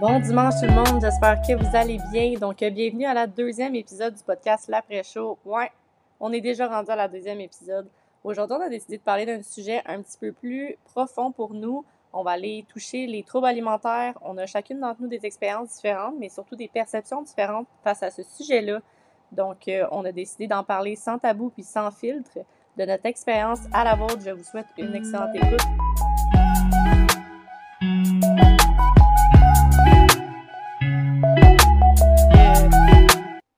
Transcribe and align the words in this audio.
Bon 0.00 0.18
dimanche 0.18 0.54
tout 0.60 0.66
le 0.66 0.72
monde, 0.74 1.00
j'espère 1.00 1.40
que 1.42 1.54
vous 1.54 1.76
allez 1.76 1.98
bien. 2.10 2.38
Donc, 2.38 2.62
euh, 2.62 2.70
bienvenue 2.70 3.04
à 3.04 3.14
la 3.14 3.26
deuxième 3.26 3.74
épisode 3.74 4.14
du 4.14 4.22
podcast 4.24 4.68
L'après-show. 4.68 5.38
Ouais, 5.44 5.70
on 6.18 6.32
est 6.32 6.40
déjà 6.40 6.66
rendu 6.66 6.90
à 6.90 6.96
la 6.96 7.08
deuxième 7.08 7.40
épisode. 7.40 7.88
Aujourd'hui, 8.24 8.56
on 8.58 8.62
a 8.62 8.68
décidé 8.68 8.98
de 8.98 9.02
parler 9.02 9.26
d'un 9.26 9.42
sujet 9.42 9.82
un 9.86 10.00
petit 10.02 10.18
peu 10.18 10.32
plus 10.32 10.76
profond 10.84 11.30
pour 11.30 11.54
nous. 11.54 11.84
On 12.12 12.22
va 12.22 12.32
aller 12.32 12.64
toucher 12.68 13.06
les 13.06 13.22
troubles 13.22 13.46
alimentaires. 13.46 14.18
On 14.22 14.36
a 14.38 14.46
chacune 14.46 14.80
d'entre 14.80 15.02
nous 15.02 15.08
des 15.08 15.24
expériences 15.24 15.74
différentes, 15.74 16.14
mais 16.18 16.28
surtout 16.28 16.56
des 16.56 16.68
perceptions 16.68 17.22
différentes 17.22 17.66
face 17.84 18.02
à 18.02 18.10
ce 18.10 18.22
sujet-là. 18.22 18.80
Donc, 19.32 19.66
euh, 19.68 19.86
on 19.90 20.04
a 20.04 20.12
décidé 20.12 20.46
d'en 20.46 20.62
parler 20.62 20.94
sans 20.94 21.18
tabou 21.18 21.50
puis 21.50 21.62
sans 21.62 21.90
filtre. 21.90 22.38
De 22.78 22.86
notre 22.86 23.04
expérience 23.04 23.60
à 23.72 23.84
la 23.84 23.94
vôtre, 23.94 24.20
je 24.24 24.30
vous 24.30 24.44
souhaite 24.44 24.66
une 24.78 24.94
excellente 24.94 25.34
écoute. 25.34 25.60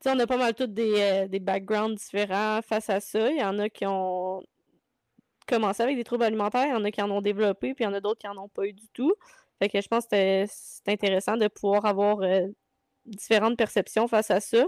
on 0.07 0.19
a 0.21 0.27
pas 0.27 0.37
mal 0.37 0.55
tous 0.55 0.67
des, 0.67 1.01
euh, 1.01 1.29
des, 1.29 1.41
backgrounds 1.41 1.97
différents 1.97 2.61
face 2.63 2.89
à 2.89 3.01
ça. 3.01 3.31
Il 3.31 3.39
y 3.39 3.43
en 3.43 3.59
a 3.59 3.69
qui 3.69 3.85
ont 3.87 4.43
commencé 5.47 5.83
avec 5.83 5.97
des 5.97 6.05
troubles 6.05 6.25
alimentaires, 6.25 6.67
il 6.67 6.71
y 6.71 6.75
en 6.75 6.85
a 6.85 6.91
qui 6.91 7.03
en 7.03 7.11
ont 7.11 7.21
développé, 7.21 7.75
puis 7.75 7.85
il 7.85 7.87
y 7.87 7.91
en 7.91 7.95
a 7.95 8.01
d'autres 8.01 8.21
qui 8.21 8.29
en 8.29 8.37
ont 8.39 8.49
pas 8.49 8.65
eu 8.65 8.73
du 8.73 8.89
tout. 8.93 9.13
Fait 9.61 9.69
que 9.69 9.81
je 9.81 9.89
pense 9.89 10.07
que 10.07 10.45
c'est 10.47 10.89
intéressant 10.89 11.37
de 11.37 11.49
pouvoir 11.49 11.85
avoir 11.85 12.21
euh, 12.23 12.47
différentes 13.07 13.57
perceptions 13.57 14.07
face 14.09 14.31
à 14.31 14.41
ça. 14.41 14.65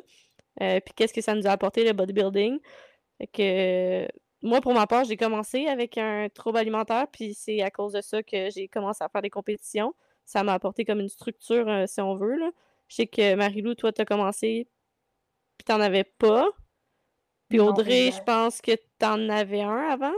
Euh, 0.62 0.80
puis 0.80 0.94
qu'est-ce 0.94 1.12
que 1.12 1.20
ça 1.20 1.34
nous 1.34 1.46
a 1.46 1.50
apporté 1.50 1.84
le 1.84 1.92
bodybuilding? 1.92 2.58
Moi, 4.46 4.60
pour 4.60 4.72
ma 4.74 4.86
part, 4.86 5.04
j'ai 5.04 5.16
commencé 5.16 5.66
avec 5.66 5.98
un 5.98 6.28
trouble 6.28 6.58
alimentaire, 6.58 7.06
puis 7.12 7.34
c'est 7.34 7.62
à 7.62 7.70
cause 7.70 7.92
de 7.92 8.00
ça 8.00 8.22
que 8.22 8.50
j'ai 8.50 8.68
commencé 8.68 9.02
à 9.04 9.08
faire 9.08 9.22
des 9.22 9.30
compétitions. 9.30 9.94
Ça 10.24 10.42
m'a 10.42 10.54
apporté 10.54 10.84
comme 10.84 11.00
une 11.00 11.08
structure, 11.08 11.66
si 11.86 12.00
on 12.00 12.14
veut. 12.14 12.36
Là. 12.36 12.50
Je 12.88 12.96
sais 12.96 13.06
que 13.06 13.34
Marilou, 13.34 13.74
toi, 13.74 13.92
tu 13.92 14.02
as 14.02 14.04
commencé 14.04 14.68
puis 15.56 15.64
t'en 15.64 15.80
avais 15.80 16.04
pas. 16.04 16.48
Puis 17.48 17.60
Audrey, 17.60 18.10
je 18.10 18.22
pense 18.22 18.60
que 18.60 18.72
t'en 18.98 19.28
avais 19.28 19.62
un 19.62 19.90
avant. 19.90 20.14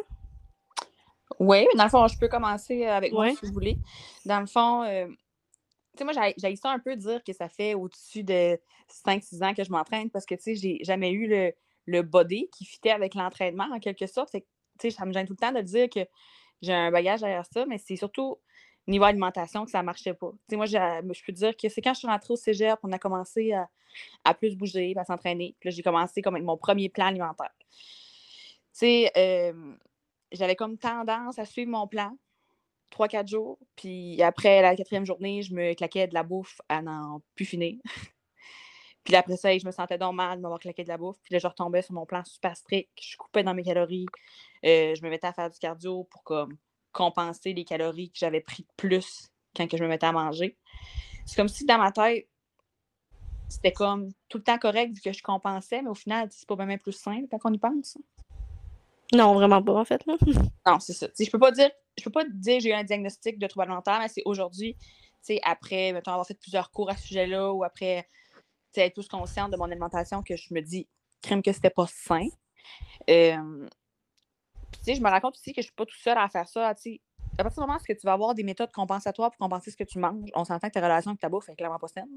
Oui, 1.38 1.66
dans 1.76 1.84
le 1.84 1.90
fond, 1.90 2.08
je 2.08 2.18
peux 2.18 2.28
commencer 2.28 2.86
avec 2.86 3.12
moi 3.12 3.30
si 3.30 3.46
vous 3.46 3.52
voulez. 3.52 3.76
Dans 4.24 4.40
le 4.40 4.46
fond, 4.46 4.82
euh, 4.82 5.06
tu 5.06 5.98
sais, 5.98 6.04
moi, 6.04 6.12
j'ai 6.36 6.56
ça 6.56 6.70
un 6.70 6.78
peu 6.78 6.96
dire 6.96 7.22
que 7.22 7.32
ça 7.32 7.48
fait 7.48 7.74
au-dessus 7.74 8.24
de 8.24 8.58
5-6 9.06 9.44
ans 9.44 9.54
que 9.54 9.62
je 9.62 9.70
m'entraîne 9.70 10.10
parce 10.10 10.24
que, 10.24 10.34
tu 10.34 10.42
sais, 10.42 10.54
j'ai 10.54 10.78
jamais 10.82 11.10
eu 11.10 11.28
le, 11.28 11.52
le 11.88 12.02
body 12.02 12.48
qui 12.50 12.64
fitait 12.66 12.90
avec 12.90 13.14
l'entraînement 13.14 13.66
en 13.72 13.80
quelque 13.80 14.06
sorte. 14.06 14.30
ça 14.30 15.06
me 15.06 15.12
gêne 15.12 15.26
tout 15.26 15.32
le 15.32 15.38
temps 15.38 15.52
de 15.52 15.62
dire 15.62 15.88
que 15.88 16.00
j'ai 16.60 16.74
un 16.74 16.90
bagage 16.90 17.20
derrière 17.20 17.46
ça, 17.46 17.64
mais 17.66 17.78
c'est 17.78 17.96
surtout 17.96 18.38
niveau 18.86 19.04
alimentation 19.04 19.64
que 19.64 19.70
ça 19.70 19.82
marchait 19.82 20.14
pas. 20.14 20.30
Moi, 20.52 20.66
je 20.66 21.24
peux 21.24 21.32
dire 21.32 21.56
que 21.56 21.68
c'est 21.68 21.80
quand 21.80 21.94
je 21.94 22.00
suis 22.00 22.08
rentrée 22.08 22.32
au 22.32 22.36
cégep, 22.36 22.78
on 22.82 22.92
a 22.92 22.98
commencé 22.98 23.52
à, 24.24 24.34
plus 24.34 24.54
bouger, 24.56 24.94
à 24.96 25.04
s'entraîner. 25.04 25.56
Puis 25.58 25.70
là, 25.70 25.74
j'ai 25.74 25.82
commencé 25.82 26.20
comme 26.20 26.34
avec 26.34 26.46
mon 26.46 26.56
premier 26.56 26.88
plan 26.88 27.06
alimentaire. 27.06 27.52
Euh, 28.82 29.74
j'avais 30.30 30.56
comme 30.56 30.78
tendance 30.78 31.38
à 31.38 31.44
suivre 31.44 31.70
mon 31.70 31.86
plan, 31.86 32.16
3-4 32.92 33.28
jours. 33.28 33.58
Puis 33.76 34.22
après 34.22 34.60
la 34.62 34.76
quatrième 34.76 35.06
journée, 35.06 35.42
je 35.42 35.54
me 35.54 35.74
claquais 35.74 36.06
de 36.06 36.14
la 36.14 36.22
bouffe 36.22 36.60
à 36.68 36.82
n'en 36.82 37.22
plus 37.34 37.46
finir. 37.46 37.76
Puis 39.04 39.16
après 39.16 39.36
ça, 39.36 39.56
je 39.56 39.66
me 39.66 39.70
sentais 39.70 39.98
donc 39.98 40.14
mal 40.14 40.36
de 40.36 40.42
m'avoir 40.42 40.60
claqué 40.60 40.82
de 40.82 40.88
la 40.88 40.98
bouffe. 40.98 41.16
Puis 41.22 41.32
là, 41.32 41.38
je 41.38 41.46
retombais 41.46 41.82
sur 41.82 41.94
mon 41.94 42.06
plan 42.06 42.22
super 42.24 42.56
strict. 42.56 42.90
Je 43.00 43.16
coupais 43.16 43.42
dans 43.42 43.54
mes 43.54 43.62
calories. 43.62 44.06
Euh, 44.64 44.94
je 44.94 45.02
me 45.02 45.10
mettais 45.10 45.26
à 45.26 45.32
faire 45.32 45.50
du 45.50 45.58
cardio 45.58 46.04
pour 46.04 46.22
comme 46.24 46.56
compenser 46.92 47.52
les 47.52 47.64
calories 47.64 48.10
que 48.10 48.18
j'avais 48.18 48.40
pris 48.40 48.66
plus 48.76 49.28
quand 49.56 49.66
que 49.68 49.76
je 49.76 49.82
me 49.82 49.88
mettais 49.88 50.06
à 50.06 50.12
manger. 50.12 50.56
C'est 51.24 51.36
comme 51.36 51.48
si 51.48 51.64
dans 51.64 51.78
ma 51.78 51.92
tête, 51.92 52.28
c'était 53.48 53.72
comme 53.72 54.10
tout 54.28 54.38
le 54.38 54.44
temps 54.44 54.58
correct 54.58 54.94
vu 54.94 55.00
que 55.00 55.12
je 55.12 55.22
compensais, 55.22 55.80
mais 55.82 55.88
au 55.88 55.94
final, 55.94 56.28
c'est 56.30 56.46
pas 56.46 56.56
même 56.56 56.78
plus 56.78 56.92
simple 56.92 57.26
quand 57.30 57.38
on 57.44 57.52
y 57.52 57.58
pense. 57.58 57.96
Non, 59.14 59.32
vraiment 59.34 59.62
pas, 59.62 59.74
en 59.74 59.84
fait. 59.84 60.04
Non, 60.66 60.80
c'est 60.80 60.92
ça. 60.92 61.06
je 61.18 61.30
peux 61.30 61.38
pas 61.38 61.50
dire, 61.50 61.70
je 61.96 62.04
peux 62.04 62.10
pas 62.10 62.24
dire 62.28 62.58
que 62.58 62.62
j'ai 62.62 62.70
eu 62.70 62.74
un 62.74 62.84
diagnostic 62.84 63.38
de 63.38 63.46
trouble 63.46 63.64
alimentaire, 63.64 64.00
mais 64.00 64.08
c'est 64.08 64.22
aujourd'hui, 64.26 64.76
après, 65.42 65.92
mettons, 65.92 66.12
avoir 66.12 66.26
fait 66.26 66.38
plusieurs 66.38 66.70
cours 66.70 66.90
à 66.90 66.96
ce 66.96 67.06
sujet-là 67.08 67.52
ou 67.52 67.64
après 67.64 68.06
être 68.76 68.94
plus 68.94 69.08
consciente 69.08 69.50
de 69.50 69.56
mon 69.56 69.64
alimentation 69.64 70.22
que 70.22 70.36
je 70.36 70.52
me 70.52 70.60
dis, 70.60 70.88
crème 71.22 71.42
que 71.42 71.52
c'était 71.52 71.70
pas 71.70 71.86
sain. 71.86 72.28
Euh, 73.10 73.68
je 74.86 75.00
me 75.00 75.08
raconte 75.08 75.36
aussi 75.36 75.52
que 75.52 75.60
je 75.60 75.66
suis 75.66 75.74
pas 75.74 75.86
tout 75.86 75.96
seul 75.96 76.18
à 76.18 76.28
faire 76.28 76.48
ça. 76.48 76.68
À 76.68 76.74
partir 76.74 77.62
du 77.62 77.66
moment 77.66 77.78
où 77.78 77.92
tu 77.92 78.06
vas 78.06 78.12
avoir 78.12 78.34
des 78.34 78.42
méthodes 78.42 78.72
compensatoires 78.72 79.30
pour 79.30 79.38
compenser 79.38 79.70
ce 79.70 79.76
que 79.76 79.84
tu 79.84 79.98
manges, 79.98 80.30
on 80.34 80.44
s'entend 80.44 80.68
que 80.68 80.74
ta 80.74 80.80
relation 80.80 81.10
avec 81.10 81.20
ta 81.20 81.28
bouffe 81.28 81.48
est 81.48 81.56
clairement 81.56 81.78
pas 81.78 81.88
saine. 81.88 82.08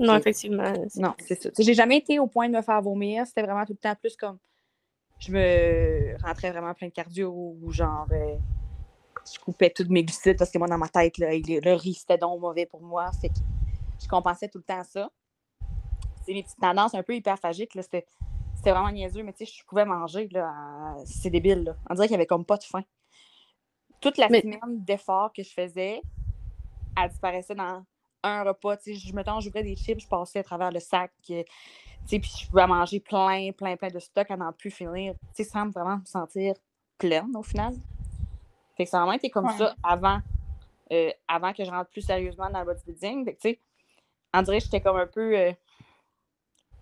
non, 0.00 0.16
effectivement. 0.16 0.72
Non, 0.96 1.14
c'est 1.18 1.40
ça. 1.40 1.50
J'ai 1.58 1.74
jamais 1.74 1.98
été 1.98 2.18
au 2.18 2.26
point 2.26 2.48
de 2.48 2.54
me 2.54 2.62
faire 2.62 2.80
vomir. 2.82 3.26
C'était 3.26 3.42
vraiment 3.42 3.64
tout 3.64 3.72
le 3.72 3.78
temps 3.78 3.94
plus 3.94 4.16
comme. 4.16 4.38
Je 5.20 5.32
me 5.32 6.16
rentrais 6.22 6.50
vraiment 6.50 6.74
plein 6.74 6.88
de 6.88 6.92
cardio 6.92 7.30
ou 7.32 7.70
genre. 7.70 8.06
Euh, 8.10 8.36
je 9.32 9.38
coupais 9.38 9.70
toutes 9.70 9.88
mes 9.88 10.04
glucides 10.04 10.36
parce 10.36 10.50
que 10.50 10.58
moi, 10.58 10.68
dans 10.68 10.76
ma 10.76 10.88
tête, 10.88 11.16
là, 11.18 11.30
le 11.32 11.74
riz, 11.74 11.94
c'était 11.94 12.18
donc 12.18 12.40
mauvais 12.40 12.66
pour 12.66 12.82
moi. 12.82 13.10
Fait 13.20 13.28
que 13.28 13.34
je 14.02 14.08
compensais 14.08 14.48
tout 14.48 14.58
le 14.58 14.64
temps 14.64 14.82
ça. 14.84 15.10
C'est 16.24 16.32
mes 16.32 16.42
petites 16.42 16.60
tendances 16.60 16.94
un 16.94 17.02
peu 17.02 17.14
hyperphagiques. 17.14 17.72
C'était 17.74 18.06
c'était 18.64 18.70
vraiment 18.70 18.92
niaiseux, 18.92 19.22
mais 19.22 19.34
tu 19.34 19.44
sais, 19.44 19.52
je 19.58 19.62
pouvais 19.66 19.84
manger, 19.84 20.26
là, 20.32 20.94
c'est 21.04 21.28
débile, 21.28 21.64
là. 21.64 21.76
On 21.90 21.94
dirait 21.94 22.06
qu'il 22.06 22.14
n'y 22.14 22.20
avait 22.20 22.26
comme 22.26 22.46
pas 22.46 22.56
de 22.56 22.64
faim. 22.64 22.82
Toute 24.00 24.16
la 24.16 24.26
semaine 24.28 24.82
d'efforts 24.82 25.34
que 25.34 25.42
je 25.42 25.50
faisais, 25.50 26.00
elle 26.96 27.08
disparaissait 27.10 27.54
dans 27.54 27.84
un 28.22 28.42
repas, 28.42 28.78
tu 28.78 28.94
sais, 28.94 28.94
je 28.94 29.14
me 29.14 29.22
j'ouvrais 29.40 29.62
des 29.62 29.76
chips, 29.76 30.00
je 30.00 30.08
passais 30.08 30.38
à 30.38 30.42
travers 30.42 30.70
le 30.70 30.80
sac, 30.80 31.12
euh, 31.28 31.42
tu 31.42 32.08
sais, 32.08 32.18
puis 32.18 32.30
je 32.40 32.48
pouvais 32.48 32.66
manger 32.66 33.00
plein, 33.00 33.52
plein, 33.52 33.76
plein 33.76 33.90
de 33.90 33.98
stock 33.98 34.30
à 34.30 34.36
n'en 34.38 34.52
plus 34.54 34.70
finir, 34.70 35.12
tu 35.36 35.44
sais, 35.44 35.44
sans 35.44 35.68
vraiment 35.68 35.98
me 35.98 36.06
sentir 36.06 36.54
pleine, 36.96 37.36
au 37.36 37.42
final. 37.42 37.74
Fait 38.78 38.84
que 38.84 38.90
ça 38.90 38.96
a 38.96 39.00
vraiment 39.00 39.18
été 39.18 39.28
comme 39.28 39.50
ça 39.50 39.74
avant, 39.82 40.20
euh, 40.90 41.10
avant 41.28 41.52
que 41.52 41.64
je 41.64 41.70
rentre 41.70 41.90
plus 41.90 42.00
sérieusement 42.00 42.48
dans 42.48 42.60
le 42.60 42.64
bodybuilding. 42.64 43.26
Tu 43.26 43.36
sais, 43.40 43.60
on 44.34 44.42
dirait 44.42 44.58
que 44.58 44.64
j'étais 44.64 44.80
comme 44.80 44.96
un 44.96 45.06
peu... 45.06 45.36
Euh, 45.36 45.52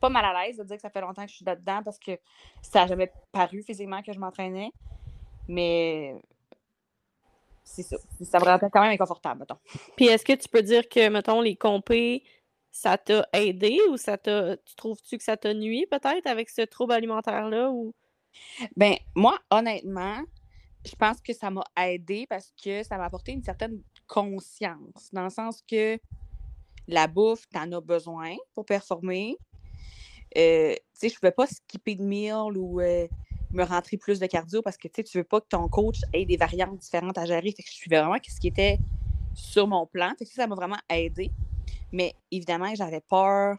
pas 0.00 0.08
mal 0.08 0.24
à 0.24 0.44
l'aise 0.44 0.56
de 0.56 0.64
dire 0.64 0.76
que 0.76 0.82
ça 0.82 0.90
fait 0.90 1.00
longtemps 1.00 1.22
que 1.24 1.30
je 1.30 1.36
suis 1.36 1.44
là-dedans 1.44 1.80
parce 1.84 1.98
que 1.98 2.18
ça 2.60 2.80
n'a 2.80 2.86
jamais 2.88 3.12
paru 3.30 3.62
physiquement 3.62 4.02
que 4.02 4.12
je 4.12 4.18
m'entraînais. 4.18 4.72
Mais 5.46 6.16
c'est 7.62 7.82
ça. 7.82 7.96
Ça 8.22 8.40
me 8.40 8.44
rendait 8.44 8.68
quand 8.70 8.80
même 8.80 8.92
inconfortable, 8.92 9.40
mettons. 9.40 9.58
Puis 9.96 10.06
est-ce 10.06 10.24
que 10.24 10.32
tu 10.32 10.48
peux 10.48 10.62
dire 10.62 10.88
que, 10.88 11.08
mettons, 11.08 11.40
les 11.40 11.54
compés, 11.54 12.24
ça 12.72 12.98
t'a 12.98 13.28
aidé 13.32 13.78
ou 13.90 13.96
ça 13.96 14.19
t'a. 14.19 14.56
Tu 14.56 14.74
trouves-tu 14.74 15.19
que 15.19 15.24
ça 15.24 15.36
t'a 15.36 15.54
nuit 15.54 15.86
peut-être 15.88 16.26
avec 16.26 16.50
ce 16.50 16.62
trouble 16.62 16.94
alimentaire-là? 16.94 17.70
Ou... 17.70 17.94
Ben, 18.76 18.96
moi, 19.14 19.38
honnêtement, 19.50 20.20
je 20.84 20.96
pense 20.96 21.20
que 21.20 21.32
ça 21.32 21.50
m'a 21.50 21.64
aidé 21.76 22.26
parce 22.28 22.52
que 22.62 22.82
ça 22.82 22.96
m'a 22.98 23.04
apporté 23.04 23.32
une 23.32 23.42
certaine 23.42 23.80
conscience. 24.08 25.10
Dans 25.12 25.24
le 25.24 25.30
sens 25.30 25.62
que 25.62 25.98
la 26.92 27.06
bouffe, 27.06 27.48
t'en 27.48 27.70
as 27.72 27.80
besoin 27.80 28.36
pour 28.54 28.64
performer. 28.64 29.36
Euh, 30.36 30.75
tu 30.75 30.80
sais, 30.94 31.08
je 31.08 31.14
ne 31.14 31.19
pouvais 31.19 31.32
pas 31.32 31.47
skipper 31.47 31.94
de 31.94 32.03
meal 32.03 32.56
ou 32.56 32.80
euh, 32.80 33.06
me 33.50 33.64
rentrer 33.64 33.97
plus 33.97 34.19
de 34.19 34.26
cardio 34.26 34.62
parce 34.62 34.76
que 34.76 34.88
tu 34.88 35.02
ne 35.02 35.20
veux 35.20 35.25
pas 35.25 35.41
que 35.41 35.48
ton 35.48 35.69
coach 35.69 36.00
ait 36.12 36.25
des 36.25 36.36
variantes 36.36 36.78
différentes 36.78 37.19
à 37.19 37.26
gérer. 37.26 37.54
Je 37.58 37.70
suivais 37.70 38.00
vraiment 38.00 38.16
ce 38.26 38.41
qui 38.41 38.48
était 38.48 38.78
sur 39.34 39.66
mon 39.66 39.86
plan. 39.86 40.12
Fait 40.19 40.25
que 40.25 40.32
ça 40.32 40.47
m'a 40.47 40.54
vraiment 40.54 40.78
aidé. 40.88 41.31
Mais 41.92 42.14
évidemment, 42.31 42.75
j'avais 42.75 43.00
peur 43.00 43.58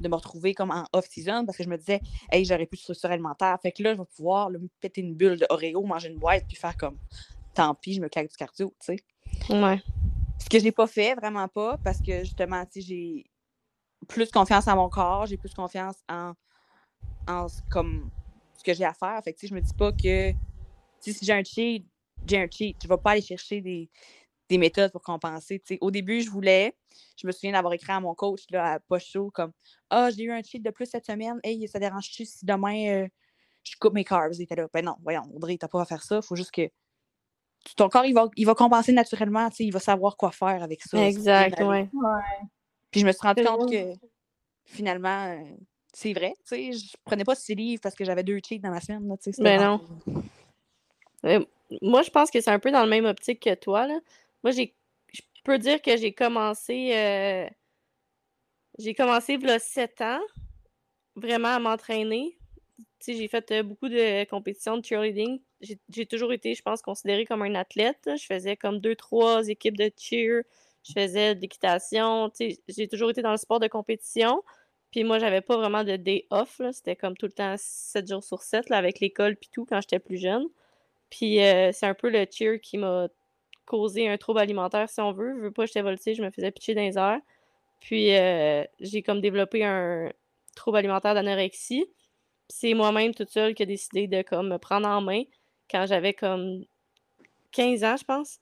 de 0.00 0.08
me 0.08 0.14
retrouver 0.14 0.54
comme 0.54 0.70
en 0.70 0.86
off-season 0.94 1.44
parce 1.44 1.58
que 1.58 1.64
je 1.64 1.68
me 1.68 1.76
disais, 1.76 2.00
hey, 2.32 2.44
j'aurais 2.44 2.66
plus 2.66 2.78
de 2.78 2.82
structure 2.82 3.10
alimentaire. 3.10 3.58
Fait 3.60 3.72
que 3.72 3.82
là, 3.82 3.94
je 3.94 3.98
vais 4.00 4.06
pouvoir 4.16 4.50
me 4.50 4.68
péter 4.80 5.02
une 5.02 5.14
bulle 5.14 5.38
d'Oreo, 5.38 5.84
manger 5.84 6.08
une 6.08 6.18
boîte, 6.18 6.44
puis 6.48 6.56
faire 6.56 6.76
comme, 6.76 6.98
tant 7.54 7.74
pis, 7.74 7.94
je 7.94 8.00
me 8.00 8.08
claque 8.08 8.30
du 8.30 8.36
cardio, 8.36 8.74
tu. 8.82 8.98
Ouais. 9.50 9.82
Ce 10.42 10.48
que 10.48 10.58
j'ai 10.58 10.72
pas 10.72 10.86
fait, 10.86 11.14
vraiment 11.14 11.48
pas, 11.48 11.78
parce 11.84 12.00
que 12.00 12.20
justement, 12.24 12.64
j'ai 12.74 13.30
plus 14.08 14.30
confiance 14.30 14.66
en 14.66 14.76
mon 14.76 14.88
corps, 14.88 15.26
j'ai 15.26 15.36
plus 15.36 15.54
confiance 15.54 15.96
en, 16.08 16.32
en 17.28 17.46
comme, 17.70 18.10
ce 18.56 18.64
que 18.64 18.74
j'ai 18.74 18.84
à 18.84 18.94
faire. 18.94 19.20
Fait 19.22 19.32
que, 19.32 19.46
je 19.46 19.54
me 19.54 19.60
dis 19.60 19.74
pas 19.74 19.92
que 19.92 20.32
si 21.00 21.16
j'ai 21.22 21.32
un 21.32 21.44
cheat, 21.44 21.86
j'ai 22.26 22.38
un 22.38 22.48
cheat. 22.50 22.76
Je 22.82 22.88
vais 22.88 22.96
pas 22.96 23.12
aller 23.12 23.22
chercher 23.22 23.60
des, 23.60 23.90
des 24.48 24.58
méthodes 24.58 24.92
pour 24.92 25.02
compenser. 25.02 25.62
Au 25.80 25.90
début, 25.90 26.20
je 26.20 26.30
voulais, 26.30 26.76
je 27.16 27.26
me 27.26 27.32
souviens 27.32 27.52
d'avoir 27.52 27.72
écrit 27.72 27.92
à 27.92 28.00
mon 28.00 28.14
coach 28.14 28.44
là, 28.50 28.74
à 28.74 28.80
Post 28.80 29.08
Show 29.08 29.30
comme 29.32 29.52
Ah, 29.88 30.10
j'ai 30.10 30.24
eu 30.24 30.32
un 30.32 30.42
cheat 30.42 30.62
de 30.62 30.70
plus 30.70 30.86
cette 30.86 31.06
semaine. 31.06 31.38
Hey, 31.42 31.66
ça 31.68 31.78
dérange-tu 31.78 32.26
si 32.26 32.44
demain 32.44 32.88
euh, 32.88 33.08
je 33.62 33.76
coupe 33.78 33.94
mes 33.94 34.04
carbs? 34.04 34.34
Il 34.34 34.42
était 34.42 34.56
là. 34.56 34.68
Ben 34.72 34.84
non, 34.84 34.96
voyons, 35.02 35.22
Audrey, 35.34 35.56
t'as 35.56 35.68
pas 35.68 35.82
à 35.82 35.84
faire 35.84 36.02
ça. 36.02 36.20
Faut 36.20 36.36
juste 36.36 36.50
que 36.50 36.68
ton 37.76 37.88
corps, 37.88 38.04
il 38.04 38.14
va, 38.14 38.28
il 38.36 38.46
va 38.46 38.54
compenser 38.54 38.92
naturellement. 38.92 39.48
Il 39.58 39.72
va 39.72 39.80
savoir 39.80 40.16
quoi 40.16 40.30
faire 40.30 40.62
avec 40.62 40.82
ça. 40.82 41.04
Exact, 41.06 41.60
ouais. 41.60 41.88
Puis 42.90 43.00
je 43.00 43.06
me 43.06 43.12
suis 43.12 43.22
rendu 43.22 43.44
compte 43.44 43.70
que 43.70 43.94
finalement, 44.64 45.26
euh, 45.26 45.42
c'est 45.92 46.12
vrai, 46.12 46.34
tu 46.46 46.56
sais, 46.56 46.72
je 46.72 46.96
prenais 47.04 47.24
pas 47.24 47.34
six 47.34 47.54
livres 47.54 47.80
parce 47.82 47.94
que 47.94 48.04
j'avais 48.04 48.22
deux 48.22 48.40
cheats 48.44 48.58
dans 48.58 48.70
ma 48.70 48.80
semaine, 48.80 49.16
tu 49.22 49.32
sais. 49.32 49.42
Ben 49.42 49.60
non. 49.60 49.80
Euh, 51.26 51.44
moi, 51.82 52.02
je 52.02 52.10
pense 52.10 52.30
que 52.30 52.40
c'est 52.40 52.50
un 52.50 52.58
peu 52.58 52.70
dans 52.70 52.82
le 52.82 52.88
même 52.88 53.04
optique 53.04 53.40
que 53.40 53.54
toi, 53.54 53.86
là. 53.86 53.98
Moi, 54.42 54.52
j'ai 54.52 54.74
je 55.12 55.22
peux 55.44 55.58
dire 55.58 55.80
que 55.80 55.96
j'ai 55.96 56.12
commencé 56.12 56.92
euh, 56.94 57.48
j'ai 58.78 58.94
commencé 58.94 59.34
il 59.34 59.46
y 59.46 59.50
a 59.50 59.58
sept 59.58 60.00
ans 60.00 60.20
vraiment 61.16 61.48
à 61.48 61.58
m'entraîner. 61.58 62.36
J'ai 63.06 63.28
fait 63.28 63.50
euh, 63.52 63.62
beaucoup 63.62 63.88
de 63.88 64.24
compétitions 64.24 64.76
de 64.76 64.84
cheerleading. 64.84 65.40
J'ai 65.88 66.06
toujours 66.06 66.32
été, 66.32 66.54
je 66.54 66.62
pense, 66.62 66.82
considérée 66.82 67.24
comme 67.24 67.42
un 67.42 67.54
athlète. 67.54 68.08
Je 68.16 68.24
faisais 68.24 68.56
comme 68.56 68.78
deux, 68.80 68.96
trois 68.96 69.48
équipes 69.48 69.76
de 69.76 69.90
cheer. 69.96 70.42
Je 70.82 70.92
faisais 70.92 71.34
de 71.34 71.40
l'équitation. 71.40 72.30
J'ai 72.68 72.88
toujours 72.88 73.10
été 73.10 73.22
dans 73.22 73.32
le 73.32 73.36
sport 73.36 73.60
de 73.60 73.68
compétition. 73.68 74.42
Puis 74.90 75.04
moi, 75.04 75.18
j'avais 75.18 75.40
pas 75.40 75.56
vraiment 75.56 75.84
de 75.84 75.96
day 75.96 76.26
off. 76.30 76.60
C'était 76.72 76.96
comme 76.96 77.16
tout 77.16 77.26
le 77.26 77.32
temps 77.32 77.54
7 77.58 78.08
jours 78.08 78.24
sur 78.24 78.42
7 78.42 78.70
là, 78.70 78.78
avec 78.78 79.00
l'école 79.00 79.36
puis 79.36 79.50
tout 79.52 79.64
quand 79.64 79.80
j'étais 79.80 79.98
plus 79.98 80.18
jeune. 80.18 80.46
Puis 81.10 81.42
euh, 81.42 81.72
c'est 81.72 81.86
un 81.86 81.94
peu 81.94 82.10
le 82.10 82.26
cheer 82.30 82.60
qui 82.60 82.78
m'a 82.78 83.08
causé 83.66 84.08
un 84.08 84.16
trouble 84.18 84.40
alimentaire, 84.40 84.88
si 84.88 85.00
on 85.00 85.12
veut. 85.12 85.34
Je 85.36 85.40
veux 85.42 85.52
pas, 85.52 85.66
j'étais 85.66 85.82
voltige, 85.82 86.16
je 86.16 86.22
me 86.22 86.30
faisais 86.30 86.50
pitcher 86.50 86.74
dans 86.74 86.82
les 86.82 86.98
airs. 86.98 87.20
Puis 87.80 88.14
euh, 88.16 88.64
j'ai 88.80 89.02
comme 89.02 89.20
développé 89.20 89.64
un 89.64 90.10
trouble 90.56 90.78
alimentaire 90.78 91.14
d'anorexie. 91.14 91.86
C'est 92.50 92.74
moi-même 92.74 93.14
toute 93.14 93.30
seule 93.30 93.54
qui 93.54 93.62
a 93.62 93.66
décidé 93.66 94.06
de 94.08 94.22
comme 94.22 94.48
me 94.48 94.58
prendre 94.58 94.88
en 94.88 95.00
main 95.00 95.22
quand 95.70 95.86
j'avais 95.86 96.14
comme 96.14 96.64
15 97.52 97.84
ans, 97.84 97.96
je 97.96 98.04
pense. 98.04 98.40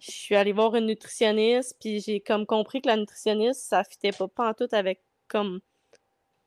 Je 0.00 0.10
suis 0.10 0.36
allée 0.36 0.52
voir 0.52 0.74
une 0.76 0.86
nutritionniste, 0.86 1.76
puis 1.80 2.00
j'ai 2.00 2.20
comme 2.20 2.46
compris 2.46 2.80
que 2.80 2.88
la 2.88 2.96
nutritionniste, 2.96 3.60
ça 3.68 3.84
fitait 3.84 4.12
pas, 4.12 4.48
en 4.48 4.54
tout 4.54 4.68
avec 4.72 5.00
comme 5.28 5.60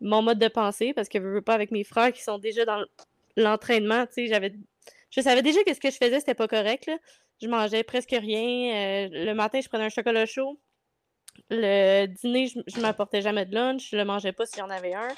mon 0.01 0.21
mode 0.21 0.39
de 0.39 0.47
pensée, 0.47 0.93
parce 0.93 1.07
que 1.09 1.19
je 1.19 1.27
veux 1.27 1.41
pas 1.41 1.53
avec 1.53 1.71
mes 1.71 1.83
frères 1.83 2.11
qui 2.11 2.23
sont 2.23 2.39
déjà 2.39 2.65
dans 2.65 2.83
l'entraînement, 3.37 4.05
tu 4.07 4.27
sais, 4.27 4.51
je 5.11 5.21
savais 5.21 5.41
déjà 5.43 5.63
que 5.63 5.73
ce 5.73 5.79
que 5.79 5.91
je 5.91 5.97
faisais, 5.97 6.19
c'était 6.19 6.33
pas 6.33 6.47
correct. 6.47 6.89
Je 7.41 7.47
mangeais 7.47 7.83
presque 7.83 8.11
rien. 8.11 9.05
Euh, 9.05 9.09
le 9.11 9.33
matin, 9.33 9.59
je 9.61 9.69
prenais 9.69 9.85
un 9.85 9.89
chocolat 9.89 10.25
chaud. 10.25 10.59
Le 11.49 12.07
dîner, 12.07 12.47
je, 12.47 12.59
je 12.65 12.81
m'apportais 12.81 13.21
jamais 13.21 13.45
de 13.45 13.53
lunch. 13.53 13.91
Je 13.91 13.97
le 13.97 14.05
mangeais 14.05 14.31
pas 14.31 14.45
s'il 14.47 14.59
y 14.59 14.61
en 14.63 14.69
avait 14.71 14.95
un. 14.95 15.09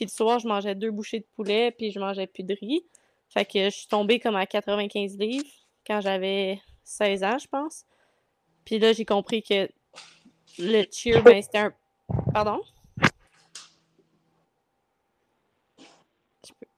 Puis 0.00 0.06
le 0.06 0.10
soir, 0.12 0.38
je 0.38 0.48
mangeais 0.48 0.74
deux 0.74 0.90
bouchées 0.90 1.20
de 1.20 1.26
poulet, 1.36 1.72
puis 1.72 1.90
je 1.90 2.00
mangeais 2.00 2.26
plus 2.26 2.42
de 2.42 2.56
riz. 2.58 2.82
Fait 3.28 3.44
que 3.44 3.64
je 3.64 3.68
suis 3.68 3.86
tombée 3.86 4.18
comme 4.18 4.34
à 4.34 4.46
95 4.46 5.18
livres 5.18 5.44
quand 5.86 6.00
j'avais 6.00 6.58
16 6.84 7.22
ans, 7.22 7.36
je 7.36 7.46
pense. 7.46 7.84
Puis 8.64 8.78
là, 8.78 8.94
j'ai 8.94 9.04
compris 9.04 9.42
que 9.42 9.68
le 10.58 10.86
cheer, 10.90 11.22
ben, 11.22 11.42
c'était 11.42 11.58
un. 11.58 11.74
Pardon? 12.32 12.62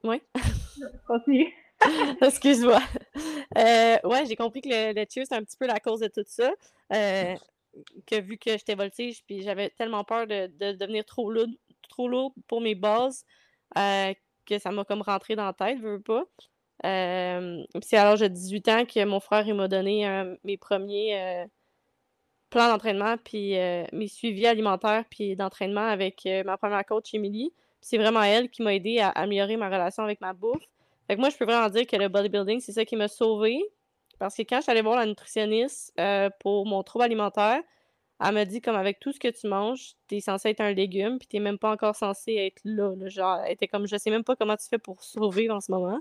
Oui. 0.02 0.20
Continue. 1.06 1.54
Excuse-moi. 2.22 2.80
Euh, 3.56 3.98
ouais, 4.02 4.26
j'ai 4.26 4.34
compris 4.34 4.62
que 4.62 4.68
le, 4.68 5.00
le 5.00 5.06
cheer, 5.08 5.26
c'est 5.28 5.36
un 5.36 5.44
petit 5.44 5.56
peu 5.56 5.68
la 5.68 5.78
cause 5.78 6.00
de 6.00 6.08
tout 6.08 6.24
ça. 6.26 6.50
Euh, 6.92 7.36
que 8.04 8.20
vu 8.20 8.36
que 8.36 8.50
j'étais 8.50 8.74
voltige, 8.74 9.22
puis 9.24 9.42
j'avais 9.42 9.70
tellement 9.70 10.02
peur 10.02 10.26
de, 10.26 10.48
devenir 10.72 11.04
trop 11.04 11.30
lourd, 11.30 11.46
trop 11.88 12.08
lourd 12.08 12.34
pour 12.48 12.60
mes 12.60 12.74
bases, 12.74 13.24
euh, 13.78 14.12
que 14.46 14.58
ça 14.58 14.70
m'a 14.70 14.84
comme 14.84 15.02
rentré 15.02 15.36
dans 15.36 15.44
la 15.44 15.52
tête, 15.52 15.78
veux 15.80 16.00
pas. 16.00 16.24
c'est 16.82 17.96
à 17.96 18.04
l'âge 18.04 18.20
de 18.20 18.28
18 18.28 18.68
ans 18.68 18.84
que 18.84 19.04
mon 19.04 19.20
frère 19.20 19.46
m'a 19.54 19.68
donné 19.68 20.34
mes 20.44 20.56
premiers 20.56 21.46
plans 22.50 22.68
d'entraînement, 22.68 23.16
puis 23.18 23.56
mes 23.92 24.08
suivis 24.08 24.46
alimentaires, 24.46 25.04
puis 25.08 25.36
d'entraînement 25.36 25.86
avec 25.86 26.26
ma 26.44 26.56
première 26.56 26.84
coach, 26.84 27.14
Émilie. 27.14 27.52
C'est 27.80 27.98
vraiment 27.98 28.22
elle 28.22 28.50
qui 28.50 28.62
m'a 28.62 28.74
aidé 28.74 28.98
à 28.98 29.10
améliorer 29.10 29.56
ma 29.56 29.68
relation 29.68 30.02
avec 30.02 30.20
ma 30.20 30.32
bouffe. 30.32 30.62
Fait 31.06 31.16
que 31.16 31.20
moi, 31.20 31.30
je 31.30 31.36
peux 31.36 31.44
vraiment 31.44 31.68
dire 31.68 31.86
que 31.86 31.96
le 31.96 32.08
bodybuilding, 32.08 32.60
c'est 32.60 32.72
ça 32.72 32.84
qui 32.84 32.96
m'a 32.96 33.08
sauvé. 33.08 33.60
Parce 34.18 34.36
que 34.36 34.42
quand 34.42 34.60
je 34.60 34.70
allée 34.70 34.82
voir 34.82 34.96
la 34.96 35.06
nutritionniste 35.06 35.92
euh, 35.98 36.30
pour 36.40 36.64
mon 36.64 36.82
trouble 36.84 37.04
alimentaire, 37.04 37.60
elle 38.24 38.34
m'a 38.34 38.44
dit 38.44 38.60
comme 38.60 38.76
avec 38.76 39.00
tout 39.00 39.12
ce 39.12 39.20
que 39.20 39.28
tu 39.28 39.48
manges, 39.48 39.94
tu 40.08 40.16
es 40.16 40.20
censé 40.20 40.50
être 40.50 40.60
un 40.60 40.72
légume, 40.72 41.18
puis 41.18 41.28
t'es 41.28 41.38
même 41.38 41.58
pas 41.58 41.70
encore 41.70 41.96
censé 41.96 42.34
être 42.34 42.60
là, 42.64 42.94
Genre, 43.08 43.40
elle 43.44 43.52
était 43.52 43.68
comme 43.68 43.86
je 43.86 43.96
sais 43.96 44.10
même 44.10 44.24
pas 44.24 44.36
comment 44.36 44.56
tu 44.56 44.68
fais 44.68 44.78
pour 44.78 45.02
survivre 45.02 45.54
en 45.54 45.60
ce 45.60 45.72
moment. 45.72 46.00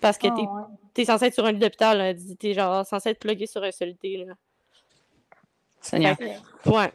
Parce 0.00 0.18
que 0.18 0.26
t'es 0.26 0.42
oh, 0.46 0.66
es 0.96 1.04
censé 1.04 1.26
être 1.26 1.34
sur 1.34 1.46
un 1.46 1.52
lit 1.52 1.58
d'hôpital, 1.58 2.00
elle 2.00 2.16
dit 2.16 2.36
t'es 2.36 2.54
genre 2.54 2.84
censé 2.84 3.10
être 3.10 3.20
plugué 3.20 3.46
sur 3.46 3.62
un 3.62 3.70
solité. 3.70 4.16
Là. 4.16 4.34
Seigneur. 5.80 6.16
ouais. 6.66 6.92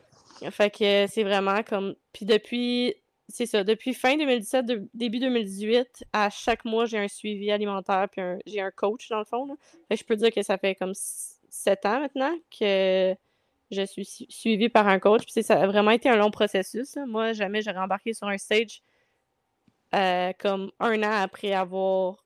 Fait 0.52 0.70
que 0.70 1.08
c'est 1.08 1.24
vraiment 1.24 1.64
comme. 1.64 1.96
Puis 2.14 2.26
depuis 2.26 2.96
c'est 3.30 3.46
ça. 3.46 3.64
Depuis 3.64 3.94
fin 3.94 4.16
2017, 4.18 4.66
début 4.94 5.20
2018, 5.20 6.06
à 6.14 6.30
chaque 6.30 6.64
mois, 6.64 6.86
j'ai 6.86 6.98
un 6.98 7.08
suivi 7.08 7.52
alimentaire, 7.52 8.08
puis 8.10 8.22
j'ai 8.46 8.62
un 8.62 8.72
coach, 8.72 9.10
dans 9.10 9.20
le 9.20 9.26
fond. 9.26 9.58
je 9.92 10.04
peux 10.04 10.16
dire 10.16 10.32
que 10.32 10.42
ça 10.44 10.58
fait 10.58 10.76
comme 10.76 10.94
sept 10.94 11.86
ans 11.86 12.00
maintenant 12.00 12.34
que 12.58 13.14
je 13.72 13.86
suis 13.86 14.06
suivie 14.06 14.70
par 14.70 14.88
un 14.88 15.00
coach. 15.00 15.24
Puis 15.24 15.44
ça 15.44 15.62
a 15.62 15.68
vraiment 15.68 15.92
été 15.92 16.10
un 16.10 16.18
long 16.18 16.32
processus. 16.32 16.98
Moi, 17.08 17.34
jamais 17.34 17.62
j'aurais 17.62 17.80
embarqué 17.80 18.14
sur 18.14 18.28
un 18.28 18.38
stage 18.38 18.82
euh, 19.96 20.34
comme 20.40 20.72
un 20.80 21.02
an 21.04 21.22
après 21.24 21.54
avoir 21.54 22.26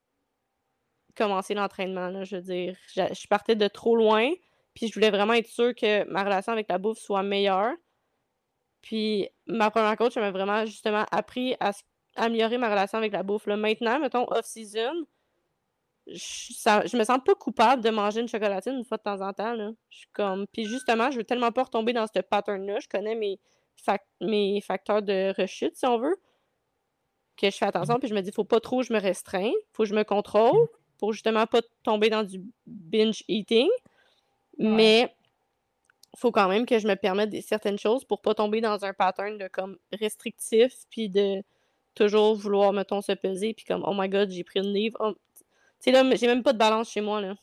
commencé 1.16 1.54
l'entraînement. 1.54 2.24
Je 2.24 2.38
veux 2.38 2.42
dire, 2.42 2.76
je, 2.96 3.28
partais 3.28 3.56
de 3.56 3.68
trop 3.68 3.96
loin, 3.96 4.32
puis 4.74 4.88
je 4.88 4.94
voulais 4.94 5.12
vraiment 5.12 5.34
être 5.34 5.48
sûre 5.48 5.76
que 5.76 6.04
ma 6.06 6.24
relation 6.24 6.54
avec 6.54 6.70
la 6.70 6.78
bouffe 6.78 7.00
soit 7.00 7.24
meilleure. 7.24 7.74
Puis 8.82 9.30
ma 9.46 9.70
première 9.70 9.96
coach, 9.98 10.16
m'a 10.16 10.32
vraiment 10.32 10.66
justement 10.66 11.06
appris 11.12 11.56
à, 11.60 11.72
améliorer 12.16 12.58
ma 12.58 12.70
relation 12.70 12.98
avec 12.98 13.14
la 13.14 13.24
bouffe. 13.24 13.46
Là. 13.46 13.58
Maintenant, 13.58 14.00
mettons 14.00 14.26
off-season, 14.32 15.06
je, 16.08 16.98
me 16.98 17.04
sens 17.04 17.20
pas 17.24 17.36
coupable 17.36 17.84
de 17.84 17.90
manger 17.90 18.22
une 18.22 18.28
chocolatine 18.28 18.74
une 18.74 18.86
fois 18.86 18.98
de 18.98 19.04
temps 19.04 19.22
en 19.22 19.34
temps. 19.34 19.54
Là. 19.54 19.72
Je 19.90 19.98
suis 20.00 20.08
comme. 20.14 20.46
Puis 20.52 20.66
justement, 20.66 21.12
je 21.12 21.18
veux 21.18 21.24
tellement 21.24 21.52
pas 21.52 21.64
retomber 21.64 21.94
dans 21.94 22.08
ce 22.08 22.20
pattern-là. 22.20 22.80
Je 22.80 22.88
connais 22.88 23.16
mes, 23.16 23.40
mes 24.20 24.62
facteurs 24.62 25.02
de 25.02 25.34
rechute, 25.40 25.76
si 25.76 25.86
on 25.86 26.00
veut. 26.00 26.16
Que 27.38 27.50
je 27.50 27.58
fais 27.58 27.66
attention, 27.66 27.98
puis 28.00 28.08
je 28.08 28.14
me 28.14 28.22
dis, 28.22 28.32
faut 28.32 28.44
pas 28.44 28.60
trop 28.60 28.84
je 28.84 28.94
me 28.94 29.00
restreins, 29.00 29.54
faut 29.74 29.84
que 29.84 29.90
je 29.90 29.96
me 29.96 30.04
contrôle, 30.04 30.68
pour 30.98 31.14
justement 31.14 31.48
pas 31.48 31.62
tomber 31.84 32.10
dans 32.10 32.24
du 32.24 32.42
binge 32.68 33.24
eating. 33.28 33.70
Mais 34.58 35.16
faut 36.18 36.32
quand 36.32 36.50
même 36.50 36.66
que 36.66 36.78
je 36.78 36.88
me 36.88 36.96
permette 36.96 37.34
certaines 37.42 37.80
choses 37.80 38.04
pour 38.04 38.22
pas 38.22 38.36
tomber 38.36 38.60
dans 38.62 38.84
un 38.84 38.94
pattern 38.94 39.38
de 39.38 39.48
comme 39.48 39.78
restrictif, 39.94 40.74
puis 40.90 41.10
de 41.10 41.42
toujours 41.96 42.36
vouloir, 42.36 42.74
mettons, 42.74 43.02
se 43.02 43.14
peser, 43.14 43.54
puis 43.54 43.66
comme, 43.66 43.84
oh 43.86 43.94
my 43.96 44.10
god, 44.10 44.30
j'ai 44.30 44.44
pris 44.44 44.60
une 44.60 44.74
livre. 44.74 44.98
Oh, 45.00 45.14
tu 45.82 45.92
sais, 45.92 45.92
là, 45.92 46.16
j'ai 46.16 46.28
même 46.28 46.44
pas 46.44 46.54
de 46.54 46.58
balance 46.58 46.92
chez 46.92 47.02
moi, 47.02 47.22
là. 47.22 47.36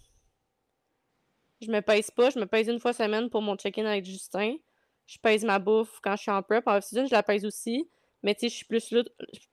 Je 1.60 1.70
me 1.70 1.80
pèse 1.80 2.10
pas, 2.10 2.30
je 2.30 2.38
me 2.38 2.46
pèse 2.46 2.68
une 2.68 2.78
fois 2.78 2.92
semaine 2.92 3.30
pour 3.30 3.42
mon 3.42 3.56
check-in 3.56 3.84
avec 3.84 4.04
Justin. 4.04 4.54
Je 5.06 5.18
pèse 5.18 5.44
ma 5.44 5.58
bouffe 5.58 5.98
quand 6.02 6.14
je 6.14 6.22
suis 6.22 6.30
en 6.30 6.42
prep. 6.42 6.66
En 6.68 6.76
off 6.76 6.86
je 6.92 7.12
la 7.12 7.22
pèse 7.22 7.44
aussi. 7.44 7.88
Mais 8.22 8.34
tu 8.34 8.40
sais, 8.40 8.48
je 8.48 8.54
suis 8.54 8.64
plus 8.64 8.90
là, 8.92 9.02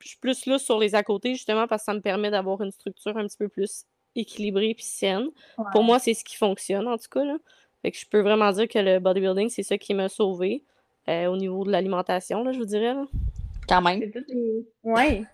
je 0.01 0.07
suis 0.07 0.17
plus 0.17 0.45
là 0.45 0.59
sur 0.59 0.79
les 0.79 0.95
à 0.95 1.03
côté, 1.03 1.33
justement, 1.33 1.67
parce 1.67 1.83
que 1.83 1.85
ça 1.85 1.93
me 1.93 2.01
permet 2.01 2.29
d'avoir 2.29 2.61
une 2.61 2.71
structure 2.71 3.17
un 3.17 3.25
petit 3.25 3.37
peu 3.37 3.47
plus 3.47 3.85
équilibrée 4.15 4.73
puis 4.75 4.85
saine. 4.85 5.29
Pour 5.71 5.83
moi, 5.83 5.99
c'est 5.99 6.13
ce 6.13 6.23
qui 6.23 6.35
fonctionne, 6.35 6.87
en 6.87 6.97
tout 6.97 7.09
cas, 7.09 7.23
là. 7.23 7.37
Fait 7.81 7.91
que 7.91 7.97
je 7.97 8.05
peux 8.05 8.21
vraiment 8.21 8.51
dire 8.51 8.67
que 8.67 8.79
le 8.79 8.99
bodybuilding, 8.99 9.49
c'est 9.49 9.63
ça 9.63 9.77
qui 9.77 9.93
m'a 9.93 10.09
sauvé 10.09 10.63
euh, 11.07 11.27
au 11.27 11.37
niveau 11.37 11.63
de 11.63 11.71
l'alimentation, 11.71 12.51
je 12.51 12.57
vous 12.57 12.65
dirais. 12.65 12.95
Quand 13.67 13.81
même. 13.81 14.11
Oui. 14.83 15.25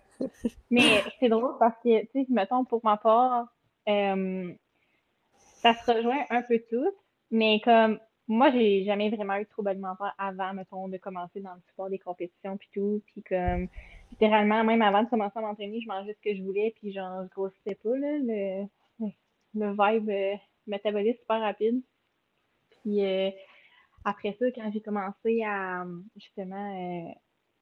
Mais 0.69 1.03
c'est 1.19 1.29
drôle 1.29 1.57
parce 1.59 1.75
que, 1.83 2.01
tu 2.01 2.07
sais, 2.13 2.25
mettons, 2.29 2.65
pour 2.65 2.81
ma 2.83 2.97
part, 2.97 3.47
euh, 3.87 4.53
ça 5.61 5.73
se 5.73 5.91
rejoint 5.91 6.25
un 6.29 6.41
peu 6.41 6.59
tout, 6.69 6.91
mais 7.29 7.59
comme 7.63 7.99
moi, 8.27 8.49
j'ai 8.51 8.85
jamais 8.85 9.09
vraiment 9.09 9.35
eu 9.35 9.43
de 9.43 9.49
troubles 9.49 9.69
alimentaires 9.69 10.15
avant, 10.17 10.53
mettons, 10.53 10.87
de 10.87 10.97
commencer 10.97 11.41
dans 11.41 11.53
le 11.53 11.61
sport 11.71 11.89
des 11.89 11.99
compétitions 11.99 12.57
puis 12.57 12.69
tout. 12.73 13.01
Puis 13.07 13.23
comme, 13.23 13.67
littéralement, 14.11 14.63
même 14.63 14.81
avant 14.81 15.03
de 15.03 15.09
commencer 15.09 15.37
à 15.37 15.41
m'entraîner, 15.41 15.81
je 15.81 15.87
mangeais 15.87 16.13
ce 16.13 16.29
que 16.29 16.35
je 16.35 16.41
voulais, 16.41 16.73
puis 16.79 16.93
genre, 16.93 17.23
je 17.23 17.29
grossissais 17.29 17.75
pas, 17.75 17.97
là, 17.97 18.17
le, 18.19 18.65
le 19.55 19.71
vibe 19.71 20.09
euh, 20.09 20.35
métabolisme 20.67 21.19
super 21.19 21.41
rapide. 21.41 21.81
Puis 22.69 23.03
euh, 23.05 23.29
après 24.05 24.35
ça, 24.39 24.45
quand 24.51 24.71
j'ai 24.73 24.81
commencé 24.81 25.43
à 25.43 25.85
justement 26.15 27.09
euh, 27.09 27.11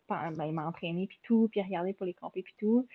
ben, 0.10 0.52
m'entraîner 0.52 1.08
puis 1.08 1.20
tout, 1.24 1.48
puis 1.52 1.62
regarder 1.62 1.94
pour 1.94 2.06
les 2.06 2.14
compés 2.14 2.44
puis 2.44 2.56
tout, 2.58 2.88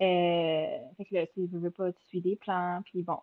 euh, 0.00 0.78
fait 0.96 1.04
que 1.04 1.14
là, 1.14 1.26
tu 1.28 1.46
veux 1.46 1.70
pas, 1.70 1.92
tu 1.92 2.04
suis 2.06 2.20
des 2.20 2.36
plans, 2.36 2.82
puis 2.84 3.02
bon. 3.02 3.18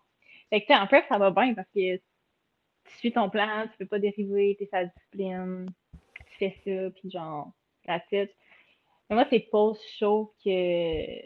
Fait 0.50 0.62
que 0.62 0.68
tu 0.68 0.74
en 0.74 0.88
fait, 0.88 1.06
ça 1.10 1.18
va 1.18 1.32
bien 1.32 1.54
parce 1.54 1.70
que 1.70 1.98
tu 1.98 2.98
suis 2.98 3.12
ton 3.12 3.30
plan, 3.30 3.68
tu 3.72 3.78
peux 3.78 3.86
pas 3.86 4.00
dériver, 4.00 4.56
tu 4.58 4.64
es 4.64 4.68
sa 4.68 4.86
discipline, 4.86 5.68
tu 6.32 6.38
fais 6.38 6.56
ça, 6.66 6.90
puis 6.92 7.12
genre, 7.12 7.52
la 7.86 8.00
tête. 8.00 8.36
Mais 9.10 9.16
moi, 9.16 9.26
c'est 9.30 9.40
post-show 9.40 10.34
que, 10.44 11.22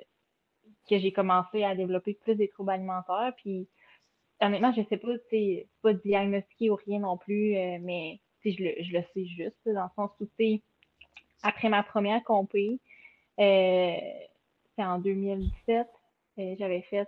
que 0.90 1.00
j'ai 1.00 1.12
commencé 1.12 1.64
à 1.64 1.76
développer 1.76 2.14
plus 2.16 2.36
des 2.36 2.50
troubles 2.50 2.72
alimentaires, 2.72 3.34
puis 3.38 3.68
honnêtement, 4.42 4.74
je 4.74 4.82
sais 4.90 4.98
pas, 4.98 5.14
c'est 5.30 5.68
pas 5.82 5.94
diagnostiqué 5.94 6.70
ou 6.70 6.76
rien 6.76 7.00
non 7.00 7.18
plus, 7.18 7.56
euh, 7.56 7.78
mais 7.82 8.20
je 8.46 8.62
le, 8.62 8.84
je 8.84 8.94
le 8.94 9.04
sais 9.14 9.26
juste, 9.26 9.58
dans 9.66 9.84
le 9.84 9.90
sens 9.96 10.12
où, 10.20 10.28
après 11.44 11.70
ma 11.70 11.84
première 11.84 12.24
compé, 12.24 12.80
Euh, 13.40 13.96
c'est 14.76 14.84
en 14.86 15.00
2017. 15.00 15.88
Euh, 16.40 16.56
j'avais 16.60 16.82
fait 16.84 17.08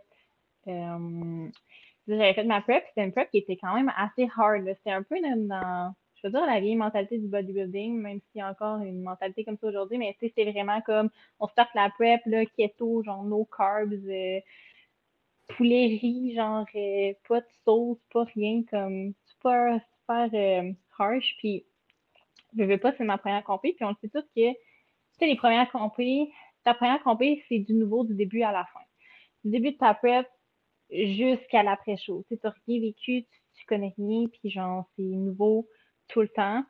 j'avais 2.08 2.34
fait 2.34 2.44
ma 2.44 2.62
prep. 2.62 2.84
C'était 2.90 3.04
une 3.06 3.12
prep 3.12 3.30
qui 3.32 3.38
était 3.38 3.58
quand 3.58 3.76
même 3.76 3.92
assez 3.98 4.28
hard. 4.38 4.66
C'était 4.78 4.92
un 4.92 5.04
peu 5.04 5.20
dans, 5.22 5.94
je 6.16 6.28
veux 6.28 6.32
dire, 6.32 6.46
la 6.46 6.60
vieille 6.60 6.76
mentalité 6.76 7.18
du 7.18 7.28
bodybuilding, 7.28 8.00
même 8.00 8.20
s'il 8.32 8.40
y 8.40 8.42
a 8.42 8.50
encore 8.50 8.80
une 8.80 9.02
mentalité 9.02 9.44
comme 9.44 9.58
ça 9.58 9.68
aujourd'hui, 9.68 9.98
mais 9.98 10.16
tu 10.20 10.32
c'est 10.36 10.52
vraiment 10.52 10.82
comme 10.82 11.10
on 11.40 11.48
start 11.48 11.70
la 11.76 11.90
prep, 11.90 12.22
là, 12.26 12.46
keto, 12.46 13.04
genre 13.04 13.24
no 13.24 13.46
carbs, 13.46 13.94
euh, 13.94 14.40
poulet 15.50 15.98
riz, 16.02 16.34
genre 16.36 16.66
euh, 16.76 17.14
pas 17.28 17.42
de 17.42 17.48
sauce, 17.66 18.00
pas 18.12 18.24
rien, 18.36 18.64
comme 18.70 19.14
super, 19.26 19.80
super 20.00 20.30
euh, 20.34 20.74
harsh. 20.98 21.36
Puis 21.40 21.66
je 22.58 22.64
veux 22.64 22.78
pas, 22.78 22.94
c'est 22.98 23.04
ma 23.04 23.18
première 23.18 23.44
compé. 23.44 23.74
Puis 23.74 23.86
on 23.86 23.90
le 23.90 23.96
sait 24.02 24.10
tous 24.10 24.26
que, 24.36 24.52
tu 24.52 24.58
sais, 25.20 25.28
les 25.28 25.36
premières 25.36 25.72
compé, 25.72 26.32
ta 26.64 26.74
première 26.74 27.02
compé, 27.04 27.44
c'est 27.48 27.60
du 27.60 27.74
nouveau 27.74 28.04
du 28.04 28.16
début 28.16 28.42
à 28.42 28.52
la 28.52 28.66
fin. 28.66 28.80
Du 29.44 29.52
début 29.52 29.72
de 29.72 29.78
ta 29.78 29.94
prep 29.94 30.28
jusqu'à 30.90 31.64
l'après-show. 31.64 32.26
Tu 32.28 32.40
n'as 32.44 32.54
rien 32.68 32.80
vécu, 32.80 33.24
tu, 33.24 33.42
tu, 33.56 33.66
connais 33.66 33.94
rien, 33.98 34.26
puis 34.28 34.50
genre, 34.50 34.86
c'est 34.96 35.04
nouveau 35.04 35.68
tout 36.08 36.22
le 36.22 36.30
temps. 36.30 36.64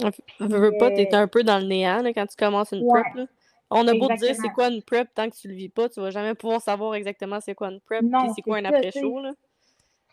Je 0.00 0.44
veux 0.44 0.76
pas, 0.78 0.90
t'es 0.90 1.14
un 1.14 1.28
peu 1.28 1.42
dans 1.42 1.58
le 1.58 1.66
néant 1.66 2.02
quand 2.14 2.26
tu 2.26 2.36
commences 2.36 2.72
une 2.72 2.86
prep. 2.86 3.14
Là. 3.14 3.26
On 3.70 3.86
a 3.88 3.94
beau 3.94 4.08
te 4.08 4.18
dire 4.18 4.34
c'est 4.34 4.48
quoi 4.50 4.68
une 4.68 4.82
prep, 4.82 5.12
tant 5.14 5.28
que 5.28 5.36
tu 5.36 5.48
le 5.48 5.54
vis 5.54 5.68
pas, 5.68 5.88
tu 5.88 6.00
vas 6.00 6.10
jamais 6.10 6.34
pouvoir 6.34 6.60
savoir 6.60 6.94
exactement 6.94 7.40
c'est 7.40 7.54
quoi 7.54 7.70
une 7.70 7.80
prep 7.80 8.04
et 8.04 8.28
c'est 8.34 8.42
quoi 8.42 8.58
un 8.58 8.64
après-show. 8.64 9.22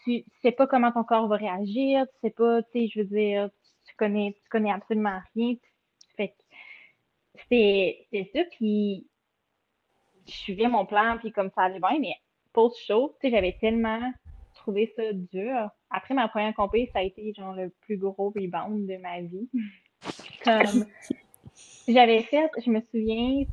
Tu 0.03 0.25
sais 0.42 0.51
pas 0.51 0.68
comment 0.68 0.92
ton 0.92 1.03
corps 1.03 1.27
va 1.27 1.38
réagir, 1.38 2.06
tu 2.06 2.13
sais 2.22 2.30
pas, 2.32 2.62
tu 2.63 2.72
sais, 2.72 2.88
je 2.88 3.00
veux 3.00 3.06
dire, 3.06 3.50
tu 3.85 3.95
connais, 3.95 4.35
tu 4.41 4.49
connais 4.49 4.71
absolument 4.71 5.19
rien. 5.35 5.55
Fait 6.15 6.33
c'est 7.49 8.29
ça, 8.33 8.41
puis 8.51 9.07
je 10.27 10.31
suivais 10.31 10.67
mon 10.67 10.85
plan, 10.85 11.17
puis 11.19 11.31
comme 11.31 11.49
ça 11.55 11.63
allait 11.63 11.79
bien, 11.79 11.99
mais 11.99 12.15
post-show, 12.53 13.15
tu 13.19 13.27
sais, 13.27 13.35
j'avais 13.35 13.57
tellement 13.59 14.11
trouvé 14.53 14.93
ça 14.95 15.11
dur. 15.13 15.69
Après 15.89 16.13
ma 16.13 16.27
première 16.27 16.53
compé, 16.53 16.89
ça 16.93 16.99
a 16.99 17.03
été 17.03 17.33
genre 17.33 17.53
le 17.53 17.69
plus 17.81 17.97
gros 17.97 18.31
rebound 18.35 18.87
de 18.87 18.97
ma 18.97 19.21
vie. 19.21 19.49
Comme 20.43 20.85
j'avais 21.87 22.23
fait, 22.23 22.49
je 22.63 22.69
me 22.69 22.81
souviens, 22.91 23.45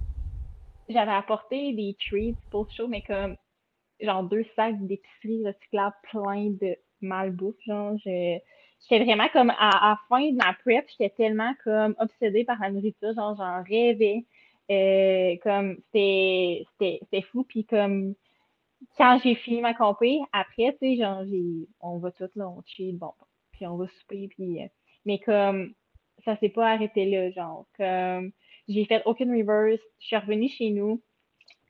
j'avais 0.88 1.12
apporté 1.12 1.72
des 1.72 1.96
treats 1.98 2.38
post-show, 2.50 2.88
mais 2.88 3.02
comme 3.02 3.36
genre 4.00 4.24
deux 4.24 4.44
sacs 4.56 4.84
d'épicerie 4.86 5.46
recyclables 5.46 5.94
pleins 6.10 6.50
de 6.60 6.76
malbouffe. 7.00 7.54
Genre, 7.66 7.96
j'étais 8.82 9.04
vraiment 9.04 9.28
comme 9.32 9.50
à, 9.50 9.70
la 9.70 9.98
fin 10.08 10.30
de 10.30 10.36
ma 10.36 10.54
prep, 10.54 10.86
j'étais 10.88 11.10
tellement 11.10 11.52
comme 11.64 11.94
obsédée 11.98 12.44
par 12.44 12.58
la 12.60 12.70
nourriture, 12.70 13.14
genre 13.14 13.36
j'en 13.36 13.62
rêvais. 13.62 14.24
Euh, 14.70 15.36
comme 15.42 15.78
c'était 15.92 17.22
fou, 17.32 17.42
puis 17.42 17.64
comme 17.64 18.14
quand 18.96 19.18
j'ai 19.22 19.34
fini 19.34 19.60
ma 19.60 19.74
compé, 19.74 20.20
après, 20.32 20.72
tu 20.72 20.78
sais, 20.80 20.96
genre, 20.96 21.22
on 21.80 21.98
va 21.98 22.10
tout, 22.12 22.28
là, 22.34 22.48
on 22.48 22.62
chill, 22.64 22.96
bon, 22.96 23.12
puis 23.52 23.66
on 23.66 23.76
va 23.76 23.86
souper, 23.88 24.28
puis... 24.28 24.62
Euh, 24.62 24.66
mais 25.06 25.18
comme, 25.18 25.74
ça 26.24 26.36
s'est 26.36 26.50
pas 26.50 26.72
arrêté 26.72 27.06
là, 27.06 27.30
genre, 27.30 27.66
comme, 27.76 28.32
j'ai 28.68 28.84
fait 28.84 29.02
aucune 29.06 29.30
reverse, 29.30 29.80
je 29.98 30.06
suis 30.06 30.16
revenue 30.16 30.48
chez 30.48 30.70
nous. 30.70 31.02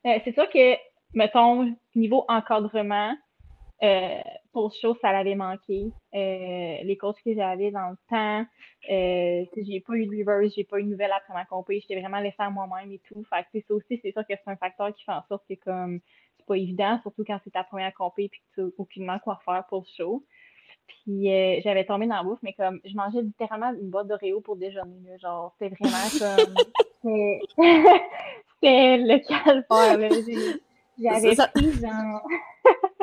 Euh, 0.06 0.18
c'est 0.24 0.32
sûr 0.32 0.48
que, 0.50 0.76
mettons, 1.14 1.74
niveau 1.94 2.24
encadrement, 2.28 3.16
euh, 3.82 4.20
pour 4.52 4.72
chose, 4.74 4.96
ça 5.00 5.12
l'avait 5.12 5.34
manqué. 5.34 5.92
les 6.12 6.96
coachs 7.00 7.22
que 7.24 7.34
j'avais 7.34 7.70
dans 7.70 7.90
le 7.90 7.96
temps, 8.08 8.46
euh, 8.90 9.44
j'ai 9.56 9.80
pas 9.80 9.94
eu 9.94 10.06
de 10.06 10.16
reverse, 10.16 10.54
j'ai 10.54 10.64
pas 10.64 10.78
eu 10.78 10.84
de 10.84 10.88
nouvelles 10.88 11.12
après 11.12 11.34
ma 11.34 11.44
compé, 11.44 11.80
j'étais 11.80 12.00
vraiment 12.00 12.20
laissée 12.20 12.36
à 12.38 12.50
moi-même 12.50 12.92
et 12.92 13.00
tout. 13.00 13.22
Fait 13.24 13.44
que 13.52 13.64
ça 13.66 13.74
aussi, 13.74 14.00
c'est 14.02 14.12
sûr 14.12 14.22
que 14.22 14.34
c'est 14.34 14.50
un 14.50 14.56
facteur 14.56 14.94
qui 14.94 15.04
fait 15.04 15.12
en 15.12 15.22
sorte 15.28 15.44
que 15.48 15.54
comme 15.54 16.00
pas 16.50 16.56
évident, 16.56 16.98
surtout 17.02 17.24
quand 17.24 17.38
c'est 17.44 17.50
ta 17.50 17.62
première 17.64 17.94
compé 17.94 18.24
et 18.24 18.28
que 18.28 18.34
tu 18.54 18.60
n'as 18.60 18.68
aucunement 18.78 19.18
quoi 19.20 19.40
faire 19.44 19.64
pour 19.68 19.84
le 19.86 19.96
show. 19.96 20.24
Puis 20.88 21.32
euh, 21.32 21.60
j'avais 21.62 21.84
tombé 21.84 22.06
dans 22.06 22.16
la 22.16 22.22
bouffe, 22.24 22.40
mais 22.42 22.54
comme 22.54 22.80
je 22.84 22.94
mangeais 22.96 23.22
littéralement 23.22 23.72
une 23.72 23.90
boîte 23.90 24.08
d'Oreo 24.08 24.40
pour 24.40 24.56
déjeuner. 24.56 25.18
genre, 25.20 25.54
c'était 25.58 25.74
vraiment 25.76 26.08
comme. 26.18 26.54
c'était 28.54 28.96
le 28.98 29.18
calvaire. 29.26 30.10
J'avais 30.98 31.36
pris 31.36 31.72
genre. 31.80 32.26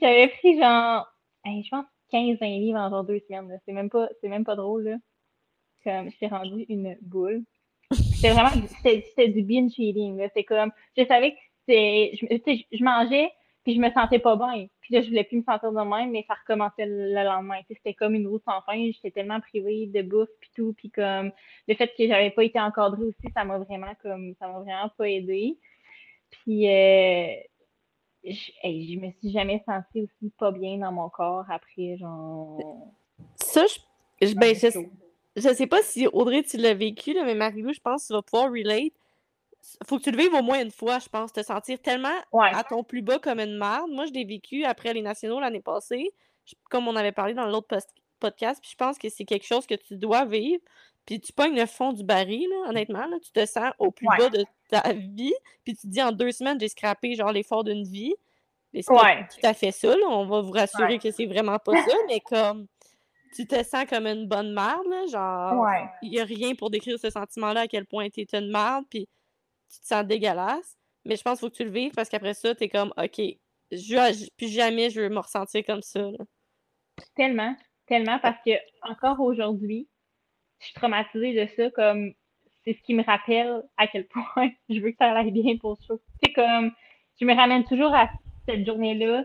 j'avais 0.00 0.28
pris 0.28 0.58
genre. 0.58 1.06
je 1.44 1.68
pense 1.70 1.86
15-20 2.12 2.60
livres 2.60 2.78
en 2.78 2.90
genre 2.90 3.04
deux 3.04 3.20
semaines. 3.20 3.60
C'est 3.64 3.72
même, 3.72 3.90
pas, 3.90 4.08
même 4.22 4.44
pas 4.44 4.56
drôle. 4.56 4.84
Là. 4.84 4.96
Comme 5.84 6.10
je 6.10 6.18
t'ai 6.18 6.26
rendu 6.28 6.64
une 6.68 6.96
boule. 7.02 7.44
C'était 7.92 8.30
vraiment 8.30 8.50
du 8.56 9.42
binge 9.42 9.78
eating. 9.78 10.26
C'est 10.34 10.44
comme, 10.44 10.72
je 10.96 11.04
savais 11.04 11.32
que 11.32 11.38
je, 11.68 12.62
je 12.72 12.84
mangeais, 12.84 13.30
puis 13.64 13.74
je 13.74 13.80
me 13.80 13.90
sentais 13.90 14.18
pas 14.18 14.36
bien. 14.36 14.66
Puis 14.80 14.94
là, 14.94 15.00
je 15.00 15.08
voulais 15.08 15.24
plus 15.24 15.38
me 15.38 15.42
sentir 15.42 15.72
de 15.72 15.80
même, 15.80 16.10
mais 16.10 16.24
ça 16.28 16.34
recommençait 16.34 16.86
le, 16.86 17.12
lendemain. 17.12 17.60
C'était 17.68 17.94
comme 17.94 18.14
une 18.14 18.26
route 18.26 18.42
sans 18.44 18.60
fin. 18.62 18.90
J'étais 18.92 19.10
tellement 19.10 19.40
privée 19.40 19.86
de 19.86 20.02
bouffe, 20.02 20.28
puis 20.40 20.50
tout. 20.54 20.74
Puis 20.76 20.90
comme, 20.90 21.32
le 21.68 21.74
fait 21.74 21.88
que 21.96 22.06
j'avais 22.06 22.30
pas 22.30 22.44
été 22.44 22.60
encadrée 22.60 23.04
aussi, 23.04 23.32
ça 23.34 23.44
m'a 23.44 23.58
vraiment 23.58 23.94
comme, 24.02 24.34
ça 24.38 24.48
m'a 24.48 24.60
vraiment 24.60 24.90
pas 24.96 25.08
aidé. 25.08 25.58
Puis, 26.30 26.68
euh, 26.68 27.34
je, 28.24 28.52
je 28.62 28.98
me 28.98 29.10
suis 29.20 29.30
jamais 29.32 29.62
sentie 29.66 30.02
aussi 30.02 30.32
pas 30.38 30.50
bien 30.50 30.78
dans 30.78 30.92
mon 30.92 31.08
corps 31.08 31.44
après, 31.50 31.96
genre. 31.98 32.58
Ça, 33.36 33.64
je, 33.66 34.26
je, 34.26 34.34
ben, 34.34 34.54
je 35.36 35.54
sais 35.54 35.66
pas 35.66 35.82
si 35.82 36.06
Audrey, 36.06 36.42
tu 36.42 36.56
l'as 36.56 36.74
vécu, 36.74 37.12
là, 37.12 37.24
mais 37.24 37.34
Marie-Lou, 37.34 37.72
je 37.72 37.80
pense 37.80 38.02
que 38.02 38.06
tu 38.08 38.12
vas 38.14 38.22
pouvoir 38.22 38.50
relate. 38.50 38.92
Faut 39.86 39.98
que 39.98 40.04
tu 40.04 40.10
le 40.10 40.18
vives 40.18 40.34
au 40.34 40.42
moins 40.42 40.60
une 40.60 40.70
fois, 40.70 40.98
je 40.98 41.08
pense, 41.08 41.32
te 41.32 41.42
sentir 41.42 41.80
tellement 41.80 42.16
à 42.38 42.64
ton 42.64 42.84
plus 42.84 43.02
bas 43.02 43.18
comme 43.18 43.40
une 43.40 43.56
merde. 43.56 43.90
Moi, 43.90 44.06
je 44.06 44.12
l'ai 44.12 44.24
vécu 44.24 44.64
après 44.64 44.92
les 44.92 45.02
nationaux 45.02 45.40
l'année 45.40 45.62
passée, 45.62 46.12
comme 46.70 46.86
on 46.86 46.96
avait 46.96 47.12
parlé 47.12 47.32
dans 47.34 47.46
l'autre 47.46 47.78
podcast, 48.20 48.60
puis 48.60 48.70
je 48.70 48.76
pense 48.76 48.98
que 48.98 49.08
c'est 49.08 49.24
quelque 49.24 49.46
chose 49.46 49.66
que 49.66 49.74
tu 49.74 49.96
dois 49.96 50.26
vivre. 50.26 50.62
Puis 51.06 51.20
tu 51.20 51.32
pognes 51.32 51.58
le 51.58 51.66
fond 51.66 51.92
du 51.92 52.02
baril, 52.04 52.48
honnêtement, 52.66 53.06
là, 53.06 53.18
tu 53.22 53.30
te 53.30 53.44
sens 53.44 53.72
au 53.78 53.90
plus 53.90 54.06
bas 54.18 54.30
de 54.30 54.44
ta 54.82 54.92
vie, 54.92 55.34
puis 55.64 55.74
tu 55.74 55.82
te 55.82 55.86
dis 55.86 56.02
en 56.02 56.12
deux 56.12 56.32
semaines, 56.32 56.58
j'ai 56.58 56.68
scrappé 56.68 57.14
genre 57.14 57.32
l'effort 57.32 57.64
d'une 57.64 57.84
vie. 57.84 58.14
C'est 58.72 58.86
pas 58.86 59.22
tout 59.22 59.46
à 59.46 59.54
fait 59.54 59.70
ça, 59.70 59.94
on 60.08 60.26
va 60.26 60.40
vous 60.40 60.50
rassurer 60.50 60.98
que 60.98 61.10
c'est 61.12 61.26
vraiment 61.26 61.58
pas 61.58 61.76
ça, 61.76 61.96
mais 62.08 62.18
comme 62.20 62.66
tu 63.34 63.46
te 63.46 63.62
sens 63.62 63.84
comme 63.88 64.06
une 64.06 64.26
bonne 64.26 64.52
merde, 64.52 64.86
là, 64.88 65.06
genre, 65.06 65.66
il 66.02 66.10
n'y 66.10 66.20
a 66.20 66.24
rien 66.24 66.54
pour 66.54 66.70
décrire 66.70 66.98
ce 66.98 67.10
sentiment-là, 67.10 67.62
à 67.62 67.66
quel 67.66 67.86
point 67.86 68.08
tu 68.08 68.20
es 68.20 68.26
une 68.32 68.50
merde, 68.50 68.84
puis 68.88 69.08
tu 69.72 69.80
te 69.80 69.86
sens 69.86 70.04
dégueulasse. 70.04 70.76
Mais 71.04 71.16
je 71.16 71.22
pense 71.22 71.38
qu'il 71.38 71.46
faut 71.46 71.50
que 71.50 71.56
tu 71.56 71.64
le 71.64 71.70
vives 71.70 71.92
parce 71.92 72.08
qu'après 72.08 72.34
ça, 72.34 72.54
tu 72.54 72.64
es 72.64 72.68
comme, 72.68 72.92
OK, 72.96 73.20
je, 73.70 74.30
plus 74.36 74.48
jamais 74.48 74.90
je 74.90 75.02
veux 75.02 75.08
me 75.08 75.18
ressentir 75.18 75.64
comme 75.64 75.82
ça. 75.82 76.08
Tellement, 77.14 77.54
tellement, 77.86 78.18
parce 78.20 78.38
que 78.44 78.52
encore 78.82 79.20
aujourd'hui, 79.20 79.88
je 80.60 80.66
suis 80.66 80.74
traumatisée 80.74 81.34
de 81.34 81.46
ça, 81.56 81.70
comme, 81.70 82.14
c'est 82.64 82.74
ce 82.74 82.82
qui 82.82 82.94
me 82.94 83.04
rappelle 83.04 83.62
à 83.76 83.86
quel 83.86 84.06
point 84.06 84.50
je 84.68 84.80
veux 84.80 84.90
que 84.90 84.96
ça 84.98 85.12
aille 85.12 85.30
bien 85.30 85.56
pour 85.58 85.78
ça. 85.82 85.94
C'est 86.22 86.32
comme, 86.32 86.72
je 87.20 87.24
me 87.24 87.34
ramène 87.34 87.64
toujours 87.64 87.94
à 87.94 88.08
cette 88.46 88.66
journée-là 88.66 89.24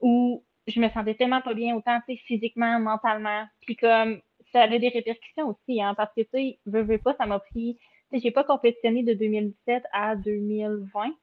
où 0.00 0.44
je 0.66 0.80
me 0.80 0.88
sentais 0.90 1.14
tellement 1.14 1.40
pas 1.40 1.54
bien, 1.54 1.74
autant 1.74 1.98
physiquement, 2.26 2.78
mentalement. 2.78 3.44
Puis 3.62 3.76
comme 3.76 4.20
ça 4.52 4.62
avait 4.62 4.78
des 4.78 4.88
répercussions 4.88 5.48
aussi, 5.48 5.82
hein, 5.82 5.94
parce 5.94 6.12
que 6.14 6.22
tu 6.22 6.28
sais, 6.32 6.58
veux, 6.66 6.82
veux 6.82 6.98
pas, 6.98 7.14
ça 7.14 7.26
m'a 7.26 7.38
pris. 7.38 7.78
Tu 8.10 8.18
sais, 8.18 8.22
j'ai 8.22 8.30
pas 8.30 8.44
compétitionné 8.44 9.02
de 9.02 9.14
2017 9.14 9.84
à 9.92 10.16
2020. 10.16 11.14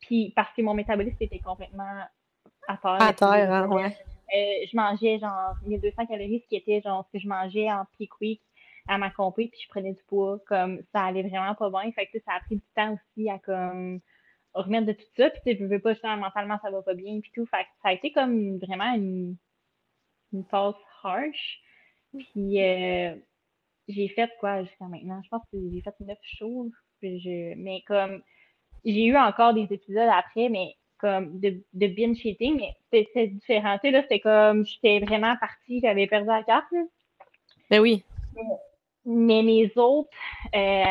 Puis 0.00 0.32
parce 0.34 0.52
que 0.54 0.62
mon 0.62 0.74
métabolisme 0.74 1.16
était 1.20 1.38
complètement 1.38 2.02
à 2.68 2.76
terre. 2.76 3.02
À 3.02 3.12
terre, 3.12 3.52
hein, 3.52 3.68
ouais. 3.68 3.96
Euh, 4.34 4.66
je 4.70 4.76
mangeais 4.76 5.18
genre 5.18 5.54
1200 5.66 6.06
calories, 6.06 6.40
ce 6.40 6.48
qui 6.48 6.56
était 6.56 6.80
genre 6.80 7.04
ce 7.06 7.12
que 7.12 7.22
je 7.22 7.28
mangeais 7.28 7.70
en 7.70 7.84
peak 7.96 8.20
week 8.20 8.40
à 8.88 8.98
ma 8.98 9.10
compé, 9.10 9.48
puis 9.48 9.60
je 9.62 9.68
prenais 9.68 9.92
du 9.92 10.02
poids. 10.04 10.38
Comme 10.46 10.82
ça 10.92 11.04
allait 11.04 11.22
vraiment 11.22 11.54
pas 11.54 11.70
bien. 11.70 11.90
Fait 11.92 12.06
que 12.06 12.18
ça 12.24 12.32
a 12.32 12.40
pris 12.40 12.56
du 12.56 12.66
temps 12.74 12.94
aussi 12.94 13.28
à 13.30 13.38
comme 13.38 14.00
remettre 14.54 14.86
de 14.86 14.92
tout 14.92 15.04
ça. 15.16 15.30
Puis, 15.30 15.56
tu 15.56 15.66
veux 15.66 15.80
pas, 15.80 15.92
justement, 15.92 16.16
mentalement, 16.16 16.58
ça 16.62 16.70
va 16.70 16.82
pas 16.82 16.94
bien, 16.94 17.20
puis 17.20 17.30
tout. 17.34 17.46
Fait 17.46 17.66
ça 17.82 17.88
a 17.88 17.92
été 17.92 18.12
comme 18.12 18.58
vraiment 18.58 18.94
une, 18.94 19.36
une 20.32 20.44
phase 20.44 20.74
harsh. 21.02 21.60
Puis, 22.12 22.62
euh, 22.62 23.14
j'ai 23.88 24.08
fait 24.08 24.30
quoi 24.40 24.62
jusqu'à 24.64 24.86
maintenant? 24.86 25.20
Je 25.24 25.28
pense 25.28 25.42
que 25.52 25.58
j'ai 25.72 25.82
fait 25.82 25.94
neuf 26.00 26.18
shows. 26.22 26.70
mais 27.02 27.82
comme, 27.86 28.22
j'ai 28.84 29.06
eu 29.06 29.16
encore 29.16 29.54
des 29.54 29.66
épisodes 29.70 30.08
après, 30.12 30.48
mais 30.48 30.76
comme 30.98 31.40
de, 31.40 31.62
de 31.72 31.86
binge 31.88 32.24
eating, 32.24 32.56
mais 32.56 33.02
c'était 33.04 33.26
différent. 33.26 33.78
Tu 33.78 33.88
sais, 33.88 33.90
là, 33.90 34.02
c'était 34.02 34.20
comme, 34.20 34.64
j'étais 34.64 35.00
vraiment 35.00 35.36
partie, 35.36 35.80
j'avais 35.80 36.06
perdu 36.06 36.28
la 36.28 36.42
carte. 36.44 36.72
Ben 37.70 37.80
oui. 37.80 38.04
Mais, 38.34 38.42
mes 39.04 39.70
autres, 39.76 40.10
euh, 40.54 40.84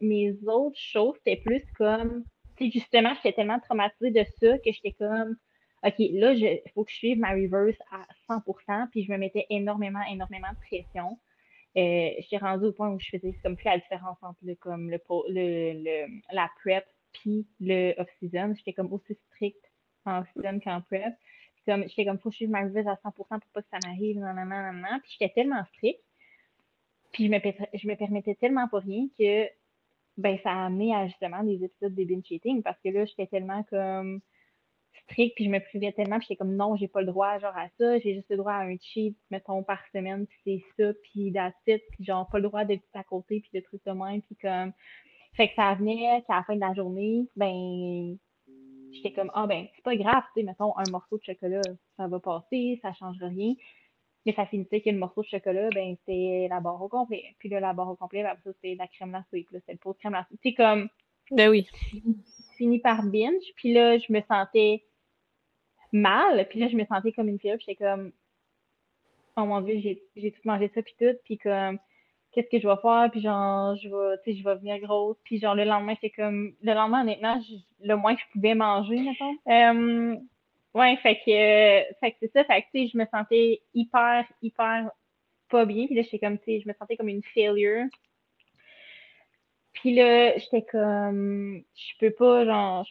mes 0.00 0.36
autres 0.46 0.78
shows, 0.78 1.14
c'était 1.18 1.36
plus 1.44 1.62
comme, 1.76 2.24
justement, 2.60 3.14
j'étais 3.16 3.32
tellement 3.32 3.60
traumatisée 3.60 4.10
de 4.10 4.24
ça 4.40 4.58
que 4.58 4.72
j'étais 4.72 4.92
comme, 4.92 5.36
OK, 5.84 5.94
là, 5.98 6.32
il 6.34 6.60
faut 6.74 6.84
que 6.84 6.90
je 6.92 6.96
suive 6.96 7.18
ma 7.18 7.30
reverse 7.32 7.78
à 7.90 8.06
100%, 8.28 8.88
puis 8.90 9.04
je 9.04 9.12
me 9.12 9.18
mettais 9.18 9.46
énormément, 9.50 10.02
énormément 10.10 10.50
de 10.52 10.58
pression. 10.66 11.18
euh, 11.76 12.10
j'étais 12.20 12.38
rendue 12.38 12.66
au 12.66 12.72
point 12.72 12.90
où 12.90 12.98
je 13.00 13.08
faisais 13.10 13.34
comme 13.42 13.56
plus 13.56 13.66
la 13.66 13.78
différence 13.78 14.18
entre 14.22 14.40
le, 14.44 14.54
comme 14.56 14.90
le, 14.90 14.98
le, 15.28 16.06
la 16.32 16.50
prep 16.62 16.84
puis 17.12 17.48
le 17.60 17.94
off-season. 18.00 18.54
J'étais 18.56 18.72
comme 18.74 18.92
aussi 18.92 19.14
stricte 19.32 19.64
en 20.04 20.20
off-season 20.20 20.60
qu'en 20.60 20.82
prep. 20.82 21.14
Comme, 21.66 21.88
j'étais 21.88 22.04
comme, 22.06 22.18
faut 22.18 22.30
que 22.30 22.34
je 22.34 22.38
suive 22.38 22.50
ma 22.50 22.62
revise 22.62 22.88
à 22.88 22.96
100% 22.96 23.40
pour 23.40 23.50
pas 23.52 23.62
que 23.62 23.68
ça 23.70 23.78
m'arrive, 23.80 24.18
non, 24.18 24.34
non, 24.34 24.44
non, 24.46 24.72
non, 24.72 25.00
Puis 25.02 25.16
j'étais 25.18 25.32
tellement 25.34 25.64
stricte. 25.76 26.02
Puis 27.12 27.26
je 27.26 27.30
me, 27.30 27.38
je 27.74 27.88
me 27.88 27.94
permettais 27.94 28.34
tellement 28.34 28.68
pas 28.68 28.80
rien 28.80 29.06
que 29.18 29.48
ben, 30.16 30.38
ça 30.42 30.50
a 30.50 30.66
amené 30.66 30.94
à 30.94 31.06
justement 31.06 31.42
des 31.42 31.64
épisodes 31.64 31.94
de 31.94 32.04
binge 32.04 32.24
cheating 32.26 32.62
parce 32.62 32.78
que 32.80 32.90
là, 32.90 33.04
j'étais 33.04 33.26
tellement 33.26 33.62
comme 33.64 34.20
strict, 35.04 35.34
puis 35.34 35.46
je 35.46 35.50
me 35.50 35.58
privais 35.58 35.92
tellement, 35.92 36.18
puis 36.18 36.26
j'étais 36.28 36.36
comme 36.36 36.56
non, 36.56 36.76
j'ai 36.76 36.88
pas 36.88 37.00
le 37.00 37.06
droit 37.06 37.38
genre 37.38 37.56
à 37.56 37.68
ça, 37.78 37.98
j'ai 37.98 38.14
juste 38.14 38.30
le 38.30 38.36
droit 38.36 38.52
à 38.52 38.64
un 38.64 38.76
cheat, 38.78 39.16
mettons, 39.30 39.62
par 39.62 39.80
semaine, 39.92 40.26
puis 40.26 40.62
c'est 40.76 40.84
ça, 40.84 40.92
puis 41.02 41.32
that's 41.32 41.54
it, 41.66 41.82
puis 41.92 42.04
genre 42.04 42.28
pas 42.28 42.38
le 42.38 42.44
droit 42.44 42.64
de 42.64 42.78
à 42.94 43.04
côté, 43.04 43.40
puis 43.40 43.50
de 43.54 43.64
trucs 43.64 43.84
de 43.84 43.92
même, 43.92 44.22
puis 44.22 44.36
comme. 44.36 44.72
Fait 45.34 45.48
que 45.48 45.54
ça 45.54 45.74
venait 45.74 46.22
qu'à 46.26 46.36
la 46.36 46.42
fin 46.42 46.54
de 46.54 46.60
la 46.60 46.74
journée, 46.74 47.26
ben, 47.36 48.18
j'étais 48.92 49.12
comme, 49.12 49.30
ah 49.34 49.46
ben, 49.46 49.66
c'est 49.74 49.82
pas 49.82 49.96
grave, 49.96 50.22
tu 50.34 50.40
sais, 50.40 50.46
mettons, 50.46 50.76
un 50.76 50.90
morceau 50.90 51.16
de 51.16 51.24
chocolat, 51.24 51.62
ça 51.96 52.06
va 52.06 52.20
passer, 52.20 52.78
ça 52.82 52.92
change 52.92 53.16
rien. 53.22 53.54
Mais 54.24 54.32
ça 54.34 54.46
finissait 54.46 54.80
que 54.80 54.90
le 54.90 54.98
morceau 54.98 55.22
de 55.22 55.28
chocolat, 55.28 55.68
ben, 55.70 55.96
c'était 56.00 56.46
la 56.48 56.60
barre 56.60 56.80
au 56.80 56.88
complet. 56.88 57.24
Puis 57.38 57.48
là, 57.48 57.60
la 57.60 57.72
barre 57.72 57.90
au 57.90 57.96
complet, 57.96 58.22
ben, 58.22 58.36
ça, 58.44 58.52
c'était 58.52 58.76
la 58.76 58.86
crème 58.86 59.10
glacée. 59.10 59.44
Puis 59.44 59.46
là, 59.52 59.60
c'était 59.60 59.72
le 59.72 59.78
pot 59.78 59.92
de 59.92 59.98
crème 59.98 60.12
glacée. 60.12 60.36
Tu 60.42 60.54
comme. 60.54 60.88
Ben 61.30 61.48
oui. 61.48 61.66
Fini 62.56 62.78
par 62.78 63.02
binge. 63.04 63.44
Puis 63.56 63.72
là, 63.72 63.98
je 63.98 64.12
me 64.12 64.20
sentais 64.22 64.84
mal. 65.92 66.46
Puis 66.48 66.60
là, 66.60 66.68
je 66.68 66.76
me 66.76 66.84
sentais 66.84 67.12
comme 67.12 67.28
une 67.28 67.38
fille. 67.38 67.56
Puis 67.56 67.66
j'étais 67.66 67.84
comme. 67.84 68.12
Oh 69.36 69.44
mon 69.44 69.60
Dieu, 69.62 69.80
j'ai 70.14 70.30
tout 70.30 70.42
mangé 70.44 70.70
ça, 70.74 70.82
puis 70.82 70.94
tout. 70.98 71.16
Puis 71.24 71.38
comme 71.38 71.78
qu'est-ce 72.32 72.48
que 72.48 72.58
je 72.58 72.66
vais 72.66 72.80
faire, 72.80 73.08
puis 73.10 73.20
genre, 73.20 73.76
je 73.76 73.88
vais, 73.88 74.16
tu 74.24 74.32
sais, 74.32 74.38
je 74.38 74.44
vais 74.44 74.56
venir 74.56 74.78
grosse, 74.80 75.16
puis 75.22 75.38
genre, 75.38 75.54
le 75.54 75.64
lendemain, 75.64 75.94
c'est 76.00 76.10
comme, 76.10 76.52
le 76.62 76.72
lendemain, 76.72 77.02
honnêtement, 77.02 77.40
le 77.80 77.94
moins 77.94 78.14
que 78.14 78.22
je 78.22 78.32
pouvais 78.32 78.54
manger, 78.54 79.00
mettons. 79.00 79.34
Euh, 79.48 80.16
ouais, 80.74 80.96
fait 80.96 81.16
que, 81.16 81.94
fait 82.00 82.12
que 82.12 82.16
c'est 82.20 82.32
ça, 82.32 82.44
fait 82.44 82.62
que, 82.62 82.66
tu 82.74 82.84
sais, 82.84 82.90
je 82.92 82.98
me 82.98 83.06
sentais 83.06 83.62
hyper, 83.74 84.26
hyper 84.40 84.90
pas 85.48 85.64
bien, 85.66 85.86
puis 85.86 85.94
là, 85.94 86.02
j'étais 86.02 86.18
comme, 86.18 86.38
tu 86.38 86.44
sais, 86.44 86.60
je 86.60 86.68
me 86.68 86.74
sentais 86.74 86.96
comme 86.96 87.08
une 87.08 87.22
failure. 87.34 87.86
Puis 89.74 89.94
là, 89.94 90.36
j'étais 90.38 90.62
comme, 90.62 91.62
je 91.74 91.92
peux 91.98 92.12
pas, 92.12 92.44
genre, 92.44 92.86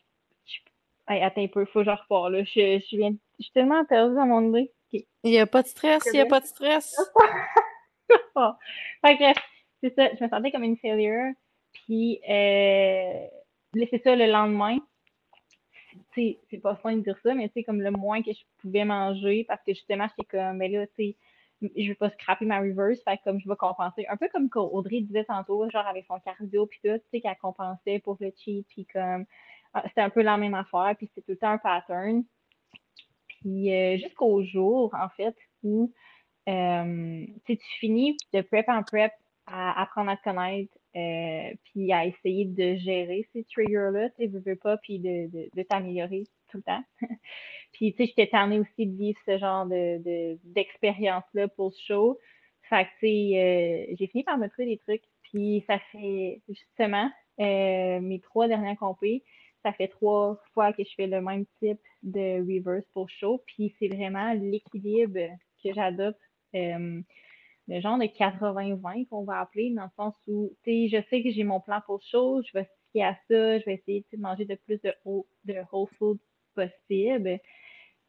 je, 0.45 0.59
attends 1.07 1.43
un 1.43 1.47
peu, 1.47 1.65
faut 1.65 1.79
que 1.79 1.85
je 1.85 1.91
repars, 1.91 2.29
là, 2.29 2.43
je, 2.43 2.79
je 2.79 2.97
viens, 2.97 3.11
je 3.39 3.43
suis 3.43 3.53
tellement 3.53 3.83
perdue 3.85 4.15
dans 4.15 4.27
mon 4.27 4.49
idée. 4.49 4.71
Il 4.93 5.31
n'y 5.31 5.39
a 5.39 5.47
pas 5.47 5.63
de 5.63 5.67
stress, 5.67 6.03
il 6.07 6.13
n'y 6.13 6.19
a 6.19 6.25
pas 6.25 6.41
de 6.41 6.45
stress. 6.45 6.95
fait 9.05 9.17
que, 9.17 9.39
c'est 9.81 9.95
ça, 9.95 10.09
je 10.15 10.23
me 10.23 10.29
sentais 10.29 10.51
comme 10.51 10.63
une 10.63 10.77
failure. 10.77 11.33
Puis, 11.73 12.19
euh, 12.29 13.27
c'est 13.89 14.03
ça, 14.03 14.15
le 14.15 14.25
lendemain, 14.27 14.77
c'est 16.15 16.61
pas 16.61 16.75
fun 16.75 16.97
de 16.97 17.01
dire 17.01 17.17
ça, 17.23 17.33
mais 17.33 17.49
c'est 17.53 17.63
comme 17.63 17.81
le 17.81 17.91
moins 17.91 18.21
que 18.21 18.31
je 18.31 18.41
pouvais 18.59 18.85
manger 18.85 19.43
parce 19.47 19.61
que 19.63 19.73
justement, 19.73 20.07
j'étais 20.09 20.37
comme, 20.37 20.57
mais 20.57 20.69
là, 20.69 20.87
tu 20.87 20.93
sais, 20.97 21.17
je 21.61 21.89
veux 21.89 21.95
pas 21.95 22.09
scraper 22.09 22.45
ma 22.45 22.59
reverse, 22.59 22.99
fait 23.03 23.19
comme 23.23 23.39
je 23.39 23.47
vais 23.47 23.55
compenser. 23.55 24.05
Un 24.09 24.17
peu 24.17 24.27
comme 24.29 24.49
Audrey 24.55 25.01
disait 25.01 25.25
tantôt, 25.25 25.69
genre 25.69 25.85
avec 25.85 26.05
son 26.05 26.19
cardio, 26.19 26.65
puis 26.65 26.79
tout, 26.83 26.97
tu 26.97 27.03
sais, 27.11 27.21
qu'elle 27.21 27.37
compensait 27.37 27.99
pour 27.99 28.17
le 28.19 28.31
cheat, 28.35 28.65
puis 28.67 28.85
comme, 28.85 29.25
ah, 29.73 29.83
c'était 29.87 30.01
un 30.01 30.09
peu 30.09 30.21
la 30.21 30.37
même 30.37 30.53
affaire, 30.53 30.95
puis 30.97 31.07
c'était 31.07 31.21
tout 31.21 31.31
le 31.31 31.37
temps 31.37 31.51
un 31.51 31.57
pattern. 31.57 32.23
Puis 33.27 33.73
euh, 33.73 33.97
jusqu'au 33.97 34.43
jour, 34.43 34.93
en 34.93 35.09
fait, 35.09 35.35
où 35.63 35.93
euh, 36.49 37.25
tu 37.45 37.57
finis 37.79 38.17
de 38.33 38.41
prep 38.41 38.67
en 38.67 38.83
prep 38.83 39.11
à 39.45 39.81
apprendre 39.81 40.11
à 40.11 40.17
te 40.17 40.23
connaître, 40.23 40.73
euh, 40.95 41.53
puis 41.65 41.91
à 41.93 42.05
essayer 42.05 42.45
de 42.45 42.75
gérer 42.75 43.27
ces 43.33 43.43
triggers-là, 43.45 44.09
tu 44.11 44.27
veux, 44.27 44.41
veux 44.45 44.55
pas, 44.55 44.77
puis 44.77 44.99
de, 44.99 45.27
de, 45.29 45.49
de 45.55 45.63
t'améliorer 45.63 46.23
tout 46.49 46.57
le 46.57 46.63
temps. 46.63 46.83
puis, 47.73 47.93
tu 47.93 47.97
sais, 47.97 48.07
j'étais 48.07 48.27
tannée 48.27 48.59
aussi 48.59 48.87
de 48.87 48.97
vivre 48.97 49.19
ce 49.25 49.37
genre 49.37 49.65
de, 49.65 50.37
d'expérience-là 50.43 51.47
pour 51.49 51.73
ce 51.73 51.85
show. 51.85 52.19
Fait 52.69 52.85
que, 52.85 52.89
tu 52.99 53.07
sais, 53.07 53.89
euh, 53.91 53.95
j'ai 53.97 54.07
fini 54.07 54.23
par 54.23 54.37
me 54.37 54.47
trouver 54.47 54.67
des 54.67 54.77
trucs, 54.77 55.03
puis 55.23 55.63
ça 55.67 55.79
fait, 55.91 56.41
justement, 56.49 57.09
euh, 57.39 57.99
mes 58.01 58.19
trois 58.19 58.47
dernières 58.47 58.77
compés, 58.77 59.23
ça 59.63 59.73
fait 59.73 59.87
trois 59.87 60.41
fois 60.53 60.73
que 60.73 60.83
je 60.83 60.93
fais 60.95 61.07
le 61.07 61.21
même 61.21 61.45
type 61.59 61.79
de 62.03 62.39
reverse 62.39 62.85
pour 62.93 63.09
show, 63.09 63.41
puis 63.45 63.73
c'est 63.79 63.87
vraiment 63.87 64.33
l'équilibre 64.33 65.19
que 65.63 65.73
j'adopte 65.73 66.19
euh, 66.55 67.01
le 67.67 67.79
genre 67.79 67.97
de 67.97 68.05
80-20 68.05 69.07
qu'on 69.07 69.23
va 69.23 69.39
appeler, 69.39 69.73
dans 69.73 69.83
le 69.83 69.89
sens 69.95 70.15
où, 70.27 70.51
tu 70.63 70.89
sais, 70.89 70.89
je 70.89 71.09
sais 71.09 71.23
que 71.23 71.31
j'ai 71.31 71.43
mon 71.43 71.59
plan 71.59 71.81
pour 71.85 72.01
chose, 72.01 72.45
je 72.47 72.57
vais 72.57 72.65
sticker 72.65 73.03
à 73.03 73.13
ça, 73.27 73.59
je 73.59 73.65
vais 73.65 73.75
essayer 73.75 74.05
de 74.11 74.17
manger 74.19 74.45
de 74.45 74.55
plus 74.55 74.81
de, 74.81 74.93
whole, 75.05 75.23
de 75.45 75.55
whole 75.71 75.87
food 75.97 76.19
possible. 76.55 77.39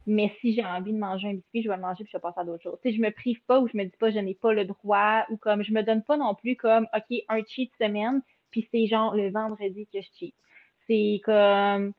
Mais 0.07 0.33
si 0.41 0.53
j'ai 0.55 0.65
envie 0.65 0.93
de 0.93 0.99
manger 0.99 1.29
un 1.29 1.35
biscuit, 1.35 1.63
je 1.63 1.69
vais 1.69 1.77
le 1.77 1.83
manger 1.83 2.03
puis 2.03 2.11
je 2.13 2.17
vais 2.17 2.23
passer 2.23 2.41
à 2.41 2.45
d'autres 2.45 2.63
choses. 2.63 2.79
Tu 2.83 2.91
sais, 2.91 2.97
je 2.97 3.01
me 3.01 3.11
prive 3.11 3.41
pas 3.47 3.61
ou 3.61 3.69
je 3.69 3.77
me 3.77 3.85
dis 3.85 3.97
pas 3.99 4.11
je 4.11 4.19
n'ai 4.19 4.35
pas 4.35 4.53
le 4.53 4.65
droit 4.65 5.25
ou 5.31 5.37
comme 5.37 5.63
je 5.63 5.73
me 5.73 5.83
donne 5.83 6.03
pas 6.03 6.17
non 6.17 6.35
plus 6.35 6.57
comme 6.57 6.89
OK, 6.95 7.19
un 7.29 7.45
cheat 7.45 7.71
semaine, 7.81 8.21
puis 8.51 8.69
c'est 8.73 8.87
genre 8.87 9.15
le 9.15 9.31
vendredi 9.31 9.87
que 9.93 10.01
je 10.01 10.09
cheat. 10.19 10.35
C'est 10.89 11.21
comme 11.25 11.93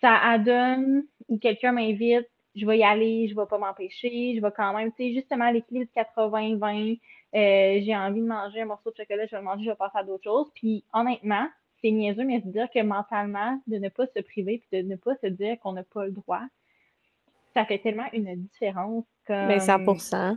ça 0.00 0.16
adonne 0.16 1.04
ou 1.28 1.38
quelqu'un 1.38 1.72
m'invite, 1.72 2.28
je 2.54 2.66
vais 2.66 2.78
y 2.78 2.84
aller, 2.84 3.28
je 3.28 3.34
vais 3.34 3.46
pas 3.46 3.58
m'empêcher, 3.58 4.34
je 4.36 4.40
vais 4.40 4.52
quand 4.56 4.76
même, 4.76 4.90
tu 4.92 5.04
sais, 5.04 5.12
justement, 5.12 5.50
l'équilibre 5.50 5.90
de 5.94 6.00
80-20, 6.00 7.00
euh, 7.34 7.80
j'ai 7.84 7.96
envie 7.96 8.20
de 8.20 8.26
manger 8.26 8.60
un 8.60 8.66
morceau 8.66 8.90
de 8.90 8.96
chocolat, 8.96 9.26
je 9.26 9.32
vais 9.32 9.38
le 9.38 9.44
manger, 9.44 9.64
je 9.64 9.70
vais 9.70 9.76
passer 9.76 9.98
à 9.98 10.04
d'autres 10.04 10.24
choses. 10.24 10.50
Puis 10.54 10.84
honnêtement, 10.92 11.48
c'est 11.82 11.90
niaiseux, 11.90 12.24
mais 12.24 12.40
se 12.40 12.48
dire 12.48 12.68
que 12.72 12.80
mentalement, 12.80 13.60
de 13.66 13.78
ne 13.78 13.88
pas 13.88 14.06
se 14.06 14.20
priver, 14.20 14.58
puis 14.58 14.82
de 14.82 14.88
ne 14.88 14.96
pas 14.96 15.16
se 15.16 15.26
dire 15.26 15.58
qu'on 15.60 15.72
n'a 15.72 15.82
pas 15.82 16.04
le 16.06 16.12
droit, 16.12 16.42
ça 17.54 17.64
fait 17.64 17.78
tellement 17.78 18.06
une 18.12 18.34
différence. 18.36 19.04
Comme... 19.26 19.46
Mais 19.46 19.58
100%. 19.58 20.36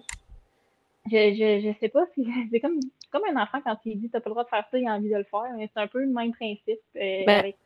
Je, 1.09 1.11
je, 1.11 1.67
je 1.67 1.79
sais 1.79 1.89
pas 1.89 2.05
si 2.15 2.27
c'est 2.51 2.59
comme, 2.59 2.79
comme 3.11 3.23
un 3.29 3.41
enfant 3.41 3.61
quand 3.63 3.77
il 3.85 3.99
dit 3.99 4.09
t'as 4.09 4.19
pas 4.19 4.29
le 4.29 4.33
droit 4.33 4.43
de 4.43 4.49
faire 4.49 4.65
ça, 4.69 4.77
il 4.77 4.87
a 4.87 4.93
envie 4.93 5.09
de 5.09 5.15
le 5.15 5.23
faire, 5.23 5.45
mais 5.55 5.69
c'est 5.73 5.79
un 5.79 5.87
peu 5.87 6.01
le 6.01 6.07
même 6.11 6.33
principe 6.33 6.79
euh, 6.95 7.23
ben 7.25 7.39
avec 7.39 7.57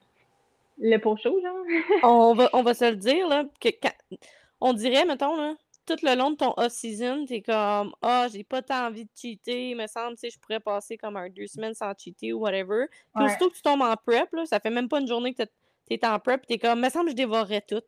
le 0.77 0.97
pot 0.97 1.17
chaud, 1.17 1.39
genre. 1.41 1.65
on, 2.03 2.33
va, 2.35 2.49
on 2.53 2.63
va 2.63 2.73
se 2.73 2.89
le 2.89 2.95
dire, 2.95 3.27
là, 3.27 3.45
que 3.59 3.69
quand, 3.69 4.17
on 4.59 4.73
dirait, 4.73 5.05
mettons, 5.05 5.35
là, 5.35 5.55
tout 5.85 5.97
le 6.03 6.15
long 6.15 6.31
de 6.31 6.35
ton 6.37 6.53
off-season, 6.57 7.25
t'es 7.25 7.41
comme 7.41 7.93
Ah, 8.01 8.27
j'ai 8.31 8.43
pas 8.43 8.61
tant 8.61 8.87
envie 8.87 9.05
de 9.05 9.09
cheater, 9.15 9.71
il 9.71 9.75
me 9.75 9.87
semble, 9.87 10.15
tu 10.15 10.21
sais, 10.21 10.29
je 10.29 10.39
pourrais 10.39 10.59
passer 10.59 10.97
comme 10.97 11.17
un 11.17 11.29
deux 11.29 11.47
semaines 11.47 11.73
sans 11.73 11.93
cheater 11.97 12.33
ou 12.33 12.39
whatever. 12.39 12.85
Puis 13.15 13.25
aussitôt 13.25 13.49
que 13.49 13.55
tu 13.55 13.61
tombes 13.61 13.81
en 13.81 13.95
prep, 13.95 14.31
là, 14.33 14.45
ça 14.45 14.59
fait 14.59 14.69
même 14.69 14.87
pas 14.87 14.99
une 14.99 15.07
journée 15.07 15.33
que 15.33 15.43
t'es 15.87 16.05
en 16.05 16.19
prep, 16.19 16.45
t'es 16.45 16.57
comme, 16.57 16.79
me 16.79 16.89
semble 16.89 17.05
que 17.05 17.11
je 17.11 17.17
dévorerais 17.17 17.61
tout. 17.67 17.81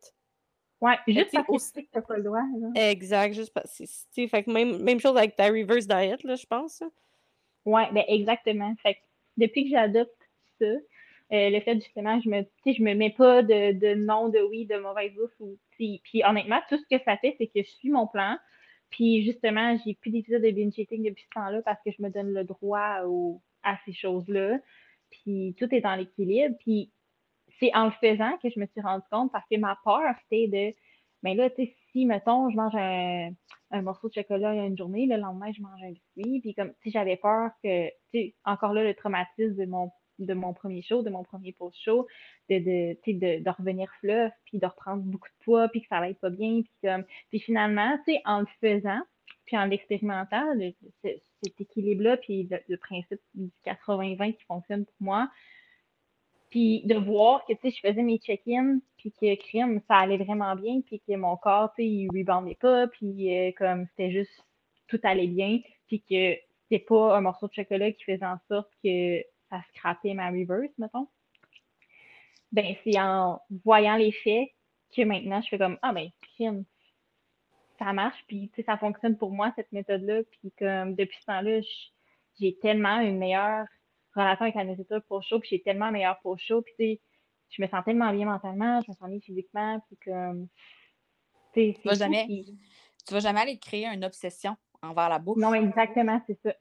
Ouais, 0.80 0.98
juste 1.06 1.30
parce 1.32 1.70
que 1.70 1.80
t'as 1.92 2.02
pas 2.02 2.16
le 2.16 2.24
droit. 2.24 2.42
Exact, 2.74 3.32
juste 3.32 3.54
parce 3.54 3.78
que, 3.78 4.26
fait 4.26 4.42
que 4.42 4.50
même, 4.50 4.82
même 4.82 5.00
chose 5.00 5.16
avec 5.16 5.36
ta 5.36 5.46
reverse 5.46 5.86
diet, 5.86 6.22
là, 6.24 6.34
je 6.34 6.46
pense. 6.46 6.82
Ouais, 7.64 7.88
ben 7.92 8.04
exactement. 8.08 8.74
Fait 8.82 8.94
que 8.94 9.00
depuis 9.38 9.64
que 9.64 9.70
j'adopte 9.70 10.12
ça, 10.60 10.66
euh, 11.34 11.50
le 11.50 11.60
fait 11.60 11.74
justement, 11.74 12.20
je 12.20 12.28
me, 12.28 12.42
je 12.66 12.82
me 12.82 12.94
mets 12.94 13.10
pas 13.10 13.42
de, 13.42 13.72
de 13.72 13.94
non, 13.94 14.28
de 14.28 14.38
oui, 14.40 14.66
de 14.66 14.76
mauvaise 14.76 15.12
bouffe. 15.14 15.32
Ou, 15.40 15.58
puis 15.76 16.22
honnêtement, 16.24 16.60
tout 16.68 16.78
ce 16.78 16.96
que 16.96 17.02
ça 17.04 17.16
fait, 17.16 17.34
c'est 17.38 17.48
que 17.48 17.62
je 17.62 17.70
suis 17.78 17.90
mon 17.90 18.06
plan. 18.06 18.36
Puis 18.90 19.24
justement, 19.24 19.76
j'ai 19.84 19.94
plus 19.94 20.10
d'épisodes 20.10 20.42
de 20.42 20.50
binge 20.50 20.78
eating 20.78 21.02
depuis 21.02 21.24
ce 21.24 21.40
temps-là 21.40 21.62
parce 21.62 21.82
que 21.84 21.90
je 21.90 22.00
me 22.02 22.10
donne 22.10 22.32
le 22.32 22.44
droit 22.44 23.02
à 23.64 23.78
ces 23.84 23.92
choses-là. 23.92 24.58
Puis 25.10 25.56
tout 25.58 25.74
est 25.74 25.80
dans 25.80 25.96
l'équilibre. 25.96 26.54
Puis 26.60 26.92
c'est 27.58 27.74
en 27.74 27.86
le 27.86 27.92
faisant 28.00 28.36
que 28.42 28.48
je 28.50 28.60
me 28.60 28.66
suis 28.66 28.80
rendu 28.80 29.04
compte 29.10 29.32
parce 29.32 29.46
que 29.50 29.58
ma 29.58 29.76
peur, 29.84 30.14
c'était 30.22 30.48
de 30.48 30.74
mais 31.24 31.34
ben 31.34 31.44
là, 31.44 31.50
tu 31.50 31.64
sais, 31.64 31.74
si, 31.90 32.04
mettons, 32.04 32.50
je 32.50 32.56
mange 32.56 32.74
un, 32.74 33.30
un, 33.70 33.80
morceau 33.80 34.10
de 34.10 34.14
chocolat 34.14 34.52
une 34.52 34.76
journée, 34.76 35.06
le 35.06 35.16
lendemain, 35.16 35.50
je 35.56 35.62
mange 35.62 35.82
un 35.82 35.92
biscuit, 35.92 36.40
puis 36.40 36.54
comme, 36.54 36.74
si 36.82 36.90
j'avais 36.90 37.16
peur 37.16 37.50
que, 37.62 37.88
tu 37.88 37.94
sais, 38.12 38.34
encore 38.44 38.74
là, 38.74 38.84
le 38.84 38.92
traumatisme 38.94 39.54
de 39.54 39.64
mon 39.64 39.90
de 40.18 40.34
mon 40.34 40.52
premier 40.52 40.82
show, 40.82 41.02
de 41.02 41.10
mon 41.10 41.22
premier 41.22 41.52
post-show, 41.52 42.06
de, 42.50 42.58
de, 42.58 42.96
de, 43.06 43.42
de, 43.42 43.50
revenir 43.50 43.90
fleuve, 44.00 44.30
puis 44.44 44.58
de 44.58 44.66
reprendre 44.66 45.02
beaucoup 45.02 45.28
de 45.28 45.44
poids, 45.44 45.68
puis 45.68 45.82
que 45.82 45.88
ça 45.88 45.98
aille 45.98 46.14
pas 46.14 46.30
bien, 46.30 46.62
puis. 46.62 46.90
Puis 47.30 47.40
finalement, 47.40 47.98
en 48.24 48.40
le 48.40 48.46
faisant, 48.60 49.00
puis 49.46 49.56
en 49.56 49.66
l'expérimentant, 49.66 50.54
cet 51.02 51.60
équilibre-là, 51.60 52.16
puis 52.16 52.48
le, 52.68 52.76
principe 52.76 53.20
du 53.34 53.50
80-20 53.66 54.36
qui 54.36 54.44
fonctionne 54.44 54.84
pour 54.84 54.96
moi, 55.00 55.28
puis 56.50 56.82
de 56.84 56.94
voir 56.94 57.44
que, 57.46 57.52
je 57.62 57.80
faisais 57.80 58.02
mes 58.02 58.18
check-ins, 58.18 58.78
puis 58.96 59.12
que, 59.12 59.34
crime, 59.34 59.80
ça 59.88 59.96
allait 59.96 60.18
vraiment 60.18 60.54
bien, 60.56 60.80
puis 60.86 61.00
que 61.06 61.14
mon 61.16 61.36
corps, 61.36 61.72
tu 61.74 61.82
sais, 61.82 61.88
il 61.88 62.08
reboundait 62.08 62.56
pas, 62.60 62.86
puis 62.88 63.36
euh, 63.36 63.52
comme 63.56 63.86
c'était 63.88 64.12
juste, 64.12 64.44
tout 64.88 65.00
allait 65.02 65.26
bien, 65.26 65.60
puis 65.86 66.00
que 66.02 66.36
c'était 66.68 66.84
pas 66.84 67.16
un 67.16 67.20
morceau 67.20 67.48
de 67.48 67.54
chocolat 67.54 67.92
qui 67.92 68.04
faisait 68.04 68.24
en 68.24 68.38
sorte 68.48 68.70
que 68.82 69.20
à 69.54 69.62
scraper 69.70 70.14
ma 70.14 70.30
reverse, 70.30 70.72
mettons, 70.78 71.08
ben 72.52 72.74
c'est 72.84 72.98
en 72.98 73.40
voyant 73.64 73.96
les 73.96 74.12
faits 74.12 74.48
que 74.94 75.02
maintenant 75.02 75.40
je 75.42 75.48
fais 75.48 75.58
comme 75.58 75.78
Ah 75.82 75.92
ben 75.92 76.10
ça 77.78 77.92
marche, 77.92 78.24
puis 78.28 78.50
ça 78.64 78.78
fonctionne 78.78 79.16
pour 79.16 79.30
moi, 79.32 79.52
cette 79.56 79.72
méthode-là. 79.72 80.22
Puis 80.30 80.52
comme 80.58 80.94
depuis 80.94 81.18
ce 81.20 81.26
temps-là, 81.26 81.60
j'ai 82.38 82.56
tellement 82.58 83.00
une 83.00 83.18
meilleure 83.18 83.66
relation 84.14 84.44
avec 84.44 84.54
la 84.54 84.64
nourriture 84.64 85.02
pour 85.08 85.22
chaud, 85.22 85.40
puis 85.40 85.50
j'ai 85.50 85.62
tellement 85.62 85.90
meilleur 85.90 86.18
pour 86.20 86.38
chaud, 86.38 86.62
puis 86.62 86.74
tu 86.78 86.84
sais, 86.84 87.00
je 87.50 87.62
me 87.62 87.68
sens 87.68 87.84
tellement 87.84 88.12
bien 88.12 88.26
mentalement, 88.26 88.80
je 88.82 88.90
me 88.90 88.96
sens 88.96 89.08
bien 89.08 89.20
physiquement, 89.20 89.80
puis 89.86 89.96
comme. 90.04 90.48
Tu 91.52 91.74
vas 91.84 91.94
jamais, 91.94 92.26
tu 93.06 93.14
vas 93.14 93.20
jamais 93.20 93.40
aller 93.40 93.58
créer 93.58 93.86
une 93.86 94.04
obsession 94.04 94.56
envers 94.82 95.08
la 95.08 95.20
bouffe. 95.20 95.38
Non, 95.38 95.54
exactement, 95.54 96.20
c'est 96.26 96.38
ça. 96.42 96.54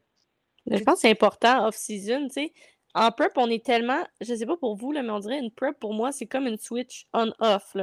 Je 0.68 0.84
pense 0.84 0.96
que 0.96 1.00
c'est 1.02 1.12
important 1.12 1.68
off-season, 1.68 2.28
tu 2.28 2.34
sais. 2.34 2.54
En 2.96 3.12
prep, 3.12 3.32
on 3.38 3.50
est 3.50 3.66
tellement, 3.66 4.04
je 4.22 4.36
sais 4.36 4.46
pas 4.46 4.58
pour 4.58 4.76
vous, 4.76 4.92
là, 4.92 5.02
mais 5.02 5.12
on 5.12 5.20
dirait 5.20 5.40
une 5.40 5.52
prep 5.52 5.80
pour 5.80 5.94
moi, 5.94 6.12
c'est 6.12 6.28
comme 6.28 6.48
une 6.48 6.58
switch 6.58 7.08
on-off. 7.14 7.76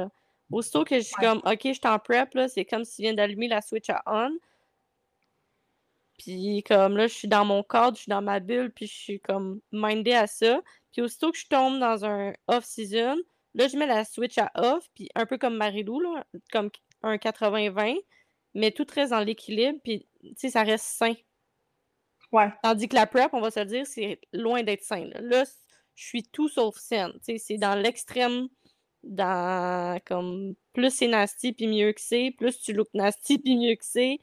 Aussitôt 0.51 0.83
que 0.83 0.95
je 0.97 1.03
suis 1.03 1.15
comme, 1.15 1.41
OK, 1.45 1.61
je 1.63 1.73
suis 1.73 1.81
en 1.85 1.99
prep, 1.99 2.37
c'est 2.49 2.65
comme 2.65 2.85
si 2.85 2.97
tu 2.97 3.01
viens 3.03 3.13
d'allumer 3.13 3.47
la 3.47 3.61
switch 3.61 3.89
à 3.89 4.01
on. 4.05 4.31
Puis 6.17 6.63
comme 6.67 6.97
là, 6.97 7.07
je 7.07 7.13
suis 7.13 7.27
dans 7.27 7.45
mon 7.45 7.63
cadre, 7.63 7.97
je 7.97 8.03
suis 8.03 8.09
dans 8.09 8.21
ma 8.21 8.39
bulle, 8.39 8.71
puis 8.71 8.87
je 8.87 8.93
suis 8.93 9.19
comme 9.19 9.59
mindé 9.71 10.13
à 10.13 10.27
ça. 10.27 10.61
Puis 10.91 11.01
aussitôt 11.01 11.31
que 11.31 11.37
je 11.37 11.47
tombe 11.47 11.79
dans 11.79 12.05
un 12.05 12.33
off-season, 12.47 13.17
là, 13.55 13.67
je 13.67 13.77
mets 13.77 13.87
la 13.87 14.05
switch 14.05 14.37
à 14.37 14.51
off, 14.55 14.87
puis 14.93 15.09
un 15.15 15.25
peu 15.25 15.37
comme 15.37 15.55
Marilou, 15.55 15.99
là, 15.99 16.25
comme 16.51 16.69
un 17.01 17.17
80-20, 17.17 17.97
mais 18.53 18.71
tout 18.71 18.85
reste 18.93 19.11
dans 19.11 19.21
l'équilibre, 19.21 19.79
puis 19.83 20.07
tu 20.21 20.33
sais, 20.37 20.49
ça 20.49 20.63
reste 20.63 20.85
sain. 20.85 21.13
Ouais. 22.31 22.49
Tandis 22.63 22.87
que 22.87 22.95
la 22.95 23.07
prep, 23.07 23.33
on 23.33 23.41
va 23.41 23.51
se 23.51 23.59
le 23.59 23.65
dire, 23.65 23.85
c'est 23.85 24.19
loin 24.31 24.63
d'être 24.63 24.83
sain. 24.83 25.09
Là, 25.19 25.43
je 25.95 26.05
suis 26.05 26.23
tout 26.23 26.47
sauf 26.47 26.77
saine. 26.77 27.11
C'est 27.21 27.57
dans 27.57 27.75
l'extrême, 27.75 28.47
dans 29.03 29.99
comme 30.05 30.55
plus 30.73 30.91
c'est 30.91 31.07
nasty, 31.07 31.53
puis 31.53 31.67
mieux 31.67 31.91
que 31.91 32.01
c'est, 32.01 32.33
plus 32.37 32.59
tu 32.59 32.73
look 32.73 32.87
nasty, 32.93 33.37
puis 33.43 33.57
mieux 33.57 33.75
que 33.75 33.85
c'est, 33.85 34.19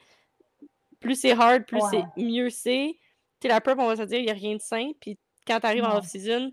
plus 1.01 1.21
c'est 1.21 1.33
hard, 1.33 1.65
plus 1.67 1.83
c'est 1.91 2.05
mieux 2.17 2.51
c'est. 2.51 2.99
Tu 3.41 3.49
la 3.49 3.61
prep, 3.61 3.79
on 3.79 3.87
va 3.87 3.97
se 3.97 4.03
dire, 4.03 4.19
il 4.19 4.25
n'y 4.25 4.31
a 4.31 4.35
rien 4.35 4.57
de 4.57 4.61
sain, 4.61 4.91
puis 5.01 5.19
quand 5.47 5.61
tu 5.61 5.67
arrives 5.67 5.85
en 5.85 5.99
off-season, 5.99 6.51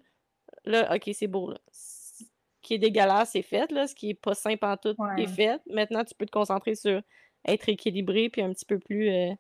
là, 0.65 0.95
OK, 0.95 1.09
c'est 1.13 1.27
beau, 1.27 1.51
là. 1.51 1.59
Ce 1.71 2.23
qui 2.61 2.75
est 2.75 2.79
dégueulasse, 2.79 3.31
c'est 3.31 3.41
fait, 3.41 3.71
là. 3.71 3.87
Ce 3.87 3.95
qui 3.95 4.11
est 4.11 4.13
pas 4.13 4.35
sain 4.35 4.55
en 4.61 4.77
tout 4.77 4.95
est 5.17 5.27
fait. 5.27 5.61
Maintenant, 5.67 6.03
tu 6.03 6.13
peux 6.15 6.25
te 6.25 6.31
concentrer 6.31 6.75
sur 6.75 7.01
être 7.47 7.69
équilibré, 7.69 8.29
puis 8.29 8.41
un 8.41 8.51
petit 8.51 8.65
peu 8.65 8.79
plus... 8.79 9.09
Euh, 9.09 9.33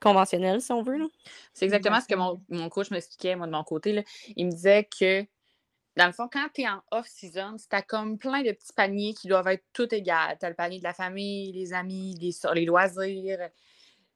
conventionnel, 0.00 0.60
si 0.60 0.72
on 0.72 0.82
veut. 0.82 0.98
C'est 1.52 1.64
exactement 1.64 2.00
ce 2.00 2.06
que 2.06 2.14
mon, 2.14 2.40
mon 2.48 2.68
coach 2.68 2.90
m'expliquait, 2.90 3.36
moi, 3.36 3.46
de 3.46 3.52
mon 3.52 3.64
côté. 3.64 3.92
Là. 3.92 4.02
Il 4.36 4.46
me 4.46 4.50
disait 4.50 4.88
que, 4.98 5.24
dans 5.96 6.06
le 6.06 6.12
fond, 6.12 6.28
quand 6.30 6.48
tu 6.54 6.62
es 6.62 6.68
en 6.68 6.82
off-season, 6.90 7.56
tu 7.56 7.76
as 7.76 7.82
comme 7.82 8.18
plein 8.18 8.42
de 8.42 8.52
petits 8.52 8.72
paniers 8.74 9.14
qui 9.14 9.28
doivent 9.28 9.48
être 9.48 9.64
tout 9.72 9.92
égaux. 9.94 10.12
Tu 10.38 10.46
as 10.46 10.48
le 10.48 10.54
panier 10.54 10.78
de 10.78 10.84
la 10.84 10.92
famille, 10.92 11.52
les 11.52 11.72
amis, 11.72 12.14
les, 12.20 12.32
les 12.54 12.64
loisirs, 12.66 13.48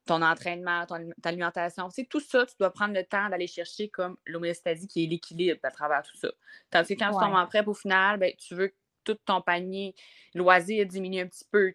ton 0.07 0.23
entraînement, 0.23 0.85
ton, 0.87 1.11
alimentation. 1.25 1.89
C'est 1.91 2.09
tout 2.09 2.21
ça, 2.21 2.45
tu 2.45 2.55
dois 2.59 2.71
prendre 2.71 2.95
le 2.95 3.05
temps 3.05 3.29
d'aller 3.29 3.47
chercher 3.47 3.89
comme 3.89 4.17
l'homéostasie 4.27 4.89
qui 4.89 5.05
est 5.05 5.07
l'équilibre 5.07 5.61
à 5.63 5.71
travers 5.71 6.03
tout 6.03 6.17
ça. 6.17 6.29
Tandis 6.71 6.97
que 6.97 7.05
quand 7.05 7.13
tu 7.13 7.25
tombes 7.25 7.35
en 7.35 7.47
prep, 7.47 7.67
au 7.69 7.75
final, 7.75 8.19
ben, 8.19 8.33
tu 8.37 8.55
veux 8.55 8.69
que 8.69 8.75
tout 9.05 9.15
ton 9.25 9.41
panier 9.41 9.95
loisirs 10.35 10.87
diminue 10.87 11.21
un 11.21 11.27
petit 11.27 11.45
peu. 11.51 11.73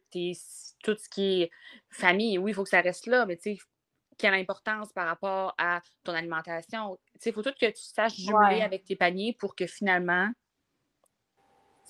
tout 0.83 0.95
ce 0.95 1.09
qui 1.09 1.43
est 1.43 1.51
famille, 1.89 2.37
oui, 2.37 2.51
il 2.51 2.53
faut 2.53 2.63
que 2.63 2.69
ça 2.69 2.81
reste 2.81 3.07
là, 3.07 3.25
mais 3.25 3.37
tu 3.37 3.55
sais, 3.55 3.57
quelle 4.17 4.33
importance 4.33 4.91
par 4.93 5.07
rapport 5.07 5.53
à 5.57 5.81
ton 6.03 6.13
alimentation. 6.13 6.97
Il 7.25 7.33
faut 7.33 7.43
tout 7.43 7.53
que 7.59 7.65
tu 7.65 7.81
saches 7.81 8.15
jumeler 8.15 8.61
avec 8.61 8.85
tes 8.85 8.95
paniers 8.95 9.33
pour 9.33 9.55
que 9.55 9.67
finalement, 9.67 10.29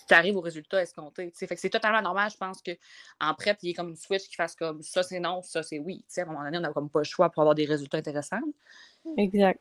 tu 0.07 0.13
arrives 0.13 0.35
au 0.35 0.41
résultat 0.41 0.81
escompté. 0.81 1.31
Fait 1.35 1.47
que 1.47 1.59
c'est 1.59 1.69
totalement 1.69 2.01
normal, 2.01 2.29
je 2.31 2.37
pense, 2.37 2.61
qu'en 2.61 3.33
prep, 3.33 3.57
il 3.61 3.67
y 3.67 3.69
ait 3.71 3.73
comme 3.73 3.89
une 3.89 3.95
switch 3.95 4.27
qui 4.27 4.35
fasse 4.35 4.55
comme 4.55 4.81
ça 4.81 5.03
c'est 5.03 5.19
non, 5.19 5.41
ça 5.41 5.63
c'est 5.63 5.79
oui. 5.79 6.03
à 6.17 6.21
un 6.21 6.25
moment 6.25 6.43
donné, 6.43 6.57
on 6.57 6.61
n'a 6.61 6.73
comme 6.73 6.89
pas 6.89 6.99
le 6.99 7.05
choix 7.05 7.29
pour 7.29 7.41
avoir 7.41 7.55
des 7.55 7.65
résultats 7.65 7.97
intéressants. 7.97 8.41
Exact. 9.17 9.59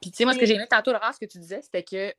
Puis, 0.00 0.10
tu 0.10 0.18
sais, 0.18 0.24
moi, 0.24 0.34
ce 0.34 0.38
que 0.38 0.46
j'ai 0.46 0.54
aimé 0.54 0.66
tantôt, 0.68 0.92
Laura, 0.92 1.12
ce 1.12 1.18
que 1.18 1.24
tu 1.24 1.38
disais, 1.38 1.62
c'était 1.62 1.82
que, 1.82 2.14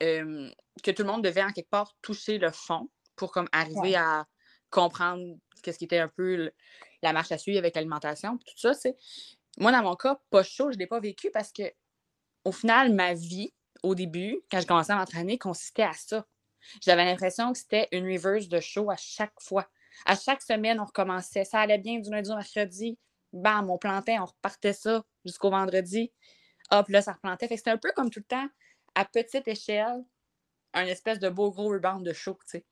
que 0.00 0.90
tout 0.90 1.02
le 1.02 1.08
monde 1.08 1.22
devait 1.22 1.42
en 1.42 1.52
quelque 1.52 1.68
part 1.68 1.94
toucher 2.00 2.38
le 2.38 2.50
fond 2.50 2.88
pour 3.16 3.32
comme 3.32 3.48
arriver 3.52 3.96
à 3.96 4.26
comprendre 4.70 5.36
qu'est-ce 5.62 5.78
qui 5.78 5.84
était 5.84 5.98
un 5.98 6.08
peu 6.08 6.50
la 7.02 7.12
marche 7.12 7.32
à 7.32 7.38
suivre 7.38 7.58
avec 7.58 7.74
l'alimentation, 7.74 8.38
tout 8.38 8.54
ça, 8.56 8.74
c'est. 8.74 8.96
Moi, 9.58 9.72
dans 9.72 9.82
mon 9.82 9.96
cas, 9.96 10.20
pas 10.30 10.42
chaud, 10.42 10.70
je 10.70 10.76
ne 10.76 10.80
l'ai 10.80 10.86
pas 10.86 11.00
vécu 11.00 11.30
parce 11.32 11.52
que, 11.52 11.62
au 12.44 12.52
final, 12.52 12.94
ma 12.94 13.14
vie, 13.14 13.52
au 13.82 13.94
début, 13.94 14.40
quand 14.50 14.60
je 14.60 14.66
commençais 14.66 14.92
à 14.92 14.96
m'entraîner, 14.96 15.38
consistait 15.38 15.82
à 15.82 15.92
ça. 15.92 16.26
J'avais 16.82 17.04
l'impression 17.04 17.52
que 17.52 17.58
c'était 17.58 17.88
une 17.92 18.04
reverse 18.04 18.48
de 18.48 18.60
chaud 18.60 18.90
à 18.90 18.96
chaque 18.96 19.38
fois. 19.40 19.66
À 20.06 20.16
chaque 20.16 20.42
semaine, 20.42 20.80
on 20.80 20.84
recommençait. 20.84 21.44
Ça 21.44 21.60
allait 21.60 21.78
bien 21.78 21.98
du 21.98 22.10
lundi 22.10 22.30
au 22.30 22.36
mercredi. 22.36 22.98
Bam, 23.32 23.70
on 23.70 23.78
plantait, 23.78 24.18
on 24.18 24.26
repartait 24.26 24.72
ça 24.72 25.04
jusqu'au 25.24 25.50
vendredi. 25.50 26.12
Hop, 26.70 26.88
là, 26.88 27.02
ça 27.02 27.12
replantait. 27.12 27.48
Fait 27.48 27.56
c'était 27.56 27.70
un 27.70 27.78
peu 27.78 27.92
comme 27.94 28.10
tout 28.10 28.20
le 28.20 28.24
temps, 28.24 28.48
à 28.94 29.04
petite 29.04 29.46
échelle, 29.48 30.04
un 30.74 30.86
espèce 30.86 31.18
de 31.18 31.28
beau 31.28 31.50
gros 31.50 31.70
rebound 31.70 32.04
de 32.04 32.12
chaud, 32.12 32.38
tu 32.42 32.58
sais. 32.58 32.66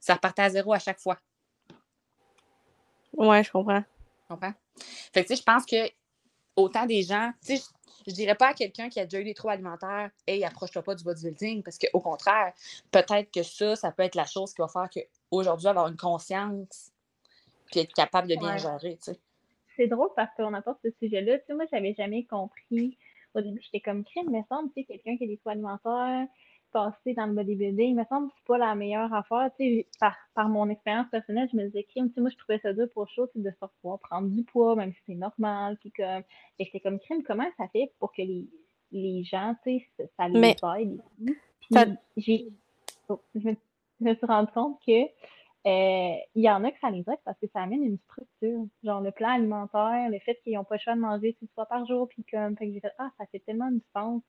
Ça 0.00 0.14
repartait 0.14 0.42
à 0.42 0.50
zéro 0.50 0.72
à 0.72 0.78
chaque 0.78 0.98
fois. 0.98 1.18
Ouais, 3.12 3.44
je 3.44 3.50
comprends. 3.50 3.82
Je 4.22 4.34
comprends? 4.34 4.52
Fait 5.12 5.22
que, 5.22 5.28
tu 5.28 5.36
sais, 5.36 5.36
je 5.36 5.42
pense 5.42 5.66
que 5.66 5.76
autant 6.56 6.86
des 6.86 7.02
gens, 7.02 7.32
tu 7.44 7.56
sais, 7.56 7.62
je, 8.06 8.12
dirais 8.12 8.34
pas 8.34 8.48
à 8.48 8.54
quelqu'un 8.54 8.88
qui 8.88 9.00
a 9.00 9.04
déjà 9.04 9.20
eu 9.20 9.24
des 9.24 9.34
troubles 9.34 9.54
alimentaires, 9.54 10.10
hey, 10.26 10.44
approche-toi 10.44 10.82
pas 10.82 10.94
du 10.94 11.04
bodybuilding, 11.04 11.62
parce 11.62 11.78
qu'au 11.78 12.00
contraire, 12.00 12.52
peut-être 12.90 13.30
que 13.30 13.42
ça, 13.42 13.76
ça 13.76 13.92
peut 13.92 14.02
être 14.02 14.14
la 14.14 14.24
chose 14.24 14.54
qui 14.54 14.62
va 14.62 14.68
faire 14.68 14.88
qu'aujourd'hui, 14.90 15.68
avoir 15.68 15.88
une 15.88 15.96
conscience, 15.96 16.92
puis 17.66 17.80
être 17.80 17.92
capable 17.92 18.28
de 18.28 18.36
bien 18.36 18.56
gérer, 18.56 18.96
tu 18.96 19.12
sais. 19.12 19.20
C'est 19.76 19.86
drôle 19.86 20.10
parce 20.14 20.34
qu'on 20.36 20.52
apporte 20.52 20.80
ce 20.84 20.90
sujet-là. 21.00 21.38
Tu 21.38 21.46
sais, 21.46 21.54
moi, 21.54 21.64
j'avais 21.70 21.94
jamais 21.94 22.24
compris. 22.24 22.98
Au 23.34 23.40
début, 23.40 23.62
j'étais 23.62 23.80
comme 23.80 24.04
crime, 24.04 24.28
mais 24.30 24.44
semble, 24.48 24.70
tu 24.74 24.80
sais, 24.80 24.84
quelqu'un 24.84 25.16
qui 25.16 25.24
a 25.24 25.26
des 25.26 25.38
troubles 25.38 25.52
alimentaires, 25.52 26.26
passer 26.72 27.14
dans 27.14 27.26
le 27.26 27.34
bodybuilding, 27.34 27.90
il 27.90 27.96
me 27.96 28.04
semble 28.04 28.28
que 28.28 28.34
c'est 28.36 28.46
pas 28.46 28.58
la 28.58 28.74
meilleure 28.74 29.12
affaire. 29.12 29.50
par, 29.98 30.16
par 30.34 30.48
mon 30.48 30.68
expérience 30.68 31.08
personnelle, 31.10 31.48
je 31.52 31.56
me 31.56 31.66
disais, 31.66 31.84
crime, 31.84 32.10
moi, 32.16 32.30
je 32.30 32.36
trouvais 32.36 32.58
ça 32.60 32.72
dur 32.72 32.86
pour 32.92 33.08
chaud, 33.08 33.28
de 33.34 33.50
pouvoir 33.82 33.98
prendre 34.00 34.28
du 34.28 34.44
poids, 34.44 34.76
même 34.76 34.92
si 34.92 35.00
c'est 35.06 35.14
normal. 35.14 35.76
Puis 35.80 35.92
comme, 35.92 36.22
j'étais 36.58 36.80
comme 36.80 36.98
crime, 36.98 37.22
comment 37.22 37.48
ça 37.56 37.68
fait 37.68 37.92
pour 37.98 38.12
que 38.12 38.22
les, 38.22 38.46
les 38.92 39.24
gens, 39.24 39.54
tu 39.64 39.78
sais, 39.78 40.10
ça 40.16 40.28
les 40.28 40.40
Mais... 40.40 40.56
aide? 40.78 41.00
j'ai, 42.16 42.48
oh, 43.08 43.20
je, 43.34 43.50
me, 44.00 44.14
suis 44.14 44.26
rendu 44.26 44.50
compte 44.52 44.80
que 44.84 45.02
euh, 45.66 46.16
il 46.34 46.42
y 46.42 46.50
en 46.50 46.64
a 46.64 46.70
que 46.70 46.80
ça 46.80 46.90
les 46.90 47.00
aide 47.00 47.20
parce 47.24 47.38
que 47.38 47.46
ça 47.52 47.62
amène 47.62 47.84
une 47.84 47.98
structure. 47.98 48.66
Genre 48.82 49.00
le 49.00 49.12
plan 49.12 49.30
alimentaire, 49.30 50.08
le 50.10 50.18
fait 50.20 50.40
qu'ils 50.42 50.54
n'ont 50.54 50.64
pas 50.64 50.76
le 50.76 50.80
choix 50.80 50.94
de 50.94 51.00
manger 51.00 51.36
six 51.38 51.48
fois 51.54 51.66
par 51.66 51.86
jour, 51.86 52.08
puis 52.08 52.24
comme, 52.30 52.56
fait 52.56 52.66
que 52.66 52.72
j'ai 52.74 52.80
fait, 52.80 52.92
ah, 52.98 53.10
ça 53.18 53.26
fait 53.26 53.40
tellement 53.40 53.70
de 53.70 53.80
sens, 53.94 54.22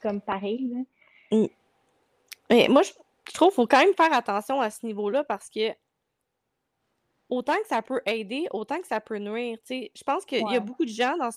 comme 0.00 0.20
pareil, 0.20 0.68
là. 0.68 1.36
Mmh. 1.36 1.46
Mais 2.50 2.66
moi, 2.68 2.82
je, 2.82 2.90
trouve 3.32 3.48
qu'il 3.48 3.54
faut 3.54 3.66
quand 3.66 3.78
même 3.78 3.94
faire 3.94 4.12
attention 4.12 4.60
à 4.60 4.70
ce 4.70 4.84
niveau-là 4.84 5.24
parce 5.24 5.48
que 5.48 5.72
autant 7.28 7.56
que 7.62 7.68
ça 7.68 7.80
peut 7.80 8.00
aider, 8.06 8.48
autant 8.50 8.80
que 8.80 8.86
ça 8.88 9.00
peut 9.00 9.18
nuire. 9.18 9.56
Je 9.68 10.02
pense 10.04 10.24
qu'il 10.24 10.50
y 10.50 10.56
a 10.56 10.60
beaucoup 10.60 10.84
de 10.84 10.90
gens 10.90 11.16
dans, 11.16 11.30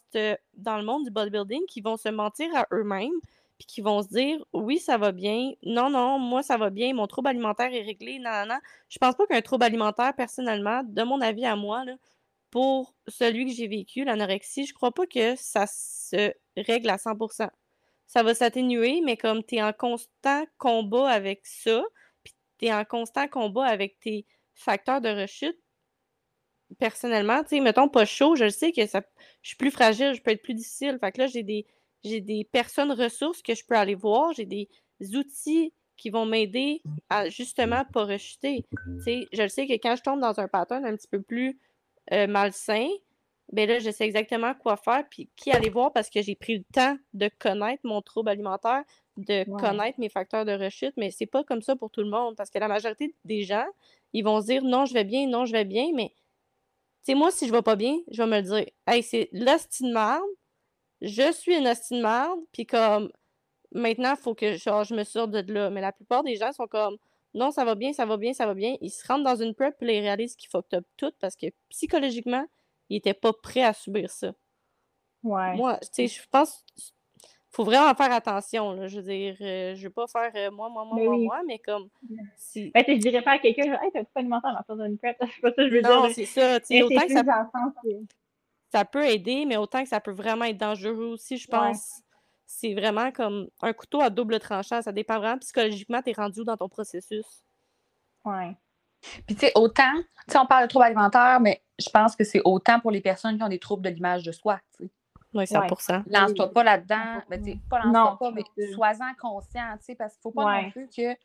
dans 0.55 0.77
le 0.77 0.83
monde 0.83 1.03
du 1.05 1.11
bodybuilding 1.11 1.65
qui 1.67 1.81
vont 1.81 1.97
se 1.97 2.09
mentir 2.09 2.47
à 2.55 2.67
eux-mêmes 2.73 3.13
puis 3.59 3.67
qui 3.67 3.81
vont 3.81 4.01
se 4.01 4.07
dire 4.07 4.43
oui, 4.53 4.79
ça 4.79 4.97
va 4.97 5.11
bien, 5.11 5.51
non, 5.63 5.91
non, 5.91 6.17
moi 6.17 6.41
ça 6.41 6.57
va 6.57 6.71
bien, 6.71 6.95
mon 6.95 7.05
trouble 7.05 7.29
alimentaire 7.29 7.71
est 7.71 7.83
réglé, 7.83 8.17
non, 8.17 8.31
non, 8.31 8.45
non. 8.47 8.59
Je 8.89 8.97
pense 8.97 9.13
pas 9.13 9.27
qu'un 9.27 9.41
trouble 9.41 9.65
alimentaire, 9.65 10.15
personnellement, 10.15 10.81
de 10.83 11.03
mon 11.03 11.21
avis 11.21 11.45
à 11.45 11.55
moi, 11.55 11.85
là, 11.85 11.95
pour 12.49 12.95
celui 13.07 13.45
que 13.45 13.51
j'ai 13.53 13.67
vécu, 13.67 14.03
l'anorexie, 14.03 14.65
je 14.65 14.73
crois 14.73 14.91
pas 14.91 15.05
que 15.05 15.35
ça 15.35 15.65
se 15.67 16.33
règle 16.57 16.89
à 16.89 16.97
100% 16.97 17.49
ça 18.07 18.23
va 18.23 18.35
s'atténuer, 18.35 19.01
mais 19.03 19.17
comme 19.17 19.43
tu 19.43 19.55
es 19.55 19.63
en 19.63 19.73
constant 19.73 20.45
combat 20.57 21.09
avec 21.09 21.41
ça, 21.45 21.83
puis 22.23 22.33
tu 22.59 22.65
es 22.65 22.73
en 22.73 22.85
constant 22.85 23.27
combat 23.27 23.65
avec 23.65 23.99
tes 23.99 24.25
facteurs 24.53 25.01
de 25.01 25.09
rechute, 25.09 25.57
personnellement, 26.79 27.43
tu 27.43 27.49
sais, 27.49 27.59
mettons 27.59 27.89
pas 27.89 28.05
chaud, 28.05 28.35
je 28.35 28.49
sais 28.49 28.71
que 28.71 28.85
ça, 28.85 29.01
je 29.41 29.49
suis 29.49 29.57
plus 29.57 29.71
fragile, 29.71 30.13
je 30.13 30.21
peux 30.21 30.31
être 30.31 30.41
plus 30.41 30.53
difficile. 30.53 30.97
Fait 30.99 31.11
que 31.11 31.21
là, 31.21 31.27
j'ai 31.27 31.43
des, 31.43 31.65
j'ai 32.03 32.21
des 32.21 32.43
personnes 32.43 32.91
ressources 32.91 33.41
que 33.41 33.55
je 33.55 33.65
peux 33.65 33.75
aller 33.75 33.95
voir, 33.95 34.33
j'ai 34.33 34.45
des 34.45 34.69
outils 35.15 35.73
qui 35.95 36.09
vont 36.09 36.25
m'aider 36.25 36.81
à 37.09 37.29
justement 37.29 37.85
pas 37.85 38.05
rechuter. 38.05 38.65
Tu 38.71 39.03
sais, 39.03 39.27
je 39.31 39.47
sais 39.47 39.67
que 39.67 39.73
quand 39.73 39.95
je 39.95 40.01
tombe 40.01 40.19
dans 40.19 40.39
un 40.39 40.47
pattern 40.47 40.85
un 40.85 40.95
petit 40.95 41.07
peu 41.07 41.21
plus 41.21 41.59
euh, 42.11 42.27
malsain, 42.27 42.87
ben 43.51 43.67
là, 43.67 43.79
je 43.79 43.91
sais 43.91 44.05
exactement 44.05 44.53
quoi 44.55 44.77
faire, 44.77 45.03
puis 45.09 45.29
qui 45.35 45.51
aller 45.51 45.69
voir 45.69 45.91
parce 45.91 46.09
que 46.09 46.21
j'ai 46.21 46.35
pris 46.35 46.57
le 46.57 46.63
temps 46.73 46.97
de 47.13 47.29
connaître 47.39 47.81
mon 47.83 48.01
trouble 48.01 48.29
alimentaire, 48.29 48.83
de 49.17 49.43
connaître 49.59 49.99
mes 49.99 50.09
facteurs 50.09 50.45
de 50.45 50.53
rechute, 50.53 50.93
mais 50.97 51.11
c'est 51.11 51.25
pas 51.25 51.43
comme 51.43 51.61
ça 51.61 51.75
pour 51.75 51.91
tout 51.91 52.01
le 52.01 52.09
monde 52.09 52.35
parce 52.35 52.49
que 52.49 52.57
la 52.57 52.67
majorité 52.67 53.13
des 53.25 53.43
gens, 53.43 53.65
ils 54.13 54.23
vont 54.23 54.41
se 54.41 54.47
dire 54.47 54.63
non, 54.63 54.85
je 54.85 54.93
vais 54.93 55.03
bien, 55.03 55.27
non, 55.27 55.45
je 55.45 55.51
vais 55.51 55.65
bien, 55.65 55.87
mais 55.93 56.13
tu 57.03 57.11
sais, 57.11 57.15
moi, 57.15 57.31
si 57.31 57.47
je 57.47 57.51
vais 57.51 57.61
pas 57.61 57.75
bien, 57.75 57.97
je 58.11 58.23
vais 58.23 58.29
me 58.29 58.37
le 58.37 58.43
dire. 58.43 58.65
Hey, 58.87 59.03
c'est 59.03 59.27
l'hostie 59.33 59.83
de 59.83 59.93
je 61.01 61.33
suis 61.33 61.55
une 61.57 61.67
hostie 61.67 61.95
de 61.95 62.01
merde, 62.01 62.39
puis 62.53 62.65
comme 62.65 63.11
maintenant, 63.73 64.13
il 64.17 64.21
faut 64.21 64.33
que 64.33 64.55
genre, 64.55 64.85
je 64.85 64.95
me 64.95 65.03
sorte 65.03 65.31
de 65.31 65.53
là. 65.53 65.69
Mais 65.69 65.81
la 65.81 65.91
plupart 65.91 66.23
des 66.23 66.37
gens 66.37 66.53
sont 66.53 66.67
comme 66.67 66.97
non, 67.33 67.51
ça 67.51 67.65
va 67.65 67.75
bien, 67.75 67.93
ça 67.93 68.05
va 68.05 68.17
bien, 68.17 68.33
ça 68.33 68.45
va 68.45 68.53
bien. 68.53 68.77
Ils 68.79 68.89
se 68.89 69.05
rendent 69.05 69.23
dans 69.23 69.35
une 69.35 69.53
prep, 69.53 69.75
puis 69.77 69.87
ils 69.97 69.99
réalisent 69.99 70.35
qu'il 70.35 70.49
faut 70.49 70.61
que 70.61 70.77
tu 70.77 70.83
tout 70.97 71.11
parce 71.19 71.35
que 71.35 71.47
psychologiquement, 71.69 72.45
ils 72.93 72.97
étaient 72.97 73.13
pas 73.13 73.33
prêts 73.33 73.63
à 73.63 73.73
subir 73.73 74.09
ça. 74.09 74.33
Ouais. 75.23 75.55
Moi, 75.55 75.77
tu 75.81 75.87
sais, 75.93 76.07
je 76.07 76.21
pense 76.29 76.65
faut 77.53 77.63
vraiment 77.63 77.93
faire 77.93 78.11
attention. 78.11 78.73
Là. 78.73 78.87
Je 78.87 78.97
veux 78.97 79.03
dire, 79.03 79.37
euh, 79.41 79.75
je 79.75 79.83
veux 79.83 79.91
pas 79.93 80.07
faire 80.07 80.31
euh, 80.35 80.51
moi, 80.51 80.69
moi, 80.69 80.85
moi, 80.85 80.95
Mais 80.95 81.05
moi, 81.05 81.15
oui. 81.15 81.25
moi, 81.25 81.41
mais 81.45 81.59
comme. 81.59 81.87
Si... 82.35 82.71
Ben, 82.71 82.83
tu 82.83 82.91
sais, 82.91 82.95
je 82.95 83.01
dirais 83.01 83.21
pas 83.21 83.33
à 83.33 83.39
quelqu'un, 83.39 83.79
hey, 83.81 83.91
t'as 83.93 84.03
pas 84.03 84.19
alimentaire 84.21 84.63
dans 84.67 84.75
ton 84.75 84.83
une 84.83 84.97
prep. 84.97 85.15
C'est 85.21 85.41
pas 85.41 85.49
ça 85.49 85.55
que 85.55 85.69
je 85.69 85.75
veux 85.75 85.81
non, 85.81 86.07
dire. 86.07 86.15
c'est 86.15 86.25
ça. 86.25 86.59
tu 86.59 86.65
sais, 86.65 86.73
Mais 86.73 86.83
autant 86.83 87.07
que 87.07 87.13
ça, 87.13 87.51
ça 88.71 88.85
peut 88.85 89.05
aider, 89.05 89.45
mais 89.45 89.57
autant 89.57 89.83
que 89.83 89.89
ça 89.89 89.99
peut 90.01 90.11
vraiment 90.11 90.45
être 90.45 90.57
dangereux 90.57 91.11
aussi, 91.13 91.37
je 91.37 91.47
Ouais. 91.47 91.57
pense. 91.57 92.01
C'est 92.45 92.73
vraiment 92.73 93.11
comme 93.11 93.47
un 93.61 93.73
couteau 93.73 94.01
à 94.01 94.09
double 94.09 94.39
tranchant. 94.39 94.81
Ça 94.81 94.91
dépend 94.91 95.19
vraiment 95.19 95.37
psychologiquement, 95.37 96.01
t'es 96.01 96.13
rendu 96.13 96.41
où 96.41 96.43
dans 96.43 96.57
ton 96.57 96.69
processus? 96.69 97.43
Ouais. 98.25 98.55
Puis, 99.27 99.35
tu 99.35 99.41
sais, 99.45 99.51
autant, 99.55 99.93
tu 100.27 100.31
sais, 100.33 100.37
on 100.39 100.45
parle 100.45 100.63
de 100.63 100.69
troubles 100.69 100.85
alimentaires, 100.85 101.39
mais 101.39 101.62
je 101.79 101.89
pense 101.89 102.15
que 102.15 102.23
c'est 102.23 102.41
autant 102.45 102.79
pour 102.79 102.91
les 102.91 103.01
personnes 103.01 103.37
qui 103.37 103.43
ont 103.43 103.49
des 103.49 103.59
troubles 103.59 103.83
de 103.83 103.89
l'image 103.89 104.23
de 104.23 104.31
soi. 104.31 104.59
tu 104.77 104.85
sais. 104.85 104.91
Oui, 105.33 105.47
100 105.47 105.61
Lance-toi 106.07 106.53
pas 106.53 106.63
là-dedans. 106.63 107.21
Ben, 107.27 107.59
pas 107.67 107.79
lance-toi 107.79 107.91
Non, 107.91 108.17
pas, 108.17 108.31
mais 108.31 108.43
c'est 108.55 108.71
sois-en 108.73 109.13
conscient, 109.19 109.77
tu 109.79 109.85
sais, 109.85 109.95
parce 109.95 110.13
qu'il 110.13 110.21
faut 110.21 110.31
pas 110.31 110.45
Ouais. 110.45 110.63
non 110.65 110.71
plus 110.71 110.87
que 110.95 111.15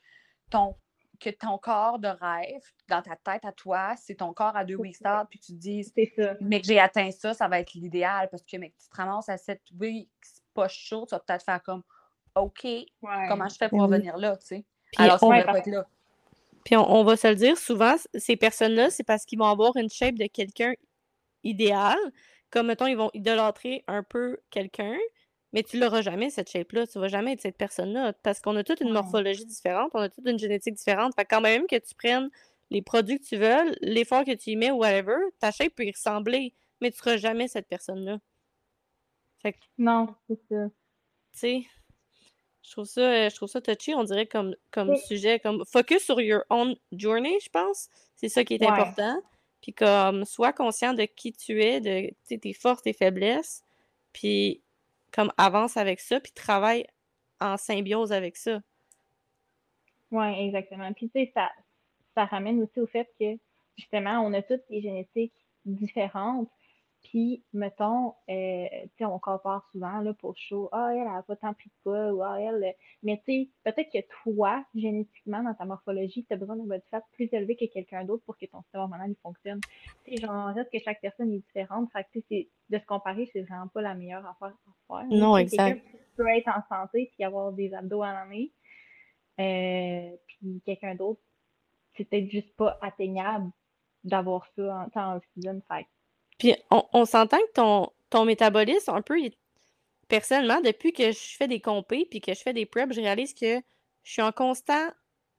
ton, 0.48 0.74
que 1.20 1.28
ton 1.28 1.58
corps 1.58 1.98
de 1.98 2.08
rêve, 2.08 2.62
dans 2.88 3.02
ta 3.02 3.16
tête 3.16 3.44
à 3.44 3.52
toi, 3.52 3.94
c'est 3.98 4.14
ton 4.14 4.32
corps 4.32 4.56
à 4.56 4.64
deux 4.64 4.76
C'est 4.76 4.80
week 4.80 4.94
ça. 4.96 4.98
start, 5.00 5.26
puis 5.28 5.38
tu 5.40 5.52
te 5.52 5.58
dises, 5.58 5.92
C'est 5.94 6.10
ça. 6.16 6.34
mais 6.40 6.60
que 6.62 6.66
j'ai 6.66 6.80
atteint 6.80 7.10
ça, 7.10 7.34
ça 7.34 7.48
va 7.48 7.60
être 7.60 7.74
l'idéal, 7.74 8.28
parce 8.30 8.42
que, 8.44 8.56
mec, 8.56 8.74
tu 8.78 8.88
te 8.88 8.96
ramasses 8.96 9.28
à 9.28 9.36
7 9.36 9.60
weeks 9.78 10.08
pas 10.54 10.68
chaud, 10.68 11.04
tu 11.06 11.14
vas 11.14 11.20
peut-être 11.20 11.44
faire 11.44 11.62
comme, 11.62 11.82
OK, 12.34 12.64
Ouais. 12.64 12.86
comment 13.28 13.48
je 13.48 13.56
fais 13.56 13.68
pour 13.68 13.82
revenir 13.82 14.16
là, 14.16 14.36
tu 14.38 14.46
sais? 14.46 14.64
Puis 14.92 15.04
Alors, 15.04 15.18
ça 15.18 15.26
ne 15.26 15.30
Ouais, 15.32 15.38
devrait 15.40 15.52
pas 15.52 15.58
être 15.58 15.66
là. 15.66 15.86
Puis 16.68 16.76
on, 16.76 16.86
on 16.86 17.02
va 17.02 17.16
se 17.16 17.26
le 17.26 17.34
dire, 17.34 17.56
souvent, 17.56 17.94
ces 18.12 18.36
personnes-là, 18.36 18.90
c'est 18.90 19.02
parce 19.02 19.24
qu'ils 19.24 19.38
vont 19.38 19.46
avoir 19.46 19.74
une 19.78 19.88
shape 19.88 20.16
de 20.16 20.26
quelqu'un 20.26 20.74
idéal. 21.42 21.96
Comme, 22.50 22.66
mettons, 22.66 22.86
ils 22.86 22.94
vont 22.94 23.08
idolâtrer 23.14 23.84
un 23.86 24.02
peu 24.02 24.36
quelqu'un, 24.50 24.94
mais 25.54 25.62
tu 25.62 25.78
l'auras 25.80 26.02
jamais, 26.02 26.28
cette 26.28 26.50
shape-là. 26.50 26.86
Tu 26.86 26.98
vas 26.98 27.08
jamais 27.08 27.32
être 27.32 27.40
cette 27.40 27.56
personne-là. 27.56 28.12
Parce 28.22 28.40
qu'on 28.40 28.54
a 28.54 28.64
toute 28.64 28.82
une 28.82 28.92
morphologie 28.92 29.46
différente, 29.46 29.92
on 29.94 30.00
a 30.00 30.10
toute 30.10 30.28
une 30.28 30.38
génétique 30.38 30.74
différente. 30.74 31.14
Fait 31.14 31.24
que 31.24 31.34
quand 31.34 31.40
même 31.40 31.66
que 31.66 31.76
tu 31.76 31.94
prennes 31.94 32.28
les 32.68 32.82
produits 32.82 33.18
que 33.18 33.24
tu 33.24 33.38
veux, 33.38 33.74
l'effort 33.80 34.26
que 34.26 34.34
tu 34.34 34.50
y 34.50 34.56
mets, 34.56 34.70
whatever, 34.70 35.16
ta 35.38 35.50
shape 35.50 35.74
peut 35.74 35.86
y 35.86 35.90
ressembler, 35.90 36.52
mais 36.82 36.90
tu 36.90 36.98
seras 36.98 37.16
jamais 37.16 37.48
cette 37.48 37.66
personne-là. 37.66 38.18
Fait 39.40 39.54
que, 39.54 39.58
Non, 39.78 40.14
c'est 40.28 40.38
ça. 40.50 40.66
tu 41.32 41.38
sais, 41.38 41.62
je 42.68 42.72
trouve 42.72 42.84
ça, 42.84 43.00
euh, 43.00 43.30
je 43.30 43.34
trouve 43.34 43.48
ça 43.48 43.62
touchy, 43.62 43.94
on 43.94 44.04
dirait 44.04 44.26
comme, 44.26 44.54
comme 44.70 44.90
Oui. 44.90 44.98
sujet, 44.98 45.40
comme 45.40 45.64
focus 45.64 46.04
sur 46.04 46.20
your 46.20 46.42
own 46.50 46.76
journey, 46.92 47.38
je 47.42 47.48
pense. 47.48 47.88
C'est 48.14 48.28
ça 48.28 48.44
qui 48.44 48.54
est 48.54 48.60
Ouais. 48.60 48.68
important. 48.68 49.22
Puis 49.62 49.72
comme, 49.72 50.26
sois 50.26 50.52
conscient 50.52 50.92
de 50.92 51.04
qui 51.04 51.32
tu 51.32 51.62
es, 51.62 51.80
de 51.80 52.36
tes 52.36 52.52
forces, 52.52 52.82
tes 52.82 52.92
faiblesses, 52.92 53.64
puis 54.12 54.60
comme 55.12 55.32
avance 55.38 55.78
avec 55.78 55.98
ça, 56.00 56.20
puis 56.20 56.32
travaille 56.32 56.86
en 57.40 57.56
symbiose 57.56 58.12
avec 58.12 58.36
ça. 58.36 58.60
Oui, 60.10 60.26
exactement. 60.46 60.92
Puis, 60.92 61.08
tu 61.08 61.20
sais, 61.24 61.32
ça, 61.34 61.50
ça 62.14 62.26
ramène 62.26 62.62
aussi 62.62 62.80
au 62.80 62.86
fait 62.86 63.08
que, 63.18 63.36
justement, 63.76 64.20
on 64.20 64.32
a 64.34 64.42
toutes 64.42 64.62
des 64.68 64.80
génétiques 64.82 65.34
différentes. 65.64 66.50
Puis, 67.04 67.42
mettons, 67.54 68.14
euh, 68.28 68.66
tu 68.68 68.90
sais, 68.98 69.04
on 69.04 69.18
compare 69.18 69.66
souvent, 69.72 70.00
là, 70.00 70.12
pour 70.14 70.36
chaud, 70.36 70.68
ah, 70.72 70.90
elle 70.92 71.04
n'a 71.04 71.22
pas 71.22 71.36
tant 71.36 71.54
pris 71.54 71.68
de 71.68 71.74
poids, 71.82 72.12
ou 72.12 72.22
ah, 72.22 72.40
elle. 72.40 72.62
euh, 72.64 72.72
Mais, 73.02 73.16
tu 73.24 73.32
sais, 73.32 73.48
peut-être 73.64 73.90
que 73.90 74.04
toi, 74.24 74.64
génétiquement, 74.74 75.42
dans 75.42 75.54
ta 75.54 75.64
morphologie, 75.64 76.24
tu 76.26 76.34
as 76.34 76.36
besoin 76.36 76.56
d'un 76.56 76.64
body 76.66 76.82
fat 76.90 77.02
plus 77.12 77.28
élevé 77.32 77.56
que 77.56 77.64
quelqu'un 77.72 78.04
d'autre 78.04 78.24
pour 78.26 78.36
que 78.36 78.46
ton 78.46 78.60
système 78.62 78.82
hormonal 78.82 79.10
il 79.10 79.16
fonctionne. 79.22 79.60
Tu 80.04 80.16
sais, 80.16 80.26
genre, 80.26 80.48
reste 80.48 80.70
que 80.70 80.78
chaque 80.80 81.00
personne 81.00 81.32
est 81.32 81.38
différente. 81.38 81.88
Fait 81.92 82.04
que, 82.04 82.18
tu 82.18 82.24
sais, 82.28 82.48
de 82.68 82.78
se 82.78 82.84
comparer, 82.84 83.30
c'est 83.32 83.42
vraiment 83.42 83.68
pas 83.68 83.80
la 83.80 83.94
meilleure 83.94 84.26
affaire 84.26 84.54
à 84.66 84.98
faire. 85.00 85.06
Non, 85.10 85.36
Tu 85.38 85.48
sais, 85.48 85.56
quelqu'un 85.56 85.66
exact. 85.76 85.86
peut 86.16 86.28
être 86.28 86.48
en 86.48 86.62
santé 86.68 87.10
puis 87.14 87.24
avoir 87.24 87.52
des 87.52 87.72
abdos 87.72 88.02
à 88.02 88.12
l'année. 88.12 88.52
Euh, 89.40 90.16
puis 90.26 90.60
quelqu'un 90.66 90.94
d'autre, 90.96 91.20
c'est 91.96 92.04
peut-être 92.04 92.28
juste 92.30 92.54
pas 92.56 92.76
atteignable 92.82 93.50
d'avoir 94.04 94.46
ça 94.56 94.80
en 94.84 94.88
temps 94.90 95.16
off-season. 95.16 95.60
Fait 95.68 95.86
Puis 96.38 96.54
on, 96.70 97.04
s'entend 97.04 97.38
que 97.38 97.90
ton, 98.10 98.24
métabolisme, 98.24 98.90
un 98.90 99.02
peu, 99.02 99.18
personnellement, 100.08 100.60
depuis 100.60 100.92
que 100.92 101.10
je 101.10 101.36
fais 101.36 101.48
des 101.48 101.60
compés 101.60 102.06
puis 102.08 102.20
que 102.20 102.32
je 102.32 102.40
fais 102.40 102.52
des 102.52 102.66
preps, 102.66 102.94
je 102.94 103.00
réalise 103.00 103.34
que 103.34 103.60
je 104.04 104.12
suis 104.12 104.22
en 104.22 104.32
constant, 104.32 104.88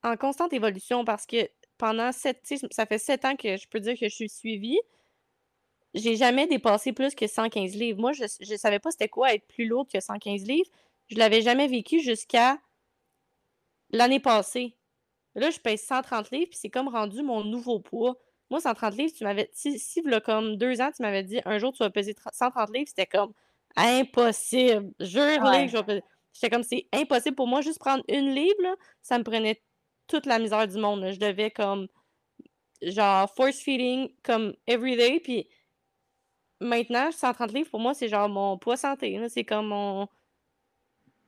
en 0.04 0.18
constante 0.18 0.54
évolution 0.54 1.06
parce 1.06 1.26
que 1.26 1.50
pendant 1.78 2.12
sept, 2.12 2.46
ça 2.72 2.86
fait 2.86 2.98
sept 2.98 3.26
ans 3.26 3.36
que 3.36 3.58
je 3.58 3.68
peux 3.70 3.80
dire 3.80 3.98
que 3.98 4.10
je 4.10 4.14
suis 4.14 4.30
suivie. 4.30 4.80
J'ai 5.94 6.18
jamais 6.18 6.46
dépassé 6.46 6.94
plus 6.94 7.16
que 7.16 7.26
115 7.26 7.76
livres. 7.76 8.00
Moi, 8.00 8.12
je, 8.12 8.26
je 8.42 8.56
savais 8.56 8.80
pas 8.80 8.92
c'était 8.92 9.10
quoi 9.10 9.34
être 9.34 9.48
plus 9.48 9.66
lourde 9.66 9.90
que 9.92 10.00
115 10.00 10.44
livres. 10.44 10.70
Je 11.08 11.18
l'avais 11.18 11.42
jamais 11.42 11.68
vécu 11.68 12.02
jusqu'à 12.02 12.60
l'année 13.92 14.20
passée. 14.20 14.76
Là, 15.36 15.50
je 15.50 15.60
pèse 15.60 15.82
130 15.82 16.32
livres, 16.32 16.50
puis 16.50 16.60
c'est 16.60 16.70
comme 16.70 16.90
rendu 16.90 17.24
mon 17.24 17.44
nouveau 17.44 17.80
poids. 17.80 18.18
Moi, 18.50 18.60
130 18.62 18.96
livres, 18.98 19.14
tu 19.16 19.24
m'avais. 19.24 19.50
Si, 19.54 19.78
si 19.80 20.02
v'là 20.02 20.20
comme 20.22 20.56
deux 20.58 20.82
ans, 20.82 20.90
tu 20.96 21.02
m'avais 21.04 21.24
dit 21.24 21.40
un 21.46 21.60
jour 21.60 21.72
tu 21.72 21.80
vas 21.84 21.90
peser 21.90 22.14
30 22.16 22.34
130 22.34 22.70
livres, 22.76 22.88
c'était 22.88 23.06
comme 23.06 23.34
impossible. 23.76 24.92
Jure 25.00 25.42
Ouais. 25.44 25.66
que 25.66 25.72
je 25.72 25.78
vais 25.78 25.84
peser. 25.84 26.04
J'étais 26.34 26.50
comme 26.50 26.64
c'est 26.64 26.88
impossible 26.94 27.36
pour 27.36 27.48
moi, 27.48 27.62
juste 27.62 27.80
prendre 27.80 28.04
une 28.08 28.34
livre, 28.34 28.62
là, 28.62 28.76
ça 29.02 29.18
me 29.18 29.24
prenait 29.24 29.62
toute 30.08 30.26
la 30.26 30.40
misère 30.40 30.68
du 30.68 30.78
monde. 30.78 31.02
là. 31.02 31.12
Je 31.12 31.20
devais 31.20 31.52
comme 31.52 31.88
genre 32.82 33.30
force 33.36 33.58
feeding 33.60 34.10
comme 34.24 34.56
everyday, 34.68 35.20
puis 35.20 35.48
maintenant, 36.62 37.12
130 37.12 37.52
livres 37.54 37.70
pour 37.70 37.80
moi, 37.80 37.94
c'est 37.94 38.08
genre 38.10 38.30
mon 38.30 38.58
poids 38.58 38.78
santé. 38.78 39.18
là. 39.18 39.30
C'est 39.30 39.44
comme 39.44 39.68
mon 39.68 40.08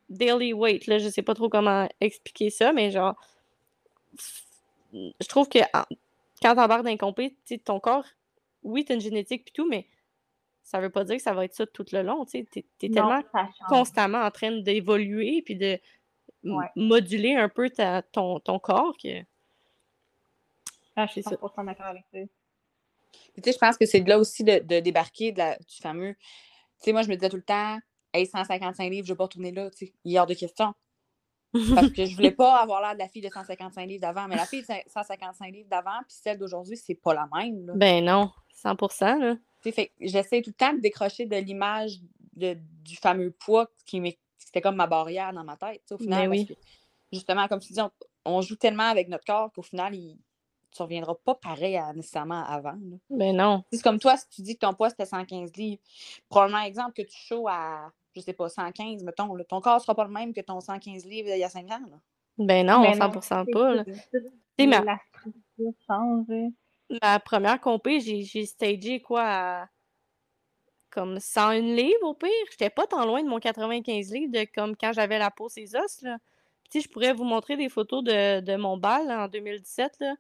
daily 0.10 0.54
weight. 0.54 0.88
Là. 0.88 0.98
Je 1.00 1.10
sais 1.10 1.22
pas 1.22 1.34
trop 1.36 1.50
comment 1.50 1.88
expliquer 2.00 2.50
ça, 2.50 2.74
mais 2.74 2.90
genre 2.92 3.16
je 4.94 5.28
trouve 5.28 5.48
que 5.48 5.60
quand 6.42 6.56
t'embarques 6.56 6.84
d'un 6.84 6.98
compé, 6.98 7.32
tu 7.32 7.56
sais, 7.56 7.58
ton 7.58 7.80
corps, 7.80 8.06
oui, 8.64 8.86
t'as 8.86 8.96
une 8.96 9.02
génétique 9.02 9.46
pis 9.46 9.54
tout, 9.54 9.68
mais 9.68 9.88
ça 10.64 10.80
veut 10.80 10.90
pas 10.90 11.04
dire 11.04 11.18
que 11.18 11.22
ça 11.22 11.34
va 11.34 11.46
être 11.46 11.54
ça 11.54 11.66
tout 11.66 11.86
le 11.92 12.02
long. 12.04 12.26
Tu 12.26 12.46
sais, 12.52 12.66
t'es, 12.78 12.88
non, 12.90 12.94
tellement 12.94 13.24
constamment 13.68 14.22
en 14.22 14.32
train 14.32 14.52
d'évoluer 14.62 15.42
puis 15.44 15.56
de 15.56 15.80
Ouais. 16.44 16.66
moduler 16.76 17.36
un 17.36 17.50
peu 17.50 17.70
ta, 17.70 18.02
ton, 18.02 18.40
ton 18.40 18.58
corps 18.58 18.96
que. 18.98 19.22
Ah, 20.96 21.06
je 21.06 21.12
suis 21.12 21.24
c'est 21.24 21.30
ça. 21.30 21.36
100% 21.36 21.64
d'accord 21.66 21.86
avec 21.86 22.04
ça. 22.12 22.18
Puis, 23.34 23.42
tu 23.42 23.44
sais, 23.44 23.54
je 23.54 23.58
pense 23.60 23.78
que 23.78 23.86
c'est 23.86 24.02
de 24.02 24.10
là 24.10 24.18
aussi 24.18 24.44
de, 24.44 24.58
de 24.60 24.80
débarquer 24.80 25.32
de 25.32 25.38
la- 25.38 25.58
du 25.58 25.76
fameux. 25.82 26.16
Tu 26.16 26.86
sais, 26.86 26.94
moi, 26.94 27.04
je 27.04 27.10
me 27.10 27.16
disais 27.16 27.30
tout 27.30 27.36
le 27.38 27.44
temps, 27.44 27.78
hey, 28.14 28.26
155 28.26 28.90
livres, 28.90 29.06
je 29.06 29.12
ne 29.12 29.14
vais 29.14 29.18
pas 29.18 29.26
retourner 29.26 29.52
là, 29.52 29.70
tu 29.70 29.86
sais. 29.86 29.94
Il 30.04 30.16
est 30.16 30.20
hors 30.20 30.26
de 30.26 30.34
question. 30.34 30.74
Parce 31.76 31.90
que 31.90 32.06
je 32.06 32.16
voulais 32.16 32.32
pas 32.32 32.58
avoir 32.58 32.82
l'air 32.82 32.94
de 32.94 33.00
la 33.00 33.08
fille 33.10 33.22
de 33.22 33.30
155 33.30 33.86
livres 33.86 34.02
d'avant. 34.02 34.28
Mais 34.28 34.36
la 34.36 34.46
fille 34.46 34.62
de 34.62 34.68
155 34.88 35.52
livres 35.54 35.70
d'avant, 35.70 36.00
puis 36.08 36.18
celle 36.22 36.38
d'aujourd'hui, 36.38 36.78
c'est 36.78 36.96
pas 36.96 37.14
la 37.14 37.28
même. 37.34 37.66
Là. 37.68 37.74
ben 37.76 38.04
non, 38.06 38.32
100%. 38.64 39.20
Là. 39.20 39.36
Fait 39.62 39.92
j'essaie 40.00 40.42
tout 40.42 40.50
le 40.52 40.56
temps 40.56 40.74
de 40.74 40.80
décrocher 40.80 41.26
de 41.26 41.36
l'image 41.36 42.00
de- 42.34 42.58
du 42.84 42.96
fameux 42.96 43.32
poids 43.32 43.70
qui 43.86 44.02
c'était 44.38 44.62
comme 44.62 44.76
ma 44.76 44.88
barrière 44.88 45.32
dans 45.34 45.44
ma 45.44 45.56
tête, 45.56 45.84
au 45.92 45.98
final. 45.98 46.30
Ben 46.30 46.30
parce 46.30 46.40
oui. 46.42 46.48
que, 46.48 46.62
justement, 47.14 47.48
comme 47.48 47.60
tu 47.60 47.72
dis, 47.74 47.82
on, 47.82 47.92
on 48.26 48.42
joue 48.42 48.56
tellement 48.56 48.90
avec 48.90 49.08
notre 49.08 49.24
corps 49.24 49.52
qu'au 49.54 49.62
final, 49.62 49.96
il, 49.96 50.18
tu 50.72 50.82
ne 50.82 50.84
reviendras 50.84 51.16
pas 51.24 51.36
pareil 51.36 51.78
à, 51.78 51.94
nécessairement 51.94 52.44
avant. 52.46 52.72
là. 52.72 52.98
Ben 53.10 53.36
non. 53.36 53.64
C'est 53.72 53.82
comme 53.82 54.00
toi, 54.00 54.18
si 54.18 54.28
tu 54.30 54.42
dis 54.42 54.56
que 54.56 54.66
ton 54.66 54.74
poids 54.74 54.90
c'était 54.90 55.06
115 55.06 55.54
livres, 55.56 55.82
probablement 56.30 56.62
exemple 56.62 56.94
que 56.94 57.02
tu 57.08 57.18
chauds 57.18 57.48
à, 57.48 57.92
je 58.16 58.22
sais 58.22 58.34
pas, 58.34 58.50
115, 58.50 59.04
mettons, 59.04 59.34
là, 59.36 59.44
ton 59.44 59.62
corps 59.62 59.82
sera 59.82 59.96
pas 59.96 60.04
le 60.06 60.12
même 60.12 60.34
que 60.34 60.42
ton 60.42 60.60
115 60.60 61.06
livres 61.06 61.30
il 61.32 61.40
y 61.40 61.44
a 61.44 61.50
5 61.50 61.66
ans. 61.72 61.80
Là. 61.90 61.98
Ben 62.38 62.66
non, 62.66 62.82
Mais 62.82 62.94
100% 62.94 63.22
c'est 63.22 63.52
pas. 63.52 63.60
ça, 63.60 63.74
là. 63.74 63.84
ma- 64.68 64.82
La 64.84 64.98
structure 65.10 65.74
change. 65.88 66.26
hein. 66.30 66.50
Ma 67.02 67.20
première 67.20 67.60
compé, 67.62 68.00
j'ai, 68.02 68.22
j'ai 68.24 68.46
stagé 68.46 69.00
quoi 69.02 69.24
à 69.24 69.68
comme 70.90 71.20
101 71.20 71.60
livres 71.62 72.04
au 72.04 72.14
pire. 72.14 72.30
J'étais 72.52 72.70
pas 72.70 72.86
tant 72.86 73.06
loin 73.06 73.24
de 73.24 73.30
mon 73.30 73.40
95 73.40 74.12
livres 74.12 74.32
de 74.34 74.46
comme 74.54 74.76
quand 74.76 74.92
j'avais 74.94 75.18
la 75.20 75.32
peau 75.32 75.48
ses 75.48 75.76
os. 75.76 76.02
Là. 76.02 76.18
Puis, 76.70 76.82
je 76.82 76.90
pourrais 76.90 77.14
vous 77.14 77.24
montrer 77.24 77.56
des 77.58 77.70
photos 77.70 78.04
de, 78.04 78.42
de 78.42 78.56
mon 78.58 78.78
bal 78.78 79.08
là, 79.08 79.24
en 79.24 79.28
2017. 79.30 79.98
Là. 80.02 80.16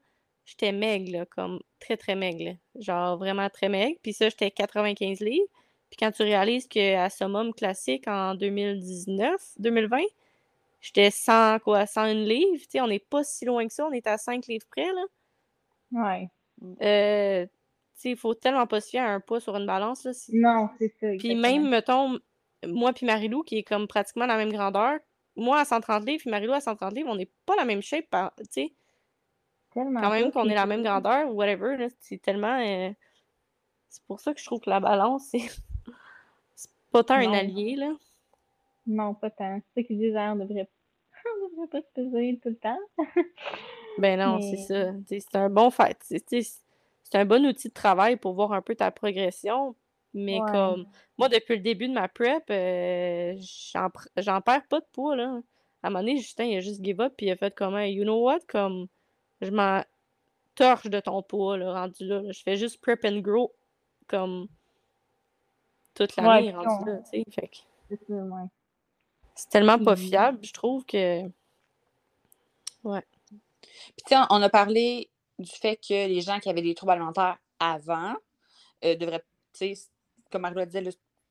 J'étais 0.45 0.71
maigre, 0.71 1.11
là, 1.11 1.25
comme 1.25 1.59
très 1.79 1.97
très 1.97 2.15
maigre. 2.15 2.45
là. 2.45 2.51
Genre 2.81 3.17
vraiment 3.17 3.49
très 3.49 3.67
maigre. 3.69 3.97
Puis 4.01 4.13
ça, 4.13 4.29
j'étais 4.29 4.49
95 4.51 5.19
livres. 5.19 5.47
Puis 5.91 5.97
quand 5.99 6.11
tu 6.11 6.23
réalises 6.23 6.67
qu'à 6.67 7.09
Summum 7.09 7.53
classique 7.53 8.07
en 8.07 8.33
2019, 8.33 9.35
2020, 9.59 9.99
j'étais 10.79 11.11
100, 11.11 11.59
quoi, 11.59 11.85
101 11.85 12.13
livres. 12.13 12.63
Tu 12.63 12.67
sais, 12.69 12.81
on 12.81 12.87
n'est 12.87 12.97
pas 12.99 13.23
si 13.23 13.45
loin 13.45 13.67
que 13.67 13.73
ça. 13.73 13.85
On 13.85 13.91
est 13.91 14.07
à 14.07 14.17
5 14.17 14.47
livres 14.47 14.65
près, 14.71 14.87
là. 14.93 15.03
Ouais. 15.91 16.29
Euh, 16.81 17.45
tu 17.45 17.51
sais, 17.95 18.09
il 18.11 18.17
faut 18.17 18.33
tellement 18.33 18.65
pas 18.67 18.79
se 18.81 18.89
fier 18.89 19.01
à 19.03 19.11
un 19.13 19.19
poids 19.19 19.39
sur 19.41 19.55
une 19.55 19.65
balance. 19.67 20.05
Là, 20.05 20.13
si- 20.13 20.35
Non, 20.35 20.69
c'est 20.79 20.87
ça. 20.99 21.07
Puis 21.19 21.35
même, 21.35 21.69
mettons, 21.69 22.17
moi 22.65 22.93
puis 22.93 23.05
Marilou, 23.05 23.43
qui 23.43 23.57
est 23.57 23.63
comme 23.63 23.87
pratiquement 23.87 24.25
la 24.25 24.37
même 24.37 24.51
grandeur, 24.51 24.97
moi 25.35 25.59
à 25.59 25.65
130 25.65 26.05
livres, 26.05 26.21
puis 26.21 26.29
Marilou 26.31 26.53
à 26.53 26.61
130 26.61 26.93
livres, 26.93 27.09
on 27.09 27.15
n'est 27.15 27.29
pas 27.45 27.55
la 27.57 27.65
même 27.65 27.81
shape, 27.81 28.09
par- 28.09 28.33
tu 28.37 28.45
sais. 28.49 28.73
Tellement 29.73 29.99
Quand 30.01 30.09
même 30.09 30.31
qu'on 30.31 30.47
est 30.49 30.55
la 30.55 30.65
même 30.65 30.83
grandeur 30.83 31.29
ou 31.29 31.33
whatever, 31.33 31.77
là, 31.77 31.87
c'est 31.99 32.21
tellement... 32.21 32.59
euh, 32.59 32.91
c'est 33.89 34.03
pour 34.05 34.19
ça 34.21 34.33
que 34.33 34.39
je 34.39 34.45
trouve 34.45 34.59
que 34.61 34.69
la 34.69 34.79
balance, 34.79 35.25
c'est, 35.31 35.49
pas 36.91 37.03
tant 37.03 37.15
un 37.15 37.33
allié, 37.33 37.75
là? 37.75 37.93
Non, 38.85 39.13
pas 39.13 39.29
tant. 39.29 39.59
C'est 39.59 39.81
ça 39.81 39.87
qu'ils 39.87 39.99
disent, 39.99 40.15
hein, 40.15 40.33
on 40.33 40.43
devrait... 40.43 40.69
on 41.43 41.49
devrait 41.49 41.67
pas 41.67 41.81
se 41.81 41.93
peser 41.93 42.39
tout 42.41 42.49
le 42.49 42.57
temps. 42.57 42.79
ben 43.97 44.19
non, 44.19 44.41
c'est 44.41 44.57
ça. 44.57 44.93
c'est 45.07 45.35
un 45.35 45.49
bon 45.49 45.69
fait. 45.69 45.97
C'est 46.01 47.15
un 47.15 47.25
bon 47.25 47.45
outil 47.45 47.69
de 47.69 47.73
travail 47.73 48.17
pour 48.17 48.33
voir 48.33 48.53
un 48.53 48.61
peu 48.61 48.75
ta 48.75 48.91
progression. 48.91 49.75
Mais 50.13 50.39
comme 50.51 50.85
moi, 51.17 51.29
depuis 51.29 51.55
le 51.55 51.61
début 51.61 51.87
de 51.87 51.93
ma 51.93 52.07
prep, 52.07 52.43
euh, 52.49 53.35
j'en 54.17 54.41
perds 54.41 54.67
pas 54.67 54.79
de 54.79 54.85
poids. 54.91 55.15
Là. 55.15 55.41
À 55.83 55.87
un 55.87 55.89
moment 55.89 55.99
donné, 55.99 56.17
Justin, 56.17 56.45
il 56.45 56.57
a 56.57 56.59
juste 56.59 56.83
give 56.83 57.01
up, 57.01 57.13
puis 57.17 57.27
il 57.27 57.31
a 57.31 57.35
fait 57.35 57.53
comme, 57.53 57.79
you 57.79 58.03
know 58.03 58.23
what, 58.23 58.39
comme, 58.47 58.87
je 59.41 59.49
m'en 59.51 59.83
torche 60.55 60.87
de 60.87 60.99
ton 60.99 61.23
poids, 61.23 61.57
là, 61.57 61.73
rendu 61.73 62.05
là, 62.05 62.21
Je 62.29 62.41
fais 62.43 62.55
juste 62.55 62.81
prep 62.81 63.03
and 63.05 63.19
grow, 63.19 63.53
comme, 64.07 64.47
toute 66.07 66.15
l'année, 66.17 66.53
ouais, 66.53 66.55
rendu 66.55 66.89
là, 66.89 66.97
tu 66.97 67.09
sais. 67.09 67.25
Fait 67.31 67.49
C'est 69.35 69.49
tellement 69.49 69.79
pas 69.79 69.95
fiable, 69.95 70.39
je 70.43 70.53
trouve 70.53 70.85
que. 70.85 71.23
Ouais. 72.83 73.03
Puis, 73.29 74.03
tu 74.05 74.15
sais, 74.15 74.21
on 74.29 74.41
a 74.41 74.49
parlé 74.49 75.09
du 75.39 75.51
fait 75.51 75.77
que 75.77 76.07
les 76.07 76.21
gens 76.21 76.39
qui 76.39 76.49
avaient 76.49 76.61
des 76.61 76.75
troubles 76.75 76.93
alimentaires 76.93 77.37
avant 77.59 78.15
euh, 78.83 78.95
devraient, 78.95 79.23
tu 79.53 79.75
sais, 79.75 79.89
comme 80.31 80.41
Margot 80.41 80.65
disait, 80.65 80.83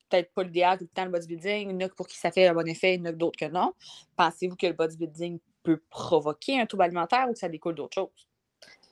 peut-être 0.08 0.32
pas 0.34 0.42
l'idéal 0.42 0.78
tout 0.78 0.84
le 0.84 0.88
temps 0.88 1.04
le 1.04 1.10
bodybuilding. 1.10 1.70
Il 1.70 1.80
y 1.80 1.84
en 1.84 1.86
a 1.86 1.88
pour 1.90 2.06
qui 2.06 2.18
ça 2.18 2.30
fait 2.30 2.46
un 2.46 2.54
bon 2.54 2.66
effet, 2.68 2.94
il 2.94 3.00
y 3.00 3.02
en 3.02 3.06
a 3.06 3.12
d'autres 3.12 3.38
que 3.38 3.50
non. 3.50 3.72
Pensez-vous 4.16 4.56
que 4.56 4.66
le 4.66 4.72
bodybuilding 4.72 5.38
peut 5.62 5.82
provoquer 5.88 6.60
un 6.60 6.66
trouble 6.66 6.84
alimentaire 6.84 7.26
ou 7.28 7.32
que 7.32 7.38
ça 7.38 7.48
découle 7.48 7.74
d'autres 7.74 7.94
choses? 7.94 8.29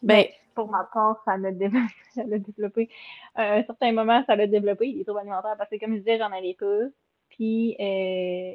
Ben, 0.03 0.27
pour 0.55 0.71
ma 0.71 0.85
part, 0.93 1.23
ça 1.25 1.37
l'a 1.37 1.53
développé. 2.39 2.89
À 3.35 3.55
un 3.55 3.65
certain 3.65 3.93
moment, 3.93 4.23
ça 4.27 4.37
l'a 4.37 4.47
développé, 4.47 4.93
les 4.93 5.05
troubles 5.05 5.21
alimentaires, 5.21 5.57
parce 5.57 5.71
que 5.71 5.79
comme 5.79 5.93
je 5.95 5.99
disais, 5.99 6.19
j'en 6.19 6.33
avais 6.33 6.55
pas. 6.55 6.87
Puis, 7.31 7.77
euh, 7.81 8.55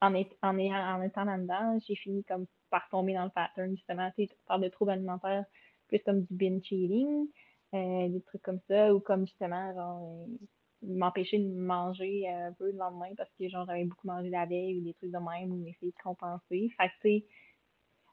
en, 0.00 0.14
en, 0.14 1.02
étant 1.02 1.24
là-dedans, 1.24 1.78
j'ai 1.86 1.94
fini 1.94 2.24
comme 2.24 2.46
par 2.70 2.88
tomber 2.90 3.14
dans 3.14 3.24
le 3.24 3.30
pattern, 3.30 3.70
justement. 3.70 4.10
Tu 4.16 4.28
parles 4.46 4.62
de 4.62 4.68
troubles 4.68 4.92
alimentaires, 4.92 5.44
plus 5.88 6.00
comme 6.00 6.22
du 6.22 6.34
binge 6.34 6.72
eating, 6.72 7.28
euh, 7.74 8.08
des 8.08 8.22
trucs 8.22 8.42
comme 8.42 8.60
ça, 8.68 8.94
ou 8.94 9.00
comme 9.00 9.26
justement, 9.26 9.74
genre, 9.74 10.26
euh, 10.28 10.46
m'empêcher 10.82 11.38
de 11.38 11.48
manger 11.48 12.28
un 12.28 12.52
peu 12.52 12.70
le 12.70 12.78
lendemain 12.78 13.10
parce 13.16 13.30
que 13.38 13.48
genre 13.48 13.66
j'avais 13.66 13.84
beaucoup 13.84 14.06
mangé 14.06 14.30
la 14.30 14.46
veille 14.46 14.78
ou 14.78 14.84
des 14.84 14.94
trucs 14.94 15.10
de 15.10 15.18
même 15.18 15.52
ou 15.52 15.66
essayer 15.66 15.92
de 15.92 16.02
compenser. 16.02 16.70
Fait 16.76 16.88
que 17.02 17.24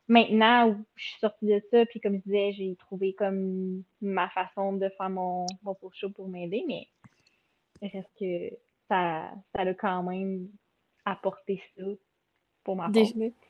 maintenant 0.07 0.69
où 0.69 0.85
je 0.95 1.03
suis 1.03 1.19
sortie 1.19 1.47
de 1.47 1.61
ça, 1.71 1.85
puis 1.85 1.99
comme 1.99 2.15
je 2.17 2.21
disais, 2.23 2.51
j'ai 2.53 2.75
trouvé 2.75 3.13
comme 3.13 3.83
ma 4.01 4.29
façon 4.29 4.73
de 4.73 4.89
faire 4.97 5.09
mon, 5.09 5.45
mon 5.63 5.75
show 5.93 6.09
pour 6.09 6.27
m'aider, 6.27 6.63
mais 6.67 6.87
reste 7.81 8.09
que 8.19 8.55
ça, 8.87 9.31
ça 9.55 9.61
a 9.61 9.73
quand 9.73 10.03
même 10.03 10.49
apporté 11.05 11.61
ça 11.77 11.83
pour 12.63 12.75
ma 12.75 12.89
part. 12.89 13.03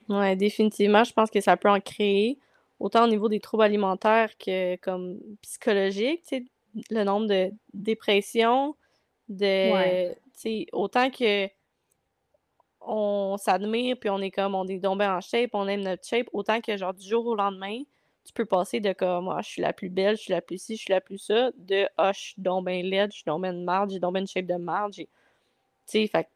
Ouais, 0.10 0.36
définitivement, 0.36 1.04
je 1.04 1.14
pense 1.14 1.30
que 1.30 1.42
ça 1.42 1.58
peut 1.58 1.70
en 1.70 1.80
créer, 1.80 2.40
autant 2.80 3.06
au 3.06 3.08
niveau 3.08 3.30
des 3.30 3.40
troubles 3.40 3.64
alimentaires 3.64 4.38
que 4.38 4.76
comme 4.78 5.20
psychologiques, 5.42 6.24
tu 6.24 6.38
sais, 6.38 6.46
le 6.90 7.04
nombre 7.04 7.28
de 7.28 7.52
dépressions, 7.74 8.76
de, 9.30 10.14
autant 10.74 11.10
que 11.10 11.48
on 12.88 13.38
s'admire, 13.38 13.98
puis 14.00 14.10
on 14.10 14.20
est 14.20 14.32
comme, 14.32 14.56
on 14.56 14.66
est 14.68 14.84
tombé 14.84 15.06
en 15.06 15.22
shape, 15.22 15.52
on 15.54 15.68
aime 15.68 15.82
notre 15.82 16.06
shape, 16.06 16.28
autant 16.34 16.62
que 16.62 16.78
genre 16.78 16.94
du 16.94 17.08
jour 17.08 17.26
au 17.26 17.36
lendemain, 17.36 17.82
tu 18.26 18.34
peux 18.34 18.46
passer 18.46 18.80
de 18.80 18.94
comme, 18.94 19.30
ah, 19.30 19.42
je 19.42 19.50
suis 19.50 19.62
la 19.62 19.74
plus 19.74 19.90
belle, 19.90 20.18
je 20.18 20.24
suis 20.24 20.34
la 20.34 20.42
plus 20.42 20.62
ci, 20.62 20.76
je 20.76 20.82
suis 20.82 20.94
la 20.94 21.02
plus 21.02 21.18
ça, 21.18 21.52
de, 21.58 21.88
ah, 21.98 22.12
je 22.14 22.20
suis 22.20 22.36
donc 22.38 22.66
bien 22.66 22.82
laide, 22.84 23.12
je 23.12 23.18
suis 23.18 23.26
donc 23.26 23.42
bien 23.44 23.54
de 23.54 23.64
marde, 23.64 23.92
j'ai 23.92 24.00
donc 24.00 24.14
bien 24.14 24.22
une 24.22 24.28
shape 24.28 24.46
de 24.46 24.56
marde, 24.56 24.94
Tu 24.94 25.08
sais, 25.86 26.08
fait 26.08 26.28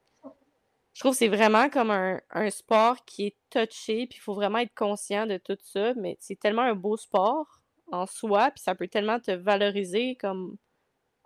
je 0.94 1.00
trouve 1.00 1.14
que 1.14 1.20
c'est 1.20 1.30
vraiment 1.30 1.70
comme 1.70 1.90
un, 1.90 2.20
un, 2.32 2.50
sport 2.50 3.06
qui 3.06 3.28
est 3.28 3.36
touché, 3.50 4.08
puis 4.08 4.18
il 4.18 4.22
faut 4.22 4.34
vraiment 4.34 4.58
être 4.58 4.76
conscient 4.76 5.26
de 5.26 5.38
tout 5.38 5.58
ça, 5.62 5.94
mais 5.96 6.18
c'est 6.20 6.38
tellement 6.38 6.64
un 6.64 6.76
beau 6.76 6.98
sport 6.98 7.62
en 7.92 8.06
soi, 8.06 8.52
puis 8.52 8.62
ça 8.62 8.76
peut 8.76 8.90
tellement 8.90 9.20
te 9.20 9.32
valoriser 9.32 10.16
comme 10.16 10.58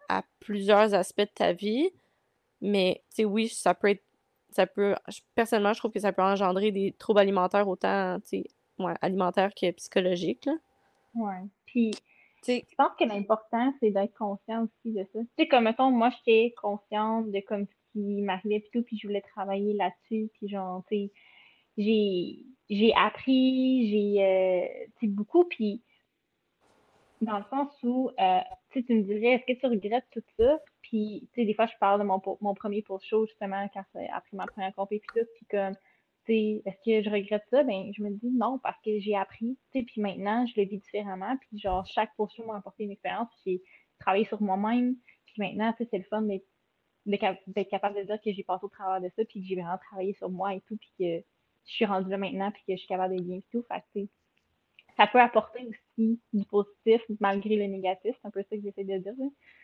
à 0.10 0.24
plusieurs 0.40 0.94
aspects 0.94 1.22
de 1.22 1.32
ta 1.34 1.54
vie. 1.54 1.90
Mais, 2.62 3.04
tu 3.10 3.18
sais, 3.18 3.26
oui, 3.26 3.50
ça 3.50 3.74
peut 3.74 3.90
être. 3.90 4.04
Ça 4.56 4.66
peut. 4.66 4.96
Personnellement, 5.36 5.74
je 5.74 5.80
trouve 5.80 5.92
que 5.92 6.00
ça 6.00 6.14
peut 6.14 6.22
engendrer 6.22 6.72
des 6.72 6.94
troubles 6.94 7.20
alimentaires 7.20 7.68
autant, 7.68 8.18
ouais, 8.80 8.94
alimentaires 9.02 9.54
que 9.54 9.70
psychologiques. 9.72 10.50
Ouais. 11.14 11.44
Puis, 11.66 11.92
je 12.48 12.76
pense 12.78 12.92
que 12.98 13.04
l'important, 13.04 13.74
c'est 13.82 13.92
d'être 13.92 14.16
conscient 14.18 14.64
aussi 14.64 14.94
de 14.94 15.06
ça. 15.12 15.20
Tu 15.20 15.28
sais, 15.38 15.48
comme, 15.50 15.66
mettons, 15.66 15.92
moi, 15.92 16.10
j'étais 16.10 16.54
consciente 16.62 17.32
de 17.32 17.42
comme 17.42 17.66
ce 17.66 17.92
qui 17.92 18.22
m'arrivait, 18.22 18.62
puis 18.62 18.70
tout, 18.72 18.84
puis 18.84 18.98
je 18.98 19.08
voulais 19.08 19.24
travailler 19.34 19.74
là-dessus, 19.74 20.30
puis 20.34 20.48
genre, 20.48 20.84
tu 20.90 20.96
sais, 20.96 21.12
j'ai, 22.70 22.94
appris, 22.96 23.90
j'ai, 23.90 24.24
euh, 24.24 25.08
beaucoup, 25.08 25.44
puis 25.44 25.82
dans 27.26 27.40
le 27.40 27.44
sens 27.50 27.72
où, 27.84 28.10
euh, 28.20 28.40
tu 28.72 28.84
me 28.90 29.04
dirais, 29.04 29.36
est-ce 29.36 29.54
que 29.54 29.60
tu 29.60 29.66
regrettes 29.66 30.08
tout 30.12 30.24
ça? 30.38 30.60
Puis, 30.82 31.28
tu 31.34 31.42
sais, 31.42 31.46
des 31.46 31.54
fois, 31.54 31.66
je 31.66 31.74
parle 31.80 32.00
de 32.00 32.06
mon, 32.06 32.22
mon 32.42 32.54
premier 32.54 32.82
post-show, 32.82 33.26
justement, 33.26 33.68
quand 33.74 33.84
après 34.14 34.38
ma 34.38 34.46
première 34.46 34.74
compétition, 34.76 35.24
puis 35.36 35.46
comme, 35.50 35.76
tu 36.26 36.34
sais, 36.34 36.62
est-ce 36.66 36.78
que 36.86 37.04
je 37.04 37.10
regrette 37.14 37.44
ça? 37.50 37.64
Ben, 37.64 37.92
je 37.96 38.04
me 38.04 38.10
dis 38.12 38.32
non, 38.32 38.60
parce 38.60 38.80
que 38.82 39.00
j'ai 39.00 39.16
appris, 39.16 39.58
tu 39.72 39.80
sais, 39.80 39.86
puis 39.86 40.02
maintenant, 40.02 40.46
je 40.46 40.60
le 40.60 40.68
vis 40.68 40.78
différemment, 40.78 41.36
puis 41.38 41.60
genre, 41.60 41.86
chaque 41.86 42.16
post-show 42.16 42.46
m'a 42.46 42.58
apporté 42.58 42.84
une 42.84 42.92
expérience, 42.92 43.30
puis 43.44 43.58
j'ai 43.58 43.62
travaillé 44.00 44.26
sur 44.26 44.42
moi-même, 44.42 44.96
puis 45.26 45.36
maintenant, 45.40 45.74
tu 45.74 45.84
sais, 45.84 45.90
c'est 45.92 45.98
le 45.98 46.04
fun 46.06 46.22
d'être 46.22 47.70
capable 47.70 47.98
de 47.98 48.04
dire 48.04 48.20
que 48.24 48.32
j'ai 48.32 48.44
passé 48.44 48.66
au 48.66 48.70
travers 48.70 49.02
de 49.02 49.10
ça, 49.16 49.24
puis 49.26 49.42
que 49.42 49.48
j'ai 49.48 49.56
vraiment 49.56 49.78
travaillé 49.78 50.14
sur 50.14 50.30
moi 50.30 50.54
et 50.54 50.62
tout, 50.62 50.78
puis 50.78 50.92
que 51.00 51.26
je 51.66 51.74
suis 51.74 51.86
rendue 51.86 52.10
là 52.10 52.18
maintenant, 52.18 52.52
puis 52.52 52.64
que 52.68 52.74
je 52.74 52.78
suis 52.78 52.88
capable 52.88 53.16
d'être 53.16 53.26
bien 53.26 53.38
et 53.38 53.46
tout. 53.52 53.64
Fait 53.68 54.10
ça 54.98 55.08
peut 55.08 55.20
apporter 55.20 55.68
aussi 55.68 56.20
du 56.34 56.46
positif 56.46 57.02
malgré 57.20 57.56
le 57.56 57.66
négatif. 57.66 58.16
C'est 58.22 58.28
un 58.28 58.32
peu 58.32 58.42
ça 58.42 58.56
que 58.56 58.62
j'essaie 58.62 58.84
de 58.84 58.98
dire. 58.98 59.14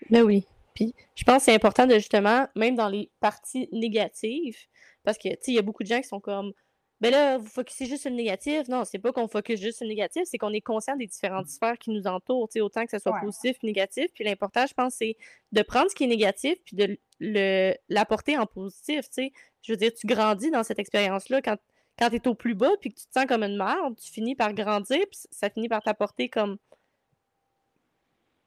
Mais 0.09 0.19
ben 0.19 0.23
oui. 0.23 0.45
Puis 0.73 0.93
je 1.15 1.23
pense 1.23 1.37
que 1.37 1.43
c'est 1.43 1.55
important 1.55 1.85
de 1.85 1.95
justement, 1.95 2.47
même 2.55 2.75
dans 2.75 2.89
les 2.89 3.11
parties 3.19 3.67
négatives, 3.71 4.57
parce 5.03 5.17
que 5.17 5.29
tu 5.29 5.35
sais, 5.41 5.51
il 5.51 5.55
y 5.55 5.59
a 5.59 5.63
beaucoup 5.63 5.83
de 5.83 5.87
gens 5.87 6.01
qui 6.01 6.07
sont 6.07 6.19
comme 6.19 6.53
ben 7.01 7.11
là, 7.11 7.39
vous 7.39 7.47
focussez 7.47 7.87
juste 7.87 8.03
sur 8.03 8.11
le 8.11 8.15
négatif. 8.15 8.67
Non, 8.67 8.85
c'est 8.85 8.99
pas 8.99 9.11
qu'on 9.11 9.27
focus 9.27 9.59
juste 9.59 9.79
sur 9.79 9.85
le 9.85 9.89
négatif, 9.89 10.21
c'est 10.25 10.37
qu'on 10.37 10.53
est 10.53 10.61
conscient 10.61 10.95
des 10.95 11.07
différentes 11.07 11.47
sphères 11.47 11.79
qui 11.79 11.89
nous 11.89 12.05
entourent, 12.05 12.47
autant 12.57 12.85
que 12.85 12.91
ce 12.91 12.99
soit 12.99 13.19
positif 13.19 13.57
ou 13.63 13.65
négatif. 13.65 14.11
Puis 14.13 14.23
l'important, 14.23 14.67
je 14.67 14.75
pense, 14.75 14.93
c'est 14.99 15.17
de 15.51 15.61
prendre 15.63 15.89
ce 15.89 15.95
qui 15.95 16.03
est 16.03 16.07
négatif 16.07 16.59
puis 16.63 16.75
de 16.75 17.75
l'apporter 17.89 18.37
en 18.37 18.45
positif. 18.45 19.05
sais. 19.09 19.31
Je 19.63 19.73
veux 19.73 19.77
dire, 19.77 19.91
tu 19.93 20.05
grandis 20.05 20.51
dans 20.51 20.63
cette 20.63 20.77
expérience-là 20.77 21.41
quand 21.41 21.57
quand 22.01 22.09
tu 22.09 22.15
es 22.15 22.27
au 22.27 22.33
plus 22.33 22.55
bas 22.55 22.71
puis 22.79 22.91
que 22.91 22.99
tu 22.99 23.05
te 23.05 23.13
sens 23.13 23.27
comme 23.27 23.43
une 23.43 23.57
merde, 23.57 23.95
tu 23.95 24.11
finis 24.11 24.35
par 24.35 24.53
grandir 24.53 24.97
puis 25.09 25.19
ça 25.29 25.51
finit 25.51 25.69
par 25.69 25.83
t'apporter 25.83 26.29
comme 26.29 26.57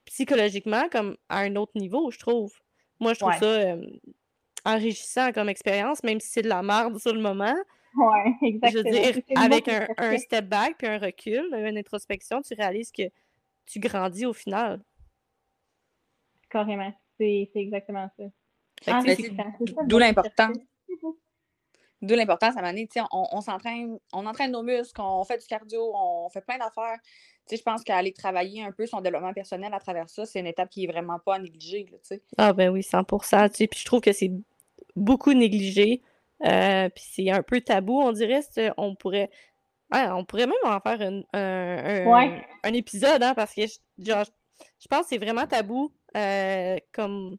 psychologiquement 0.06 0.88
comme 0.90 1.16
à 1.28 1.38
un 1.40 1.54
autre 1.54 1.72
niveau, 1.76 2.10
je 2.10 2.18
trouve. 2.18 2.52
Moi, 2.98 3.14
je 3.14 3.20
trouve 3.20 3.34
ça 3.34 3.46
euh, 3.46 3.86
enrichissant 4.64 5.30
comme 5.32 5.48
expérience, 5.48 6.02
même 6.02 6.18
si 6.18 6.28
c'est 6.28 6.42
de 6.42 6.48
la 6.48 6.62
merde 6.62 6.98
sur 6.98 7.14
le 7.14 7.20
moment. 7.20 7.54
Ouais, 7.96 8.34
exactement. 8.42 8.70
Je 8.72 8.76
veux 8.78 9.12
dire, 9.12 9.22
avec 9.36 9.68
un, 9.68 10.18
step 10.18 10.46
back 10.46 10.76
puis 10.78 10.88
un 10.88 10.98
recul, 10.98 11.48
une 11.52 11.78
introspection, 11.78 12.42
tu 12.42 12.54
réalises 12.54 12.90
que 12.90 13.04
tu 13.66 13.78
grandis 13.78 14.26
au 14.26 14.32
final. 14.32 14.80
Carrément. 16.50 16.92
C'est 17.18 17.50
exactement 17.54 18.10
ça. 18.16 18.24
D'où 19.86 19.98
l'important 19.98 20.50
D'où 22.04 22.14
l'importance 22.14 22.56
à 22.56 22.60
un 22.60 22.74
on, 23.12 23.26
on 23.32 23.40
s'entraîne, 23.40 23.98
on 24.12 24.26
entraîne 24.26 24.52
nos 24.52 24.62
muscles, 24.62 25.00
on 25.00 25.24
fait 25.24 25.38
du 25.38 25.46
cardio, 25.46 25.92
on 25.94 26.28
fait 26.28 26.40
plein 26.40 26.58
d'affaires. 26.58 26.98
je 27.50 27.62
pense 27.62 27.82
qu'aller 27.82 28.12
travailler 28.12 28.62
un 28.62 28.72
peu 28.72 28.86
son 28.86 29.00
développement 29.00 29.32
personnel 29.32 29.72
à 29.72 29.80
travers 29.80 30.08
ça, 30.08 30.26
c'est 30.26 30.40
une 30.40 30.46
étape 30.46 30.70
qui 30.70 30.84
est 30.84 30.86
vraiment 30.86 31.18
pas 31.18 31.36
à 31.36 31.38
négliger. 31.38 31.86
ah 32.38 32.52
ben 32.52 32.70
oui, 32.70 32.80
100% 32.80 33.68
Puis 33.68 33.80
je 33.80 33.84
trouve 33.84 34.00
que 34.00 34.12
c'est 34.12 34.32
beaucoup 34.96 35.32
négligé. 35.32 36.02
Euh, 36.44 36.88
puis 36.90 37.04
c'est 37.10 37.30
un 37.30 37.42
peu 37.42 37.60
tabou, 37.60 38.00
on 38.00 38.12
dirait. 38.12 38.40
On 38.76 38.94
pourrait, 38.94 39.30
on 39.92 40.24
pourrait 40.24 40.46
même 40.46 40.56
en 40.64 40.80
faire 40.80 41.00
un, 41.00 41.22
un, 42.62 42.72
épisode, 42.72 43.22
hein, 43.22 43.34
parce 43.34 43.54
que 43.54 43.62
je, 43.66 43.78
je 43.98 44.88
pense 44.88 45.02
que 45.02 45.06
c'est 45.08 45.18
vraiment 45.18 45.46
tabou 45.46 45.92
euh, 46.16 46.76
comme 46.92 47.36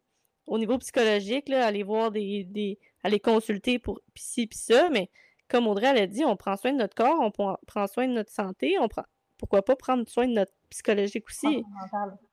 au 0.48 0.58
niveau 0.58 0.78
psychologique, 0.78 1.50
là, 1.50 1.66
aller 1.66 1.84
voir 1.84 2.12
des, 2.12 2.80
aller 3.04 3.20
consulter 3.20 3.80
pour 3.80 4.00
pis 4.14 4.24
ci, 4.24 4.48
pis 4.48 4.58
ça, 4.58 4.90
mais 4.90 5.10
comme 5.48 5.68
Audrey 5.68 5.88
elle 5.88 5.98
a 5.98 6.08
dit, 6.08 6.26
on 6.26 6.36
prend 6.36 6.58
soin 6.58 6.74
de 6.74 6.78
notre 6.78 6.96
corps, 6.96 7.20
on 7.20 7.32
prend 7.32 7.88
soin 7.88 8.08
de 8.08 8.14
notre 8.14 8.32
santé, 8.32 8.78
on 8.80 8.88
prend 8.88 9.04
pourquoi 9.38 9.64
pas 9.64 9.76
prendre 9.76 10.08
soin 10.08 10.28
de 10.28 10.34
notre 10.34 10.54
psychologique 10.70 11.26
aussi. 11.28 11.64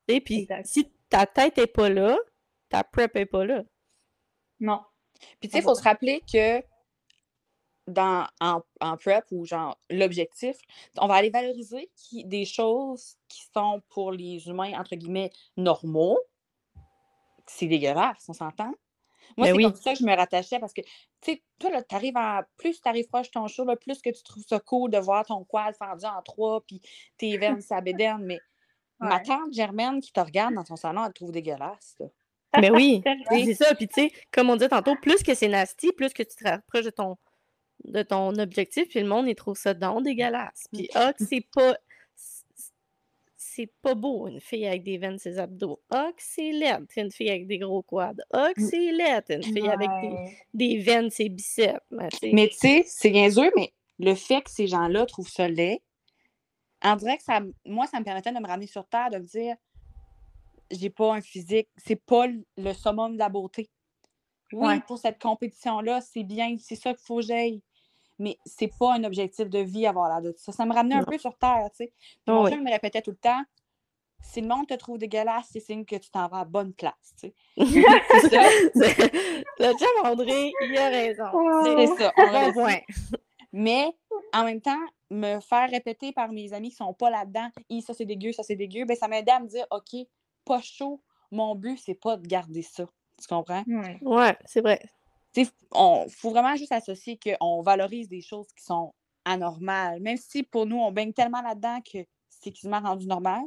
Et 0.09 0.21
puis 0.21 0.49
si 0.65 0.91
ta 1.09 1.27
tête 1.27 1.59
est 1.59 1.67
pas 1.67 1.89
là, 1.89 2.17
ta 2.69 2.85
prep 2.85 3.17
est 3.17 3.27
pas 3.27 3.45
là. 3.45 3.63
Non. 4.61 4.81
Puis 5.41 5.49
tu 5.49 5.51
sais, 5.51 5.59
il 5.59 5.63
faut 5.63 5.75
se 5.75 5.83
rappeler 5.83 6.23
que 6.33 6.63
dans, 7.87 8.27
en, 8.41 8.63
prep 8.97 9.25
ou 9.31 9.45
genre 9.45 9.79
l'objectif, 9.91 10.57
on 10.99 11.07
va 11.07 11.15
aller 11.15 11.31
valoriser 11.31 11.91
qui, 11.97 12.25
des 12.25 12.45
choses 12.45 13.17
qui 13.29 13.43
sont 13.55 13.83
pour 13.89 14.13
les 14.13 14.47
humains, 14.47 14.79
entre 14.79 14.95
guillemets, 14.95 15.33
normaux, 15.57 16.19
c'est 17.47 17.67
dégueulasse, 17.67 18.25
on 18.29 18.33
s'entend? 18.33 18.73
Moi, 19.37 19.49
ben 19.49 19.57
c'est 19.57 19.63
comme 19.63 19.75
ça 19.75 19.93
que 19.93 19.99
je 19.99 20.05
me 20.05 20.15
rattachais 20.15 20.59
parce 20.59 20.73
que, 20.73 20.83
tu 20.83 21.33
sais, 21.33 21.43
toi, 21.59 21.71
là, 21.71 21.83
t'arrives 21.83 22.17
à. 22.17 22.47
Plus 22.57 22.81
t'arrives 22.81 23.09
proche 23.09 23.29
de 23.29 23.33
ton 23.33 23.47
show, 23.49 23.65
là, 23.65 23.77
plus 23.77 24.01
que 24.03 24.11
tu 24.11 24.23
trouves 24.23 24.45
ça 24.47 24.61
cool 24.61 24.91
de 24.91 24.99
voir 24.99 25.25
ton 25.25 25.45
quad 25.45 25.75
fendu 25.77 26.05
en 26.05 26.21
trois, 26.23 26.63
puis 26.67 26.81
tes 27.19 27.37
veines 27.39 27.61
s'abédennent. 27.63 28.25
Mais 28.25 28.41
ma 28.99 29.21
tante 29.21 29.53
Germaine 29.53 30.01
qui 30.01 30.13
te 30.13 30.21
regarde 30.21 30.55
dans 30.55 30.65
ton 30.65 30.77
salon, 30.77 31.05
elle 31.05 31.13
te 31.13 31.17
trouve 31.17 31.33
dégueulasse, 31.33 31.97
Mais 32.57 32.71
ben 32.71 32.75
oui, 32.75 33.03
c'est 33.31 33.55
ça. 33.55 33.75
Puis, 33.75 33.89
tu 33.89 34.03
sais, 34.03 34.13
comme 34.31 34.51
on 34.51 34.57
dit 34.57 34.69
tantôt, 34.69 34.97
plus 34.97 35.23
que 35.23 35.35
c'est 35.35 35.49
nasty, 35.49 35.93
plus 35.93 36.13
que 36.13 36.23
tu 36.23 36.37
te 36.37 36.45
rapproches 36.45 36.85
de 36.85 36.91
ton, 36.91 37.17
de 37.85 38.03
ton 38.03 38.35
objectif, 38.39 38.89
puis 38.89 39.01
le 39.01 39.09
monde, 39.09 39.29
il 39.29 39.35
trouve 39.35 39.57
ça 39.57 39.75
donc 39.75 40.05
dégueulasse. 40.05 40.67
Puis, 40.73 40.89
ah, 40.95 41.13
c'est 41.19 41.47
pas 41.55 41.77
c'est 43.55 43.71
pas 43.83 43.95
beau, 43.95 44.27
une 44.29 44.41
fille 44.41 44.67
avec 44.67 44.83
des 44.83 44.99
veines 44.99 45.19
ses 45.19 45.39
abdos. 45.39 45.81
Ah, 45.91 46.11
que 46.17 46.23
c'est 46.23 46.53
laid, 46.53 46.87
une 46.97 47.11
fille 47.11 47.29
avec 47.29 47.47
des 47.47 47.59
gros 47.59 47.83
quads. 47.83 48.15
Ah, 48.33 48.51
que 48.55 48.63
c'est 48.63 48.93
laid, 48.93 49.25
une 49.31 49.43
fille 49.43 49.69
avec 49.69 49.91
des, 50.55 50.79
veines 50.79 51.11
ses 51.11 51.29
biceps. 51.29 51.79
Ben, 51.91 52.09
mais 52.33 52.49
tu 52.49 52.57
sais, 52.57 52.85
c'est 52.87 53.11
niaiseux, 53.11 53.51
mais 53.57 53.73
le 53.99 54.15
fait 54.15 54.43
que 54.43 54.51
ces 54.51 54.67
gens-là 54.67 55.07
trouvent 55.07 55.29
ça 55.29 55.49
laid, 55.49 55.83
en 56.83 56.97
dirait 56.97 57.19
que 57.19 57.23
ça, 57.23 57.41
moi, 57.67 57.87
ça 57.87 57.99
me 58.01 58.05
permettait 58.05 58.33
de 58.33 58.39
me 58.39 58.47
ramener 58.47 58.67
sur 58.67 58.87
terre, 58.87 59.11
de 59.11 59.19
me 59.19 59.25
dire, 59.25 59.57
j'ai 60.71 60.91
pas 60.91 61.15
un 61.15 61.21
physique, 61.21 61.69
c'est 61.77 62.03
pas 62.03 62.27
le 62.27 62.73
summum 62.73 63.13
de 63.13 63.19
la 63.19 63.29
beauté. 63.29 63.71
Oui, 64.53 64.81
pour 64.87 64.99
cette 64.99 65.21
compétition-là, 65.21 66.01
c'est 66.01 66.25
bien, 66.25 66.57
c'est 66.59 66.77
ça 66.77 66.93
qu'il 66.93 67.05
faut 67.05 67.17
que 67.17 67.27
j'aille 67.27 67.63
mais 68.23 68.39
c'est 68.47 68.71
pas 68.79 68.95
un 68.95 69.05
objectif 69.05 69.51
de 69.51 69.59
vie 69.59 69.87
avoir 69.87 70.09
l'air 70.09 70.33
de 70.33 70.37
ça. 70.39 70.53
Ça 70.53 70.65
me 70.65 70.73
ramenait 70.73 70.95
un 70.95 71.05
peu 71.05 71.19
sur 71.19 71.37
terre, 71.37 71.69
tu 71.77 71.85
sais. 71.85 71.93
Mon 72.27 72.45
me 72.45 72.71
répétait 72.71 73.03
tout 73.03 73.11
le 73.11 73.17
temps 73.17 73.43
si 74.23 74.41
le 74.41 74.47
monde 74.47 74.67
te 74.67 74.75
trouve 74.75 74.99
dégueulasse, 74.99 75.49
c'est 75.51 75.61
signe 75.61 75.85
que 75.85 75.97
tu 75.97 76.11
t'en 76.11 76.29
vas 76.29 76.41
à 76.41 76.45
bonne 76.45 76.73
place, 76.73 77.15
tu 77.21 77.29
sais. 77.29 77.35
c'est 77.57 78.31
ça. 78.31 79.09
Le 79.59 79.73
chum 79.73 80.07
André, 80.07 80.53
il 80.63 80.79
a 80.79 80.89
raison. 80.89 81.25
C'est 81.65 81.87
ça. 82.03 82.13
Bon 82.17 82.53
point. 82.53 82.79
Mais 83.53 83.93
en 84.33 84.45
même 84.45 84.61
temps, 84.61 84.81
me 85.11 85.41
faire 85.41 85.69
répéter 85.69 86.13
par 86.13 86.33
mes 86.33 86.53
amis 86.53 86.71
qui 86.71 86.77
sont 86.77 86.95
pas 86.95 87.11
là-dedans, 87.11 87.51
ça 87.85 87.95
c'est 87.95 88.07
dégueu, 88.07 88.33
ça 88.33 88.43
c'est 88.43 88.57
dégueu, 88.57 88.85
ben 88.85 88.97
ça 88.97 89.09
m'aidait 89.09 89.33
à 89.33 89.41
me 89.41 89.49
dire 89.49 89.67
OK, 89.71 90.07
pas 90.45 90.61
chaud, 90.63 91.03
mon 91.31 91.55
but 91.55 91.79
c'est 91.79 91.95
pas 91.95 92.17
de 92.17 92.27
garder 92.27 92.63
ça. 92.63 92.87
Tu 93.21 93.29
comprends? 93.29 93.63
Ouais, 94.03 94.37
c'est 94.47 94.63
vrai. 94.63 94.81
Il 95.37 95.49
faut 96.11 96.31
vraiment 96.31 96.57
juste 96.57 96.73
associer 96.73 97.19
qu'on 97.19 97.63
valorise 97.63 98.09
des 98.09 98.21
choses 98.21 98.49
qui 98.57 98.65
sont 98.65 98.95
anormales. 99.25 100.01
Même 100.01 100.17
si 100.17 100.43
pour 100.43 100.67
nous, 100.67 100.77
on 100.77 100.93
baigne 100.93 101.13
tellement 101.13 101.43
là-dedans 101.43 101.81
que 101.81 101.99
c'est 102.29 102.51
quasiment 102.51 102.81
rendu 102.81 103.07
normal. 103.07 103.43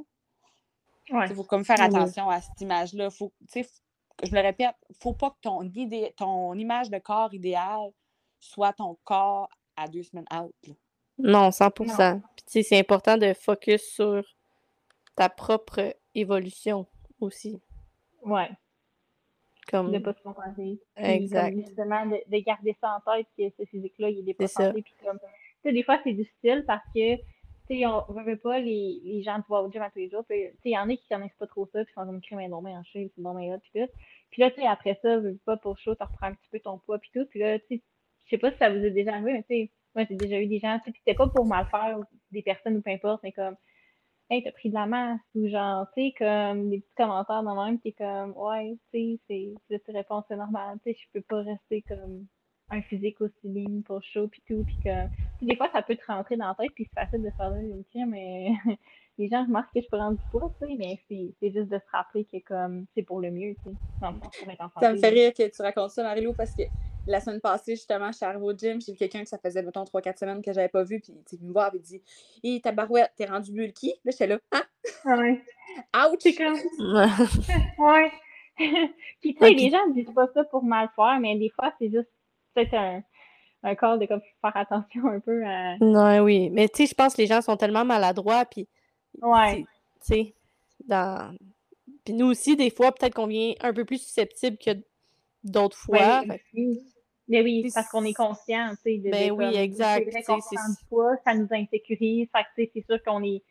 Il 1.10 1.36
faut 1.36 1.44
comme 1.44 1.64
faire 1.64 1.82
attention 1.82 2.30
à 2.30 2.42
cette 2.42 2.60
image-là. 2.62 3.10
Faut, 3.12 3.32
je 3.54 4.32
le 4.32 4.42
répète, 4.42 4.76
il 4.90 4.94
ne 4.94 4.98
faut 5.02 5.14
pas 5.14 5.30
que 5.30 5.38
ton, 5.42 5.62
idée, 5.64 6.14
ton 6.18 6.54
image 6.56 6.90
de 6.90 6.98
corps 6.98 7.34
idéal 7.34 7.92
soit 8.40 8.74
ton 8.74 8.98
corps 9.04 9.50
à 9.76 9.88
deux 9.88 10.04
semaines 10.04 10.28
out. 10.34 10.56
Non, 11.18 11.50
100% 11.50 12.22
c'est 12.48 12.80
important 12.80 13.18
de 13.18 13.34
focus 13.34 13.82
sur 13.82 14.24
ta 15.16 15.30
propre 15.30 15.96
évolution 16.14 16.86
aussi. 17.20 17.60
Ouais. 18.24 18.50
Comme... 19.70 19.88
De 19.88 19.98
ne 19.98 20.00
pas 20.00 20.14
se 20.14 20.22
comparer. 20.22 20.80
Exact. 20.98 21.58
justement, 21.58 22.06
de, 22.06 22.40
garder 22.40 22.76
ça 22.80 22.98
en 22.98 23.12
tête, 23.12 23.28
que 23.38 23.44
ce 23.58 23.66
physique-là, 23.66 24.10
il 24.10 24.20
est 24.20 24.24
dépassé. 24.24 24.72
Puis 24.74 24.94
comme, 25.04 25.20
des 25.64 25.84
fois, 25.84 26.00
c'est 26.04 26.14
difficile 26.14 26.64
parce 26.68 26.86
que, 26.94 27.16
tu 27.16 27.22
sais, 27.68 27.86
on 27.86 28.14
ne 28.14 28.24
veut 28.24 28.38
pas 28.38 28.60
les, 28.60 29.02
les 29.04 29.24
gens 29.24 29.42
te 29.42 29.48
voir 29.48 29.66
au 29.66 29.72
gym 29.72 29.82
à 29.82 29.90
tous 29.90 30.00
les 30.00 30.10
jours. 30.10 30.24
Tu 30.30 30.36
sais, 30.36 30.54
il 30.66 30.72
y 30.72 30.78
en 30.78 30.90
a 30.90 30.96
qui 30.96 31.08
connaissent 31.10 31.38
pas 31.40 31.48
trop 31.48 31.68
ça, 31.74 31.84
puis 31.84 31.94
sont 31.94 32.06
comme 32.06 32.22
crème 32.22 32.40
mais 32.40 32.76
en 32.76 32.84
cheveux, 32.84 33.10
c'est 33.16 33.22
bon, 33.22 33.34
mais 33.34 33.50
là, 33.50 33.58
puis 33.58 33.72
tout. 33.74 33.92
Puis 34.32 34.42
là, 34.42 34.52
tu 34.52 34.62
sais, 34.62 34.68
après 34.68 35.00
ça, 35.02 35.18
veux 35.18 35.40
pas 35.46 35.58
pour 35.58 35.78
chaud, 35.80 35.96
tu 35.96 36.04
reprends 36.04 36.28
un 36.28 36.34
petit 36.34 36.50
peu 36.52 36.60
ton 36.60 36.78
poids, 36.78 37.00
puis 37.00 37.10
tout. 37.14 37.26
Puis 37.26 37.40
là, 37.40 37.58
tu 37.60 37.66
sais, 37.70 37.82
je 38.26 38.30
sais 38.30 38.38
pas 38.38 38.52
si 38.52 38.58
ça 38.58 38.70
vous 38.70 38.86
a 38.86 38.90
déjà 38.90 39.14
arrivé, 39.14 39.34
mais 39.34 39.44
tu 39.44 39.48
sais, 39.48 39.72
moi, 39.96 40.06
j'ai 40.10 40.16
déjà 40.16 40.40
eu 40.40 40.48
des 40.48 40.60
gens, 40.60 40.78
tu 40.80 40.86
sais, 40.86 40.92
puis 40.92 41.02
c'était 41.06 41.18
pas 41.18 41.28
pour 41.28 41.46
mal 41.46 41.66
faire 41.72 41.98
des 42.32 42.42
personnes 42.42 42.78
ou 42.78 42.82
peu 42.82 42.92
importe, 42.92 43.24
mais 43.24 43.32
comme, 43.32 43.56
hey, 44.30 44.44
t'as 44.44 44.52
pris 44.52 44.70
de 44.70 44.74
la 44.76 44.86
masse, 44.86 45.20
ou 45.36 45.48
genre, 45.48 45.88
tu 45.96 46.02
sais, 46.02 46.14
comme 46.18 46.70
des 46.70 46.80
petits 46.80 46.96
commentaires 46.96 47.44
dans 47.44 47.56
le 47.56 47.66
même, 47.66 47.80
t'es 47.80 47.92
comme, 47.92 48.34
ouais, 48.38 48.78
tu 48.92 49.00
sais, 49.00 49.20
c'est, 49.28 49.54
cette 49.70 49.96
réponse 49.96 50.26
c'est 50.28 50.36
normal, 50.36 50.80
tu 50.84 50.92
sais, 50.92 50.98
je 51.00 51.20
peux 51.20 51.22
pas 51.22 51.42
rester 51.44 51.84
comme 51.84 52.26
un 52.72 52.82
physique 52.82 53.22
aussi 53.22 53.34
ligne 53.44 53.84
pour 53.84 54.02
chaud, 54.04 54.28
puis 54.28 54.42
tout, 54.48 54.64
puis 54.64 54.78
que, 54.84 55.06
des 55.46 55.56
fois, 55.56 55.70
ça 55.72 55.84
peut 55.84 55.96
te 55.96 56.06
rentrer 56.08 56.38
dans 56.38 56.48
la 56.48 56.56
tête, 56.56 56.72
puis 56.74 56.86
c'est 56.86 57.00
facile 57.00 57.22
de 57.22 57.30
faire 57.38 57.54
une 57.56 57.84
tiens, 57.92 58.08
mais 58.08 58.50
les 59.20 59.28
gens 59.28 59.46
remarquent 59.46 59.74
que 59.74 59.82
je 59.82 59.88
peux 59.88 59.98
rendre 59.98 60.18
du 60.18 60.24
poids, 60.32 60.52
tu 60.60 60.68
sais, 60.68 60.76
mais 60.76 61.00
c'est, 61.08 61.34
c'est 61.40 61.52
juste 61.52 61.70
de 61.70 61.78
se 61.78 61.92
rappeler 61.92 62.26
que, 62.26 62.38
comme, 62.44 62.86
c'est 62.96 63.04
pour 63.04 63.22
le 63.22 63.30
mieux, 63.30 63.56
tu 63.64 63.70
sais, 63.70 63.76
Ça 64.80 64.92
me 64.92 64.98
fait 64.98 65.10
rire 65.10 65.34
que 65.34 65.48
tu 65.48 65.62
racontes 65.62 65.92
ça, 65.92 66.02
Marilou, 66.02 66.34
parce 66.34 66.56
que 66.56 66.64
la 67.08 67.20
semaine 67.20 67.42
passée, 67.42 67.76
justement, 67.76 68.12
je 68.12 68.18
suis 68.18 68.26
arrivée 68.26 68.44
au 68.44 68.54
gym, 68.58 68.82
j'ai 68.82 68.92
vu 68.92 68.98
quelqu'un 68.98 69.24
que 69.24 69.30
ça 69.30 69.38
faisait, 69.38 69.62
mettons, 69.62 69.84
3-4 69.84 70.18
semaines 70.18 70.42
que 70.42 70.54
j'avais 70.54 70.70
pas 70.70 70.84
vu, 70.84 71.00
puis 71.00 71.14
il 71.32 71.48
me 71.48 71.54
voir 71.54 71.74
et 71.76 71.80
dit 71.80 72.02
Hé, 72.44 72.60
ta 72.62 72.72
barouette, 72.72 73.12
t'es 73.16 73.26
rendu 73.26 73.52
bulky 73.52 73.94
Là, 74.04 74.12
j'étais 74.12 74.28
là, 74.28 74.40
hein 74.52 74.64
Ouais. 75.06 75.42
Ouch 76.12 76.20
C'est 76.20 76.36
comme. 76.36 76.58
ouais. 77.80 78.12
puis, 79.22 79.36
tu 79.36 79.38
sais, 79.40 79.52
les 79.52 79.70
gens 79.70 79.88
disent 79.90 80.14
pas 80.14 80.28
ça 80.34 80.44
pour 80.46 80.64
mal 80.64 80.90
faire, 80.96 81.20
mais 81.20 81.38
des 81.38 81.50
fois, 81.50 81.74
c'est 81.80 81.90
juste 81.90 82.10
peut-être 82.54 82.74
un, 82.74 83.04
un 83.64 83.76
call 83.76 84.00
de 84.00 84.06
comme, 84.06 84.22
faire 84.42 84.56
attention 84.56 85.08
un 85.08 85.20
peu 85.20 85.44
à. 85.46 85.78
Non, 85.80 86.24
oui. 86.24 86.50
Mais, 86.52 86.70
tu 86.70 86.84
sais, 86.84 86.90
je 86.90 86.96
pense 86.96 87.16
que 87.16 87.22
les 87.22 87.28
gens 87.28 87.42
sont 87.42 87.58
tellement 87.58 87.86
maladroits, 87.86 88.46
puis. 88.46 88.68
Ouais. 89.22 89.66
Tu 90.06 90.14
sais, 90.14 90.34
dans. 90.86 91.36
Puis 92.04 92.14
nous 92.14 92.28
aussi, 92.28 92.56
des 92.56 92.70
fois, 92.70 92.92
peut-être 92.92 93.16
qu'on 93.16 93.28
vient 93.28 93.54
un 93.62 93.74
peu 93.74 93.84
plus 93.84 93.98
susceptible 93.98 94.58
que 94.58 94.72
d'autres 95.44 95.78
fois. 95.78 96.24
Mais 97.28 97.42
oui, 97.42 97.70
parce 97.74 97.90
qu'on 97.90 98.04
est 98.04 98.14
conscient, 98.14 98.70
tu 98.76 98.82
sais. 98.84 98.98
De, 98.98 99.10
ben 99.10 99.32
oui, 99.32 99.56
exact. 99.56 100.08
C'est 100.12 100.26
vrai 100.26 101.18
ça 101.24 101.34
nous 101.34 101.48
insécurise. 101.52 102.28
Fait 102.32 102.70
c'est 102.74 102.86
sûr 102.86 103.02
qu'on 103.04 103.24
est, 103.24 103.42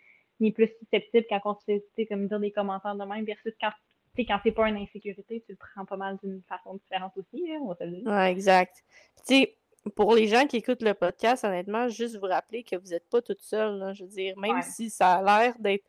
est, 0.40 0.52
plus 0.52 0.70
susceptible 0.80 1.26
quand 1.28 1.40
on 1.44 1.54
se 1.54 1.80
fait, 1.96 2.06
comme 2.06 2.28
dire 2.28 2.40
des 2.40 2.52
commentaires 2.52 2.94
de 2.94 3.04
même, 3.04 3.24
versus 3.24 3.52
quand, 3.60 3.72
quand 4.16 4.38
c'est 4.44 4.52
pas 4.52 4.68
une 4.68 4.76
insécurité, 4.76 5.42
tu 5.44 5.52
le 5.52 5.58
prends 5.58 5.84
pas 5.84 5.96
mal 5.96 6.18
d'une 6.22 6.42
façon 6.48 6.74
différente 6.74 7.12
aussi, 7.16 7.50
hein, 7.50 7.58
on 7.62 7.68
va 7.68 7.74
te 7.74 7.84
le 7.84 7.96
dire. 7.96 8.06
Ouais, 8.06 8.30
exact. 8.30 8.84
Tu 9.26 9.34
sais, 9.34 9.56
pour 9.96 10.14
les 10.14 10.28
gens 10.28 10.46
qui 10.46 10.58
écoutent 10.58 10.82
le 10.82 10.94
podcast, 10.94 11.44
honnêtement, 11.44 11.88
juste 11.88 12.16
vous 12.18 12.26
rappeler 12.26 12.62
que 12.62 12.76
vous 12.76 12.90
n'êtes 12.90 13.08
pas 13.08 13.22
toute 13.22 13.42
seule. 13.42 13.92
Je 13.94 14.04
veux 14.04 14.10
dire, 14.10 14.38
même 14.38 14.62
si 14.62 14.88
ça 14.88 15.14
a 15.14 15.22
l'air 15.22 15.54
d'être 15.58 15.84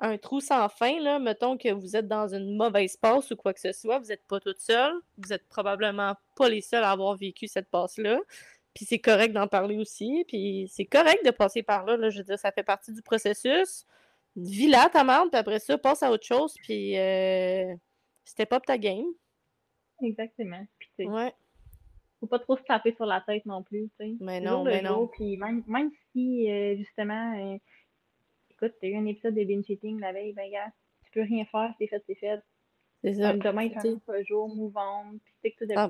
un 0.00 0.18
trou 0.18 0.40
sans 0.40 0.68
fin, 0.68 1.00
là, 1.00 1.18
mettons 1.18 1.56
que 1.56 1.70
vous 1.72 1.96
êtes 1.96 2.08
dans 2.08 2.34
une 2.34 2.56
mauvaise 2.56 2.96
passe 2.96 3.30
ou 3.30 3.36
quoi 3.36 3.54
que 3.54 3.60
ce 3.60 3.72
soit, 3.72 3.98
vous 3.98 4.06
n'êtes 4.06 4.26
pas 4.26 4.40
toute 4.40 4.58
seule, 4.58 4.94
vous 5.18 5.32
êtes 5.32 5.46
probablement 5.48 6.14
pas 6.36 6.48
les 6.48 6.60
seuls 6.60 6.84
à 6.84 6.90
avoir 6.90 7.16
vécu 7.16 7.46
cette 7.46 7.70
passe-là. 7.70 8.20
Puis 8.74 8.84
c'est 8.84 8.98
correct 8.98 9.32
d'en 9.32 9.46
parler 9.46 9.78
aussi, 9.78 10.24
puis 10.26 10.68
c'est 10.68 10.84
correct 10.84 11.24
de 11.24 11.30
passer 11.30 11.62
par 11.62 11.84
là, 11.86 11.96
là, 11.96 12.10
je 12.10 12.18
veux 12.18 12.24
dire, 12.24 12.38
ça 12.38 12.50
fait 12.50 12.64
partie 12.64 12.92
du 12.92 13.02
processus. 13.02 13.86
Vis 14.36 14.66
là 14.66 14.88
ta 14.92 15.04
merde, 15.04 15.30
puis 15.30 15.38
après 15.38 15.60
ça, 15.60 15.78
passe 15.78 16.02
à 16.02 16.10
autre 16.10 16.26
chose, 16.26 16.54
puis 16.62 16.98
euh, 16.98 17.72
c'était 18.24 18.46
pas 18.46 18.58
ta 18.58 18.76
game. 18.76 19.06
Exactement. 20.02 20.66
Puis, 20.78 21.06
ouais. 21.06 21.32
Faut 22.18 22.26
pas 22.26 22.40
trop 22.40 22.56
se 22.56 22.62
taper 22.64 22.92
sur 22.94 23.06
la 23.06 23.20
tête 23.20 23.46
non 23.46 23.62
plus, 23.62 23.90
tu 24.00 24.06
sais. 24.06 24.16
Mais 24.18 24.40
non, 24.40 24.64
mais 24.64 24.82
non. 24.82 25.06
Puis 25.06 25.36
même, 25.36 25.62
même 25.68 25.90
si, 26.10 26.50
euh, 26.50 26.76
justement, 26.76 27.36
euh, 27.38 27.58
écoute, 28.64 28.78
t'as 28.80 28.88
eu 28.88 28.96
un 28.96 29.06
épisode 29.06 29.34
de 29.34 29.44
binge 29.44 29.68
eating 29.68 30.00
la 30.00 30.12
veille, 30.12 30.32
ben 30.32 30.50
gars, 30.50 30.72
tu 31.04 31.10
peux 31.12 31.22
rien 31.22 31.44
faire, 31.44 31.72
c'est 31.78 31.86
fait, 31.86 32.02
c'est 32.06 32.14
fait. 32.14 32.40
C'est 33.02 33.14
ça. 33.14 33.34
demain, 33.34 33.64
il 33.64 33.80
fait 33.80 33.94
un 34.08 34.22
jour 34.22 34.48
mouvant, 34.54 35.04
puis 35.22 35.34
c'est 35.42 35.50
que 35.50 35.58
tout 35.58 35.66
dépend. 35.66 35.88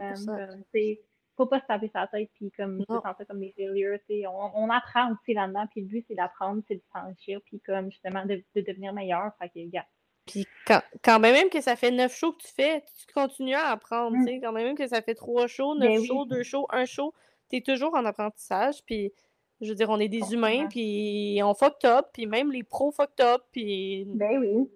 Il 0.74 0.98
faut 1.36 1.46
pas 1.46 1.60
se 1.60 1.66
taper 1.66 1.88
sa 1.92 2.06
tête, 2.06 2.30
puis 2.34 2.50
comme 2.56 2.80
se 2.80 2.86
sentir 2.86 3.26
comme 3.28 3.40
des 3.40 3.52
failures, 3.56 3.98
on, 4.28 4.50
on 4.54 4.70
apprend 4.70 5.12
aussi 5.12 5.34
là-dedans, 5.34 5.66
puis 5.70 5.82
le 5.82 5.86
but, 5.88 6.04
c'est 6.08 6.14
d'apprendre, 6.14 6.62
c'est 6.68 6.76
de 6.76 6.82
s'enrichir, 6.92 7.40
puis 7.44 7.60
comme 7.60 7.90
justement 7.90 8.24
de, 8.24 8.42
de, 8.54 8.60
devenir 8.60 8.92
meilleur, 8.92 9.32
fait 9.40 9.48
que, 9.48 9.68
gars. 9.70 9.86
Puis 10.26 10.46
quand, 10.66 10.80
quand, 11.02 11.20
même 11.20 11.50
que 11.50 11.60
ça 11.60 11.76
fait 11.76 11.90
neuf 11.90 12.16
shows 12.16 12.32
que 12.32 12.42
tu 12.42 12.52
fais, 12.52 12.82
tu 12.82 13.12
continues 13.12 13.54
à 13.54 13.70
apprendre, 13.70 14.16
tu 14.18 14.24
sais, 14.32 14.40
quand 14.40 14.52
même 14.52 14.76
que 14.76 14.86
ça 14.86 15.02
fait 15.02 15.14
trois 15.14 15.46
shows, 15.46 15.74
neuf 15.74 16.00
ben 16.00 16.04
shows, 16.04 16.24
deux 16.24 16.42
shows, 16.42 16.66
un 16.70 16.84
show, 16.84 17.12
tu 17.50 17.56
es 17.56 17.60
toujours 17.60 17.94
en 17.94 18.04
apprentissage, 18.04 18.76
puis 18.86 19.12
je 19.60 19.68
veux 19.68 19.74
dire, 19.74 19.90
on 19.90 20.00
est 20.00 20.08
des 20.08 20.32
humains, 20.32 20.66
puis 20.68 21.40
on 21.42 21.54
fucked 21.54 21.84
up, 21.84 22.06
puis 22.12 22.26
même 22.26 22.50
les 22.50 22.62
pros 22.62 22.90
fucked 22.90 23.24
up, 23.24 23.42
puis... 23.52 24.04
Ben 24.06 24.38
oui. 24.38 24.68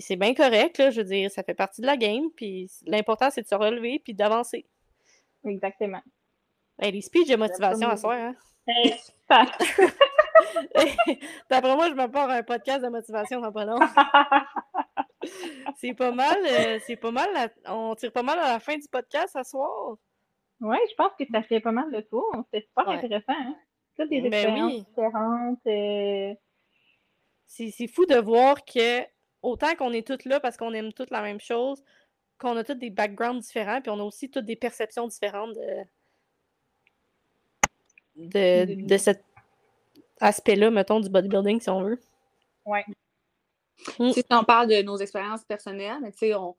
C'est 0.00 0.14
bien 0.14 0.32
correct, 0.32 0.78
là, 0.78 0.90
je 0.90 1.00
veux 1.00 1.06
dire, 1.06 1.28
ça 1.30 1.42
fait 1.42 1.54
partie 1.54 1.80
de 1.80 1.86
la 1.86 1.96
game, 1.96 2.30
puis 2.36 2.70
l'important, 2.86 3.30
c'est 3.30 3.42
de 3.42 3.48
se 3.48 3.54
relever, 3.54 3.98
puis 3.98 4.14
d'avancer. 4.14 4.64
Exactement. 5.44 6.02
Hey, 6.78 6.92
les 6.92 7.00
speeches 7.00 7.28
de 7.28 7.36
motivation 7.36 7.88
à 7.88 7.96
soi, 7.96 8.14
hein? 8.14 8.36
Hey, 8.66 8.94
D'après 11.50 11.74
moi, 11.74 11.88
je 11.88 11.94
me 11.94 12.06
pars 12.06 12.30
un 12.30 12.42
podcast 12.42 12.82
de 12.82 12.88
motivation 12.88 13.40
dans 13.40 13.52
pas 13.52 13.64
long. 13.64 13.78
c'est 15.76 15.94
pas 15.94 16.12
mal, 16.12 16.38
euh, 16.44 16.78
c'est 16.86 16.96
pas 16.96 17.10
mal, 17.10 17.28
on 17.66 17.94
tire 17.94 18.12
pas 18.12 18.22
mal 18.22 18.38
à 18.38 18.52
la 18.52 18.60
fin 18.60 18.76
du 18.76 18.86
podcast 18.88 19.34
à 19.36 19.44
soir. 19.44 19.96
Oui, 20.60 20.76
je 20.90 20.94
pense 20.94 21.12
que 21.18 21.24
ça 21.32 21.42
fait 21.42 21.60
pas 21.60 21.72
mal 21.72 21.90
le 21.90 22.02
tour. 22.04 22.24
C'est 22.52 22.60
super 22.62 22.88
intéressant, 22.88 23.32
hein? 23.32 23.56
Toutes 23.96 24.10
des 24.10 24.24
expériences 24.24 24.84
différentes. 24.86 25.66
Euh. 25.66 26.34
C'est 27.46 27.86
fou 27.86 28.06
de 28.06 28.16
voir 28.16 28.64
que 28.64 29.02
autant 29.42 29.74
qu'on 29.74 29.92
est 29.92 30.06
toutes 30.06 30.24
là 30.24 30.40
parce 30.40 30.56
qu'on 30.56 30.72
aime 30.72 30.92
toutes 30.92 31.10
la 31.10 31.20
même 31.20 31.40
chose, 31.40 31.82
qu'on 32.38 32.56
a 32.56 32.64
tous 32.64 32.74
des 32.74 32.90
backgrounds 32.90 33.44
différents, 33.44 33.80
puis 33.80 33.90
on 33.90 34.00
a 34.00 34.02
aussi 34.02 34.30
toutes 34.30 34.46
des 34.46 34.56
perceptions 34.56 35.06
différentes 35.06 35.54
de, 35.54 35.84
de, 38.16 38.86
de 38.86 38.96
cet 38.96 39.24
aspect-là, 40.20 40.70
mettons, 40.70 41.00
du 41.00 41.10
bodybuilding, 41.10 41.60
si 41.60 41.68
on 41.70 41.82
veut. 41.82 42.00
Ouais. 42.64 42.84
Mm. 43.98 44.12
Si 44.12 44.24
on 44.30 44.44
parle 44.44 44.68
de 44.68 44.82
nos 44.82 44.96
expériences 44.96 45.44
personnelles, 45.44 45.98
mais 46.00 46.12
tu 46.12 46.18
sais, 46.18 46.34
on, 46.34 46.56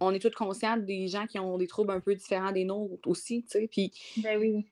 on 0.00 0.12
est 0.12 0.18
tous 0.18 0.34
conscients 0.34 0.76
des 0.76 1.08
gens 1.08 1.26
qui 1.26 1.38
ont 1.38 1.58
des 1.58 1.66
troubles 1.66 1.92
un 1.92 2.00
peu 2.00 2.14
différents 2.14 2.52
des 2.52 2.64
nôtres 2.64 3.08
aussi, 3.08 3.44
tu 3.44 3.50
sais. 3.50 3.68
Puis 3.68 3.92
ben 4.22 4.38
oui. 4.38 4.66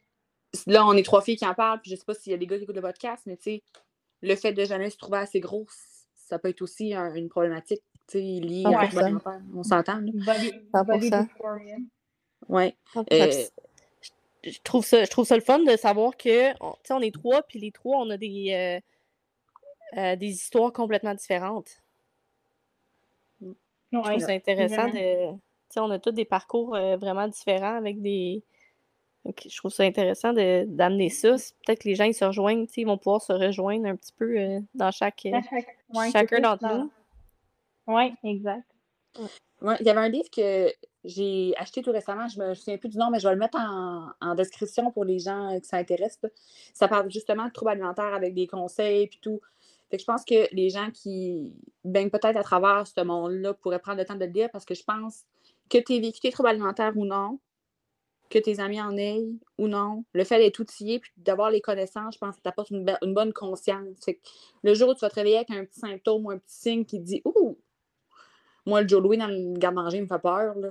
Là, 0.66 0.86
on 0.86 0.92
est 0.94 1.02
trois 1.02 1.22
filles 1.22 1.36
qui 1.36 1.46
en 1.46 1.54
parlent, 1.54 1.80
puis 1.80 1.90
je 1.90 1.96
sais 1.96 2.04
pas 2.04 2.14
s'il 2.14 2.32
y 2.32 2.34
a 2.34 2.38
des 2.38 2.46
gars 2.46 2.56
qui 2.56 2.64
écoutent 2.64 2.76
le 2.76 2.82
podcast, 2.82 3.24
mais 3.26 3.36
tu 3.36 3.42
sais, 3.44 3.62
le 4.22 4.34
fait 4.34 4.52
de 4.52 4.64
jamais 4.64 4.90
se 4.90 4.96
trouver 4.96 5.18
assez 5.18 5.40
gros, 5.40 5.66
ça 6.14 6.38
peut 6.38 6.48
être 6.48 6.62
aussi 6.62 6.94
une 6.94 7.28
problématique, 7.28 7.82
tu 8.06 8.18
sais, 8.18 8.20
liée 8.20 8.64
à 8.66 8.86
l'alimentaire. 8.86 9.40
On 9.54 9.62
s'entend, 9.62 10.00
là. 10.00 10.12
Ouais. 12.48 12.76
Euh, 12.96 13.30
je 14.44 14.58
trouve 14.62 14.84
ça, 14.84 15.04
je 15.04 15.10
trouve 15.10 15.26
ça 15.26 15.34
le 15.34 15.42
fun 15.42 15.58
de 15.58 15.76
savoir 15.76 16.16
que 16.16 16.52
on, 16.62 16.74
on 16.90 17.00
est 17.00 17.14
trois, 17.14 17.42
puis 17.42 17.58
les 17.58 17.72
trois, 17.72 17.98
on 17.98 18.10
a 18.10 18.16
des, 18.16 18.80
euh, 19.94 19.98
euh, 19.98 20.16
des 20.16 20.28
histoires 20.28 20.72
complètement 20.72 21.14
différentes. 21.14 21.82
je 23.40 23.98
trouve 23.98 24.18
ça 24.18 24.32
intéressant 24.32 24.88
de. 24.88 25.36
On 25.76 25.90
a 25.90 25.98
tous 25.98 26.12
des 26.12 26.24
parcours 26.24 26.74
euh, 26.74 26.96
vraiment 26.96 27.28
différents 27.28 27.76
avec 27.76 28.00
des. 28.00 28.42
Je 29.24 29.56
trouve 29.56 29.70
ça 29.70 29.84
intéressant 29.84 30.32
d'amener 30.32 31.10
ça. 31.10 31.30
Peut-être 31.66 31.80
que 31.80 31.88
les 31.88 31.94
gens 31.94 32.04
ils 32.04 32.14
se 32.14 32.24
rejoignent, 32.24 32.66
ils 32.76 32.86
vont 32.86 32.98
pouvoir 32.98 33.22
se 33.22 33.32
rejoindre 33.32 33.86
un 33.86 33.96
petit 33.96 34.12
peu 34.12 34.60
dans 34.74 34.90
chaque, 34.90 35.26
chacun 36.12 36.40
d'entre 36.40 36.66
nous. 36.74 36.90
Oui, 37.86 38.12
exact. 38.24 38.64
Ouais, 39.60 39.76
il 39.80 39.86
y 39.86 39.90
avait 39.90 40.00
un 40.00 40.08
livre 40.08 40.30
que 40.30 40.72
j'ai 41.04 41.54
acheté 41.56 41.82
tout 41.82 41.90
récemment, 41.90 42.28
je 42.28 42.38
me 42.38 42.54
souviens 42.54 42.76
plus 42.76 42.88
du 42.88 42.98
nom, 42.98 43.10
mais 43.10 43.18
je 43.18 43.26
vais 43.26 43.34
le 43.34 43.40
mettre 43.40 43.58
en, 43.58 44.34
description 44.34 44.90
pour 44.90 45.04
les 45.04 45.18
gens 45.18 45.54
euh, 45.54 45.58
qui 45.58 45.66
s'intéressent. 45.66 46.30
Ça 46.74 46.86
parle 46.86 47.10
justement 47.10 47.46
de 47.46 47.52
troubles 47.52 47.72
alimentaires 47.72 48.14
avec 48.14 48.34
des 48.34 48.46
conseils 48.46 49.04
et 49.04 49.10
tout. 49.20 49.40
Fait 49.90 49.96
que 49.96 50.02
je 50.02 50.06
pense 50.06 50.24
que 50.24 50.54
les 50.54 50.70
gens 50.70 50.90
qui 50.92 51.56
baignent 51.82 52.10
peut-être 52.10 52.36
à 52.36 52.42
travers 52.42 52.86
ce 52.86 53.00
monde-là 53.00 53.54
pourraient 53.54 53.78
prendre 53.78 53.98
le 53.98 54.04
temps 54.04 54.16
de 54.16 54.24
le 54.24 54.30
lire 54.30 54.50
parce 54.52 54.64
que 54.64 54.74
je 54.74 54.84
pense 54.84 55.24
que 55.70 55.78
tu 55.78 55.94
aies 55.94 56.00
vécu 56.00 56.20
tes 56.20 56.30
troubles 56.30 56.50
alimentaires 56.50 56.92
ou 56.96 57.06
non, 57.06 57.38
que 58.30 58.38
tes 58.38 58.60
amis 58.60 58.80
en 58.80 58.96
aient 58.96 59.24
ou 59.58 59.68
non, 59.68 60.04
le 60.12 60.24
fait 60.24 60.38
d'être 60.38 60.58
outillé 60.60 60.96
et 60.96 61.02
d'avoir 61.16 61.50
les 61.50 61.60
connaissances, 61.60 62.14
je 62.14 62.18
pense 62.18 62.30
que 62.30 62.36
ça 62.36 62.42
t'apporte 62.50 62.70
une, 62.70 62.84
une, 63.02 63.14
bonne 63.14 63.32
conscience. 63.32 64.04
Fait 64.04 64.14
que 64.14 64.20
le 64.62 64.74
jour 64.74 64.90
où 64.90 64.94
tu 64.94 65.00
vas 65.00 65.10
te 65.10 65.14
réveiller 65.14 65.36
avec 65.36 65.50
un 65.50 65.64
petit 65.64 65.80
symptôme 65.80 66.26
ou 66.26 66.30
un 66.30 66.38
petit 66.38 66.56
signe 66.56 66.84
qui 66.84 67.00
dit 67.00 67.22
Ouh, 67.24 67.58
moi, 68.68 68.82
le 68.82 68.88
Joe 68.88 69.02
Louis 69.02 69.16
dans 69.16 69.26
le 69.26 69.58
garde-manger 69.58 70.00
me 70.00 70.06
fait 70.06 70.18
peur, 70.18 70.54
là. 70.58 70.68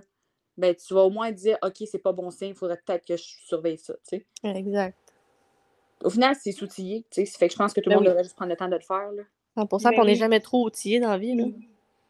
Ben, 0.55 0.73
tu 0.75 0.93
vas 0.93 1.01
au 1.01 1.09
moins 1.09 1.31
dire, 1.31 1.57
OK, 1.63 1.75
c'est 1.85 1.99
pas 1.99 2.13
bon 2.13 2.31
signe, 2.31 2.49
il 2.49 2.55
faudrait 2.55 2.79
peut-être 2.83 3.05
que 3.05 3.15
je 3.15 3.23
surveille 3.23 3.77
ça, 3.77 3.93
tu 4.07 4.17
sais. 4.17 4.25
Exact. 4.43 4.97
Au 6.03 6.09
final, 6.09 6.35
c'est 6.39 6.59
outillé, 6.61 7.05
tu 7.11 7.21
sais. 7.21 7.25
Ça 7.25 7.37
fait 7.37 7.47
que 7.47 7.53
je 7.53 7.57
pense 7.57 7.73
que 7.73 7.81
tout 7.81 7.89
le 7.89 7.95
ben 7.95 8.01
monde 8.01 8.07
devrait 8.07 8.23
juste 8.23 8.35
prendre 8.35 8.51
le 8.51 8.57
temps 8.57 8.67
de 8.67 8.75
le 8.75 8.81
faire, 8.81 9.11
là. 9.11 9.23
100%, 9.57 9.83
ben 9.83 9.99
on 9.99 10.05
n'est 10.05 10.15
jamais 10.15 10.39
trop 10.39 10.65
outillé 10.65 10.99
dans 10.99 11.09
la 11.09 11.17
vie, 11.17 11.35
là. 11.35 11.45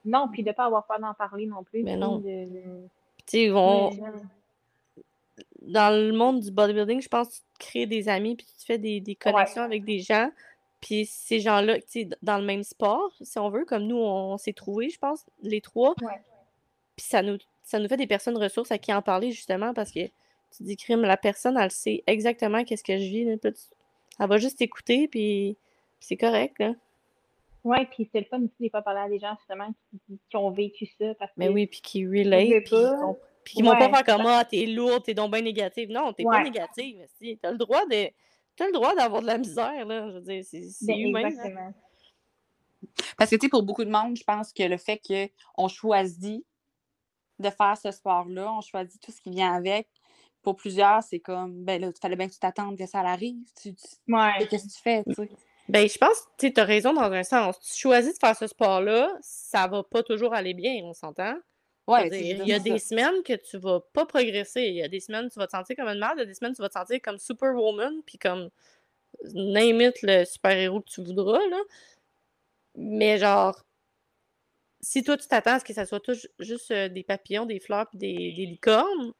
Non, 0.05 0.29
puis 0.31 0.43
de 0.43 0.49
ne 0.49 0.53
pas 0.53 0.65
avoir 0.65 0.85
peur 0.85 0.99
d'en 0.99 1.13
parler 1.13 1.45
non 1.45 1.63
plus. 1.63 1.83
Mais 1.83 1.97
ben 1.97 1.99
non. 1.99 2.21
Tu 2.21 2.89
sais, 3.25 3.49
vont... 3.49 3.91
Dans 5.67 5.93
le 5.93 6.11
monde 6.13 6.41
du 6.41 6.51
bodybuilding, 6.51 7.01
je 7.01 7.07
pense 7.07 7.27
que 7.27 7.33
tu 7.33 7.67
crées 7.67 7.85
des 7.85 8.09
amis 8.09 8.35
puis 8.35 8.45
tu 8.45 8.65
fais 8.65 8.77
des, 8.77 8.99
des 8.99 9.15
connexions 9.15 9.63
avec 9.63 9.83
des 9.85 9.99
gens 9.99 10.29
puis 10.81 11.05
ces 11.05 11.39
gens-là, 11.39 11.79
tu 11.79 11.87
sais, 11.87 12.09
dans 12.21 12.37
le 12.37 12.45
même 12.45 12.63
sport, 12.63 13.11
si 13.21 13.39
on 13.39 13.49
veut, 13.49 13.65
comme 13.65 13.83
nous, 13.83 13.97
on, 13.97 14.37
s'est 14.37 14.53
trouvés, 14.53 14.89
je 14.89 14.99
pense, 14.99 15.25
les 15.41 15.61
trois. 15.61 15.95
Puis 15.95 17.05
ça 17.05 17.21
nous, 17.21 17.37
ça 17.63 17.79
nous 17.79 17.87
fait 17.87 17.97
des 17.97 18.07
personnes 18.07 18.37
ressources 18.37 18.71
à 18.71 18.77
qui 18.77 18.93
en 18.93 19.01
parler, 19.01 19.31
justement, 19.31 19.73
parce 19.73 19.91
que 19.91 20.05
tu 20.55 20.63
dis, 20.63 20.77
crime, 20.77 21.01
la 21.01 21.17
personne, 21.17 21.57
elle 21.57 21.71
sait 21.71 22.03
exactement 22.07 22.63
qu'est-ce 22.63 22.83
que 22.83 22.97
je 22.97 23.03
vis. 23.03 23.25
Là, 23.25 23.35
elle 24.19 24.27
va 24.27 24.37
juste 24.37 24.61
écouter, 24.61 25.07
puis 25.07 25.57
c'est 25.99 26.17
correct, 26.17 26.59
là. 26.59 26.73
Oui, 27.63 27.85
puis 27.91 28.07
c'est 28.13 28.19
le 28.19 28.25
fun 28.25 28.37
aussi 28.37 28.53
des 28.61 28.69
fois 28.69 28.81
parler 28.81 29.01
à 29.01 29.09
des 29.09 29.19
gens, 29.19 29.35
justement, 29.39 29.73
qui, 30.29 30.37
ont 30.37 30.51
vécu 30.51 30.85
ça. 30.97 31.13
Parce 31.15 31.31
Mais 31.35 31.49
oui, 31.49 31.67
puis 31.67 31.81
qui 31.81 32.05
relate, 32.07 32.63
puis 32.63 32.75
qui 33.49 33.63
m'ont 33.63 33.77
pas 33.77 33.91
fait 33.97 34.03
comme 34.03 34.25
ah, 34.25 34.45
t'es 34.45 34.65
lourde, 34.65 35.03
t'es 35.03 35.13
donc 35.13 35.31
bien 35.31 35.41
négative. 35.41 35.89
Non, 35.89 36.13
t'es 36.13 36.23
pas 36.23 36.43
négative, 36.43 37.05
si. 37.17 37.37
T'as 37.41 37.51
le 37.51 37.57
droit 37.57 37.85
de 37.85 38.09
tu 38.57 38.63
as 38.63 38.67
le 38.67 38.73
droit 38.73 38.95
d'avoir 38.95 39.21
de 39.21 39.27
la 39.27 39.37
misère, 39.37 39.85
là. 39.85 40.09
Je 40.09 40.13
veux 40.15 40.21
dire, 40.21 40.43
c'est 40.43 40.85
ben, 40.87 40.99
humain. 40.99 41.27
Exactement. 41.27 41.73
Parce 43.17 43.29
que, 43.29 43.35
tu 43.35 43.45
sais, 43.45 43.49
pour 43.49 43.63
beaucoup 43.63 43.85
de 43.85 43.91
monde, 43.91 44.17
je 44.17 44.23
pense 44.23 44.51
que 44.51 44.63
le 44.63 44.77
fait 44.77 44.99
qu'on 44.99 45.67
choisit 45.67 46.43
de 47.39 47.49
faire 47.51 47.77
ce 47.77 47.91
sport-là, 47.91 48.51
on 48.51 48.61
choisit 48.61 48.99
tout 48.99 49.11
ce 49.11 49.21
qui 49.21 49.29
vient 49.29 49.53
avec. 49.53 49.87
Pour 50.41 50.55
plusieurs, 50.55 51.03
c'est 51.03 51.19
comme, 51.19 51.63
ben 51.65 51.79
là, 51.79 51.91
il 51.95 51.99
fallait 51.99 52.15
bien 52.15 52.27
que 52.27 52.33
tu 52.33 52.39
t'attendes 52.39 52.77
que 52.77 52.87
ça 52.87 53.01
arrive. 53.01 53.37
Tu, 53.61 53.75
ouais. 54.07 54.47
Qu'est-ce 54.49 54.67
que 54.67 54.73
tu 54.73 54.81
fais, 54.81 55.03
tu 55.03 55.13
sais? 55.13 55.29
Ben, 55.69 55.87
je 55.87 55.97
pense 55.97 56.23
que 56.37 56.47
tu 56.47 56.59
as 56.59 56.63
raison 56.63 56.93
dans 56.93 57.11
un 57.11 57.23
sens. 57.23 57.59
Tu 57.59 57.77
choisis 57.77 58.13
de 58.13 58.19
faire 58.19 58.35
ce 58.35 58.47
sport-là, 58.47 59.11
ça 59.21 59.67
va 59.67 59.83
pas 59.83 60.01
toujours 60.01 60.33
aller 60.33 60.53
bien, 60.53 60.81
on 60.85 60.93
s'entend. 60.93 61.35
Ouais, 61.87 62.09
il 62.11 62.45
y 62.45 62.53
a 62.53 62.59
des 62.59 62.79
semaines 62.79 63.23
que 63.23 63.33
tu 63.33 63.57
vas 63.57 63.79
pas 63.93 64.05
progresser. 64.05 64.63
Il 64.63 64.75
y 64.75 64.83
a 64.83 64.89
des 64.89 64.99
semaines 64.99 65.29
tu 65.29 65.39
vas 65.39 65.47
te 65.47 65.51
sentir 65.51 65.75
comme 65.77 65.87
une 65.87 65.99
merde, 65.99 66.15
il 66.17 66.19
y 66.19 66.23
a 66.23 66.25
des 66.25 66.33
semaines 66.33 66.53
tu 66.53 66.61
vas 66.61 66.67
te 66.67 66.73
sentir 66.73 66.99
comme 67.01 67.17
Superwoman, 67.17 68.01
puis 68.05 68.17
comme 68.17 68.49
name 69.33 69.81
it 69.81 70.01
le 70.03 70.25
super-héros 70.25 70.81
que 70.81 70.89
tu 70.89 71.01
voudras, 71.01 71.45
là. 71.47 71.59
Mais 72.75 73.17
genre, 73.17 73.63
si 74.81 75.03
toi 75.03 75.17
tu 75.17 75.27
t'attends 75.27 75.53
à 75.53 75.59
ce 75.59 75.65
que 75.65 75.73
ça 75.73 75.85
soit 75.85 75.99
tout 75.99 76.15
juste 76.39 76.71
euh, 76.71 76.89
des 76.89 77.03
papillons, 77.03 77.45
des 77.45 77.59
fleurs 77.59 77.87
puis 77.89 77.97
des, 77.97 78.13
des 78.13 78.45
licornes, 78.45 79.13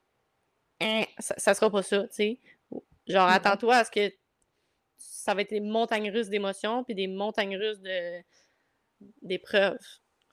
hein, 0.82 1.03
ça, 1.20 1.36
ça, 1.38 1.53
sera 1.53 1.72
pas 1.72 1.84
ça, 1.84 2.03
tu 2.09 2.15
sais. 2.15 2.39
Genre, 3.07 3.28
attends-toi 3.28 3.78
à 3.78 3.84
ce 3.86 3.91
que 3.91 4.13
ça 4.97 5.34
va 5.34 5.41
être 5.41 5.51
des 5.51 5.61
montagnes 5.61 6.11
russes 6.11 6.30
d'émotions 6.30 6.84
puis 6.84 6.95
des 6.95 7.07
montagnes 7.07 7.57
russes 7.57 7.80
de 7.80 8.22
d'épreuves. 9.22 9.78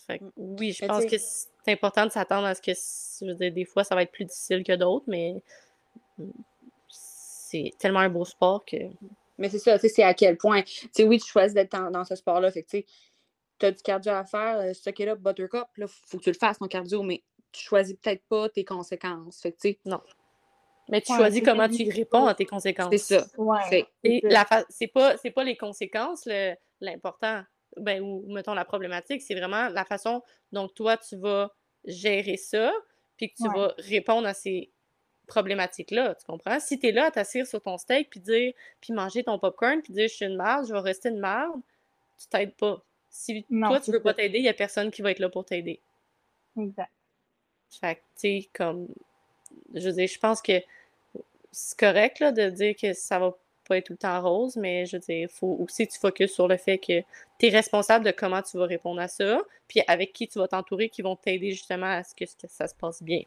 Fait 0.06 0.18
que, 0.18 0.24
oui, 0.36 0.72
je 0.72 0.84
pense 0.84 1.04
que 1.06 1.16
c'est 1.18 1.72
important 1.72 2.06
de 2.06 2.10
s'attendre 2.10 2.46
à 2.46 2.54
ce 2.54 2.60
que, 2.60 3.48
des 3.48 3.64
fois, 3.64 3.84
ça 3.84 3.94
va 3.94 4.02
être 4.02 4.12
plus 4.12 4.24
difficile 4.24 4.62
que 4.62 4.74
d'autres, 4.74 5.06
mais 5.08 5.42
c'est 6.88 7.72
tellement 7.78 8.00
un 8.00 8.10
beau 8.10 8.24
sport 8.24 8.64
que. 8.64 8.76
Mais 9.38 9.48
c'est 9.48 9.58
ça, 9.58 9.78
c'est 9.78 10.02
à 10.02 10.14
quel 10.14 10.36
point. 10.36 10.62
Tu 10.62 10.88
sais, 10.92 11.04
oui, 11.04 11.18
tu 11.18 11.26
choisis 11.26 11.54
d'être 11.54 11.72
dans, 11.90 12.04
ce 12.04 12.14
sport-là. 12.14 12.50
Fait 12.50 12.62
tu 12.62 13.66
as 13.66 13.70
du 13.70 13.82
cardio 13.82 14.12
à 14.12 14.24
faire, 14.24 14.58
euh, 14.58 14.72
ce 14.72 14.90
est 14.90 15.04
là, 15.04 15.14
Buttercup, 15.14 15.68
là, 15.76 15.86
faut 15.86 16.18
que 16.18 16.24
tu 16.24 16.30
le 16.30 16.36
fasses, 16.36 16.58
ton 16.58 16.66
cardio, 16.66 17.02
mais 17.02 17.22
tu 17.52 17.62
choisis 17.62 17.94
peut-être 17.94 18.22
pas 18.28 18.48
tes 18.48 18.64
conséquences. 18.64 19.40
Fait 19.40 19.52
que, 19.52 19.68
non. 19.84 20.00
Mais 20.88 21.00
tu 21.00 21.14
choisis 21.14 21.42
comment 21.42 21.68
tu 21.68 21.88
réponds 21.88 22.26
à 22.26 22.34
tes 22.34 22.44
conséquences. 22.44 22.90
C'est 22.90 22.98
ça. 22.98 23.26
Ouais, 23.38 23.86
c'est 24.68 24.86
pas, 24.88 25.16
pas 25.16 25.44
les 25.44 25.56
conséquences 25.56 26.28
l'important 26.80 27.42
ben, 27.76 28.02
ou 28.02 28.32
mettons 28.32 28.54
la 28.54 28.64
problématique, 28.64 29.22
c'est 29.22 29.34
vraiment 29.34 29.68
la 29.68 29.84
façon 29.84 30.22
dont 30.52 30.68
toi 30.68 30.96
tu 30.96 31.16
vas 31.16 31.52
gérer 31.84 32.36
ça, 32.36 32.72
puis 33.16 33.30
que 33.30 33.36
tu 33.36 33.48
vas 33.48 33.74
répondre 33.78 34.26
à 34.26 34.34
ces 34.34 34.70
problématiques-là, 35.26 36.14
tu 36.14 36.26
comprends? 36.26 36.60
Si 36.60 36.78
tu 36.78 36.88
es 36.88 36.92
là 36.92 37.06
à 37.06 37.10
t'asseoir 37.10 37.46
sur 37.46 37.60
ton 37.60 37.78
steak, 37.78 38.10
puis 38.10 38.20
dire, 38.20 38.52
puis 38.80 38.92
manger 38.92 39.24
ton 39.24 39.38
popcorn, 39.38 39.80
puis 39.82 39.92
dire 39.92 40.08
je 40.08 40.14
suis 40.14 40.26
une 40.26 40.36
merde, 40.36 40.66
je 40.66 40.72
vais 40.72 40.80
rester 40.80 41.08
une 41.08 41.20
merde, 41.20 41.60
tu 42.18 42.26
t'aides 42.28 42.54
pas. 42.54 42.82
Si 43.08 43.44
toi 43.44 43.80
tu 43.80 43.92
veux 43.92 44.02
pas 44.02 44.14
t'aider, 44.14 44.38
il 44.38 44.42
n'y 44.42 44.48
a 44.48 44.54
personne 44.54 44.90
qui 44.90 45.02
va 45.02 45.10
être 45.12 45.20
là 45.20 45.28
pour 45.28 45.44
t'aider. 45.44 45.80
Exact. 46.58 46.90
Fait 47.80 47.96
que, 47.96 48.00
tu 48.00 48.04
sais, 48.16 48.48
comme, 48.52 48.88
je 49.74 49.88
veux 49.88 49.92
dire, 49.94 50.08
je 50.08 50.18
pense 50.18 50.42
que 50.42 50.60
c'est 51.50 51.78
correct 51.78 52.20
là, 52.20 52.32
de 52.32 52.50
dire 52.50 52.74
que 52.76 52.92
ça 52.92 53.18
va 53.18 53.36
pas 53.66 53.78
être 53.78 53.86
tout 53.86 53.92
le 53.94 53.98
temps 53.98 54.20
rose, 54.20 54.56
mais 54.56 54.86
je 54.86 54.96
veux 54.96 55.00
dire, 55.00 55.16
il 55.16 55.28
faut 55.28 55.56
aussi 55.60 55.86
que 55.86 55.92
tu 55.92 55.98
focuses 55.98 56.32
sur 56.32 56.48
le 56.48 56.56
fait 56.56 56.78
que 56.78 57.00
tu 57.38 57.46
es 57.46 57.48
responsable 57.48 58.04
de 58.04 58.10
comment 58.10 58.42
tu 58.42 58.56
vas 58.58 58.66
répondre 58.66 59.00
à 59.00 59.08
ça, 59.08 59.40
puis 59.68 59.82
avec 59.86 60.12
qui 60.12 60.28
tu 60.28 60.38
vas 60.38 60.48
t'entourer, 60.48 60.88
qui 60.88 61.02
vont 61.02 61.16
t'aider 61.16 61.50
justement 61.50 61.86
à 61.86 62.04
ce 62.04 62.14
que, 62.14 62.24
ça 62.48 62.68
se 62.68 62.74
passe 62.74 63.02
bien. 63.02 63.22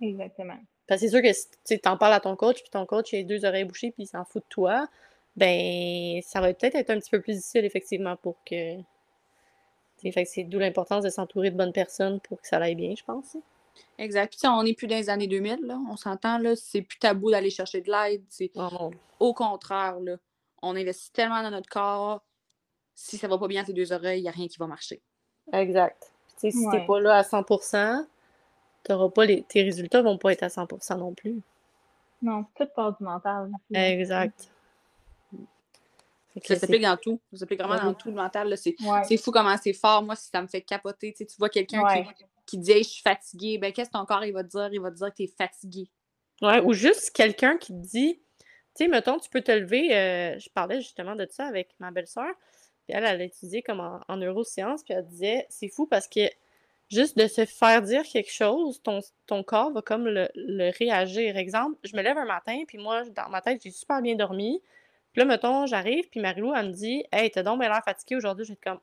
Exactement. 0.00 0.58
Parce 0.86 1.00
que 1.00 1.06
c'est 1.06 1.12
sûr 1.12 1.22
que 1.22 1.32
si 1.64 1.80
tu 1.80 1.88
en 1.88 1.96
parles 1.96 2.14
à 2.14 2.20
ton 2.20 2.36
coach, 2.36 2.60
puis 2.60 2.70
ton 2.70 2.86
coach 2.86 3.14
a 3.14 3.22
deux 3.22 3.44
oreilles 3.44 3.64
bouchées, 3.64 3.92
puis 3.92 4.04
il 4.04 4.06
s'en 4.06 4.24
fout 4.24 4.42
de 4.42 4.48
toi, 4.48 4.88
ben 5.36 6.20
ça 6.22 6.40
va 6.40 6.52
peut-être 6.52 6.74
être 6.74 6.90
un 6.90 6.98
petit 6.98 7.10
peu 7.10 7.20
plus 7.20 7.34
difficile, 7.34 7.64
effectivement, 7.64 8.16
pour 8.16 8.36
que. 8.44 8.76
Fait 10.12 10.24
c'est 10.24 10.42
d'où 10.42 10.58
l'importance 10.58 11.04
de 11.04 11.10
s'entourer 11.10 11.50
de 11.50 11.56
bonnes 11.56 11.72
personnes 11.72 12.18
pour 12.20 12.40
que 12.40 12.48
ça 12.48 12.56
aille 12.56 12.74
bien, 12.74 12.94
je 12.96 13.04
pense. 13.04 13.36
Exact. 13.98 14.36
Puis 14.38 14.48
on 14.48 14.62
n'est 14.62 14.74
plus 14.74 14.86
dans 14.86 14.96
les 14.96 15.10
années 15.10 15.26
2000, 15.26 15.60
là. 15.62 15.78
On 15.88 15.96
s'entend, 15.96 16.38
là. 16.38 16.56
C'est 16.56 16.82
plus 16.82 16.98
tabou 16.98 17.30
d'aller 17.30 17.50
chercher 17.50 17.80
de 17.80 17.90
l'aide. 17.90 18.24
Oh 18.56 18.90
au 19.20 19.34
contraire, 19.34 20.00
là. 20.00 20.16
On 20.62 20.76
investit 20.76 21.12
tellement 21.12 21.42
dans 21.42 21.50
notre 21.50 21.68
corps. 21.68 22.22
Si 22.94 23.16
ça 23.18 23.28
va 23.28 23.38
pas 23.38 23.48
bien 23.48 23.62
à 23.62 23.64
tes 23.64 23.72
deux 23.72 23.92
oreilles, 23.92 24.20
il 24.20 24.22
n'y 24.22 24.28
a 24.28 24.32
rien 24.32 24.48
qui 24.48 24.58
va 24.58 24.66
marcher. 24.66 25.00
Exact. 25.52 26.12
si 26.36 26.50
tu 26.50 26.58
n'es 26.68 26.86
pas 26.86 27.00
là 27.00 27.16
à 27.16 27.22
100%, 27.22 28.06
pas 28.84 29.24
les... 29.24 29.42
tes 29.42 29.62
résultats 29.62 30.02
vont 30.02 30.18
pas 30.18 30.32
être 30.32 30.42
à 30.42 30.48
100% 30.48 30.98
non 30.98 31.14
plus. 31.14 31.40
Non, 32.20 32.44
tout 32.54 32.66
part 32.74 32.96
du 32.96 33.02
mental. 33.02 33.50
Exact. 33.72 34.48
Ça 36.44 36.56
s'applique 36.56 36.82
dans 36.82 36.96
tout. 36.96 37.20
Ça 37.32 37.40
s'applique 37.40 37.60
vraiment 37.60 37.82
dans 37.82 37.94
tout 37.94 38.08
le 38.08 38.14
mental. 38.14 38.56
C'est 38.56 38.76
fou 39.18 39.30
comment 39.30 39.56
c'est 39.56 39.72
fort. 39.72 40.02
Moi, 40.02 40.16
si 40.16 40.30
ça 40.30 40.40
me 40.40 40.46
fait 40.46 40.62
capoter, 40.62 41.12
tu 41.12 41.26
vois 41.38 41.48
quelqu'un 41.48 41.82
qui 42.14 42.24
qui 42.52 42.58
dit 42.58 42.78
je 42.78 42.88
suis 42.88 43.02
fatigué, 43.02 43.58
ben 43.58 43.72
qu'est-ce 43.72 43.88
que 43.88 43.96
ton 43.96 44.04
corps 44.04 44.24
il 44.24 44.32
va 44.32 44.44
te 44.44 44.50
dire? 44.50 44.68
Il 44.72 44.80
va 44.80 44.90
te 44.90 44.96
dire 44.96 45.08
que 45.08 45.16
tu 45.16 45.22
es 45.22 45.26
fatigué. 45.26 45.88
Ou 46.42 46.72
juste 46.72 47.12
quelqu'un 47.12 47.56
qui 47.56 47.72
te 47.72 47.86
dit, 47.86 48.20
tu 48.76 48.84
sais, 48.84 48.88
mettons, 48.88 49.18
tu 49.18 49.30
peux 49.30 49.42
te 49.42 49.52
lever, 49.52 49.96
euh, 49.96 50.38
je 50.38 50.50
parlais 50.50 50.80
justement 50.80 51.14
de 51.14 51.26
ça 51.30 51.46
avec 51.46 51.70
ma 51.78 51.90
belle-sœur, 51.92 52.34
puis 52.84 52.96
elle, 52.96 53.04
elle 53.04 53.22
a 53.22 53.62
comme 53.62 53.80
en, 53.80 54.16
neurosciences, 54.16 54.82
puis 54.82 54.92
elle 54.92 55.06
disait, 55.06 55.46
c'est 55.48 55.68
fou 55.68 55.86
parce 55.86 56.08
que 56.08 56.20
juste 56.90 57.16
de 57.16 57.26
se 57.26 57.46
faire 57.46 57.80
dire 57.80 58.02
quelque 58.02 58.32
chose, 58.32 58.82
ton, 58.82 59.00
ton 59.26 59.42
corps 59.42 59.72
va 59.72 59.82
comme 59.82 60.06
le, 60.06 60.78
réagir. 60.78 61.36
Exemple, 61.36 61.78
je 61.84 61.96
me 61.96 62.02
lève 62.02 62.18
un 62.18 62.26
matin, 62.26 62.64
puis 62.66 62.76
moi, 62.76 63.04
dans 63.10 63.28
ma 63.30 63.40
tête, 63.40 63.62
j'ai 63.62 63.70
super 63.70 64.02
bien 64.02 64.16
dormi. 64.16 64.60
Puis 65.12 65.20
là, 65.20 65.24
mettons, 65.26 65.66
j'arrive, 65.66 66.08
puis 66.10 66.20
Marilou, 66.20 66.54
elle 66.54 66.68
me 66.68 66.72
dit 66.72 67.04
Hey, 67.12 67.30
t'as 67.30 67.42
donc 67.42 67.60
l'air 67.60 67.82
fatiguée 67.84 68.16
aujourd'hui. 68.16 68.44
Je 68.44 68.52
vais 68.52 68.58
comme 68.62 68.80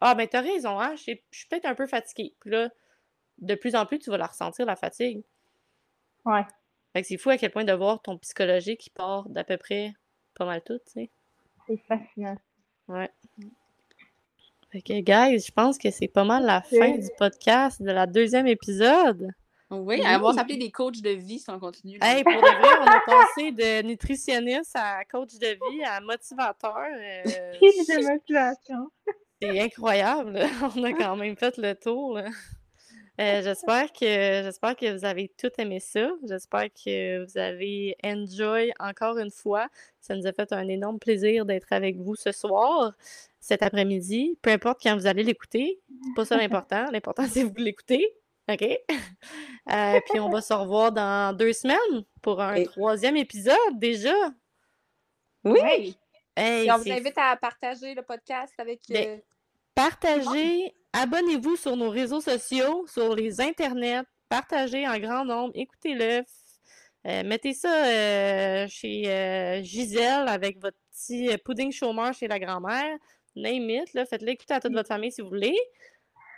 Ah, 0.00 0.14
ben 0.14 0.26
t'as 0.26 0.40
raison, 0.40 0.80
hein, 0.80 0.94
je 0.96 1.02
suis 1.02 1.48
peut-être 1.50 1.66
un 1.66 1.74
peu 1.74 1.86
fatiguée. 1.86 2.34
Puis 2.40 2.50
là, 2.50 2.70
de 3.38 3.54
plus 3.54 3.74
en 3.74 3.86
plus, 3.86 3.98
tu 3.98 4.10
vas 4.10 4.18
la 4.18 4.26
ressentir, 4.26 4.66
la 4.66 4.76
fatigue. 4.76 5.22
Ouais. 6.24 6.44
Fait 6.92 7.02
que 7.02 7.08
c'est 7.08 7.16
fou 7.16 7.30
à 7.30 7.36
quel 7.36 7.50
point 7.50 7.64
de 7.64 7.72
voir 7.72 8.00
ton 8.02 8.18
psychologique 8.18 8.80
qui 8.80 8.90
part 8.90 9.28
d'à 9.28 9.44
peu 9.44 9.56
près 9.56 9.92
pas 10.34 10.44
mal 10.44 10.62
tout, 10.62 10.78
tu 10.86 10.92
sais. 10.92 11.10
C'est 11.66 11.82
fascinant. 11.88 12.36
Ouais. 12.86 13.10
Fait 14.70 14.82
que, 14.82 15.00
guys, 15.00 15.40
je 15.40 15.52
pense 15.52 15.78
que 15.78 15.90
c'est 15.90 16.08
pas 16.08 16.24
mal 16.24 16.44
la 16.44 16.62
fin 16.62 16.96
du 16.96 17.08
podcast 17.18 17.82
de 17.82 17.90
la 17.90 18.06
deuxième 18.06 18.46
épisode. 18.46 19.30
Oui, 19.70 20.00
elle 20.04 20.20
va 20.20 20.32
s'appeler 20.32 20.56
des 20.56 20.70
coachs 20.70 21.02
de 21.02 21.10
vie 21.10 21.38
si 21.38 21.50
on 21.50 21.58
continue. 21.58 21.98
Hey, 22.00 22.24
pour 22.24 22.32
de 22.32 22.38
vrai, 22.38 22.78
on 22.80 22.86
a 22.86 23.00
passé 23.00 23.52
de 23.52 23.86
nutritionniste 23.86 24.74
à 24.74 25.04
coach 25.04 25.34
de 25.34 25.58
vie 25.70 25.84
à 25.84 26.00
motivateur. 26.00 26.78
Euh, 26.78 27.22
de 27.60 28.12
motivation. 28.12 28.90
C'est 29.40 29.60
incroyable. 29.60 30.40
On 30.76 30.82
a 30.82 30.92
quand 30.92 31.16
même 31.16 31.36
fait 31.36 31.56
le 31.58 31.74
tour. 31.74 32.18
Euh, 33.20 33.42
j'espère 33.42 33.92
que 33.92 34.42
j'espère 34.44 34.76
que 34.76 34.96
vous 34.96 35.04
avez 35.04 35.28
tout 35.28 35.50
aimé 35.58 35.80
ça. 35.80 36.10
J'espère 36.24 36.68
que 36.72 37.24
vous 37.24 37.38
avez 37.38 37.96
enjoy 38.04 38.72
encore 38.78 39.18
une 39.18 39.30
fois. 39.30 39.68
Ça 40.00 40.14
nous 40.14 40.26
a 40.26 40.32
fait 40.32 40.52
un 40.52 40.68
énorme 40.68 40.98
plaisir 40.98 41.44
d'être 41.44 41.72
avec 41.72 41.96
vous 41.96 42.14
ce 42.14 42.32
soir, 42.32 42.92
cet 43.40 43.62
après-midi. 43.62 44.38
Peu 44.42 44.50
importe 44.50 44.80
quand 44.82 44.96
vous 44.96 45.06
allez 45.06 45.22
l'écouter, 45.22 45.80
c'est 45.88 46.14
pas 46.14 46.24
ça 46.24 46.36
l'important. 46.38 46.90
L'important 46.90 47.26
c'est 47.28 47.42
que 47.42 47.48
vous 47.48 47.64
l'écoutez. 47.64 48.14
OK? 48.48 48.64
Euh, 49.70 50.00
puis 50.08 50.18
on 50.18 50.30
va 50.30 50.40
se 50.40 50.54
revoir 50.54 50.92
dans 50.92 51.36
deux 51.36 51.52
semaines 51.52 51.76
pour 52.22 52.40
un 52.40 52.64
troisième 52.64 53.18
épisode 53.18 53.54
déjà. 53.74 54.14
Oui! 55.44 55.94
on 56.38 56.78
vous 56.78 56.90
invite 56.90 57.18
à 57.18 57.36
partager 57.36 57.94
le 57.94 58.00
podcast 58.00 58.54
avec. 58.56 58.80
Ben, 58.88 59.06
euh, 59.06 59.16
partagez, 59.78 60.74
abonnez-vous 60.92 61.54
sur 61.54 61.76
nos 61.76 61.88
réseaux 61.88 62.20
sociaux, 62.20 62.84
sur 62.88 63.14
les 63.14 63.40
internets, 63.40 64.02
partagez 64.28 64.88
en 64.88 64.98
grand 64.98 65.24
nombre, 65.24 65.52
écoutez-le. 65.54 66.24
Euh, 67.06 67.22
mettez 67.24 67.54
ça 67.54 68.66
chez 68.66 69.62
Gisèle 69.62 70.26
avec 70.26 70.60
votre 70.60 70.76
petit 70.90 71.30
pudding 71.44 71.70
chômeur 71.70 72.12
chez 72.12 72.26
la 72.26 72.40
grand-mère. 72.40 72.98
Name 73.36 73.70
it, 73.70 73.88
faites-le 73.92 74.30
écouter 74.30 74.54
à 74.54 74.60
toute 74.60 74.72
votre 74.72 74.88
famille 74.88 75.12
si 75.12 75.20
vous 75.20 75.28
voulez. 75.28 75.56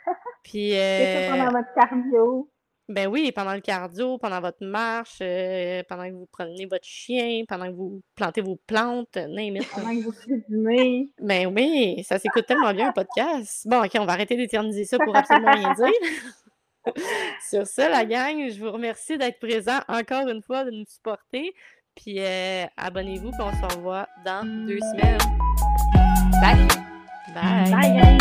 Puis. 0.45 0.77
Euh, 0.77 1.31
pendant 1.31 1.51
votre 1.51 1.73
cardio. 1.75 2.51
Ben 2.91 3.07
oui, 3.07 3.31
pendant 3.31 3.55
le 3.55 3.61
cardio, 3.61 4.19
pendant 4.19 4.41
votre 4.41 4.65
marche, 4.65 5.19
euh, 5.23 5.81
pendant 5.89 6.09
que 6.09 6.15
vous 6.15 6.29
prenez 6.33 6.67
votre 6.67 6.85
chien, 6.85 7.45
pendant 7.49 7.67
que 7.67 7.77
vous 7.77 8.03
plantez 8.17 8.41
vos 8.41 8.59
plantes, 8.67 9.17
n'importe 9.17 9.71
Pendant 9.71 9.91
que 9.91 10.03
vous 10.03 10.13
cuisinez. 10.13 11.09
Ben 11.21 11.47
oui, 11.47 12.03
ça 12.03 12.19
s'écoute 12.19 12.47
tellement 12.47 12.75
bien 12.75 12.89
un 12.89 12.93
podcast. 12.93 13.65
Bon, 13.69 13.85
ok, 13.85 13.93
on 14.01 14.07
va 14.07 14.15
arrêter 14.15 14.37
d'éterniser 14.37 14.85
ça 14.85 14.99
pour 14.99 15.17
absolument 15.17 15.53
rien 15.53 15.73
dire. 15.75 16.95
Sur 17.49 17.65
ça, 17.65 17.89
la 17.89 18.05
gang, 18.05 18.51
je 18.51 18.59
vous 18.59 18.73
remercie 18.73 19.17
d'être 19.17 19.39
présent 19.39 19.79
encore 19.87 20.27
une 20.27 20.43
fois, 20.43 20.65
de 20.65 20.73
nous 20.73 20.87
supporter. 20.87 21.55
Puis 21.95 22.17
euh, 22.19 22.65
abonnez-vous, 22.77 23.31
puis 23.31 23.41
on 23.41 23.53
se 23.53 23.77
revoit 23.77 24.09
dans 24.25 24.45
deux 24.67 24.81
semaines. 24.81 25.19
Bye! 27.33 28.19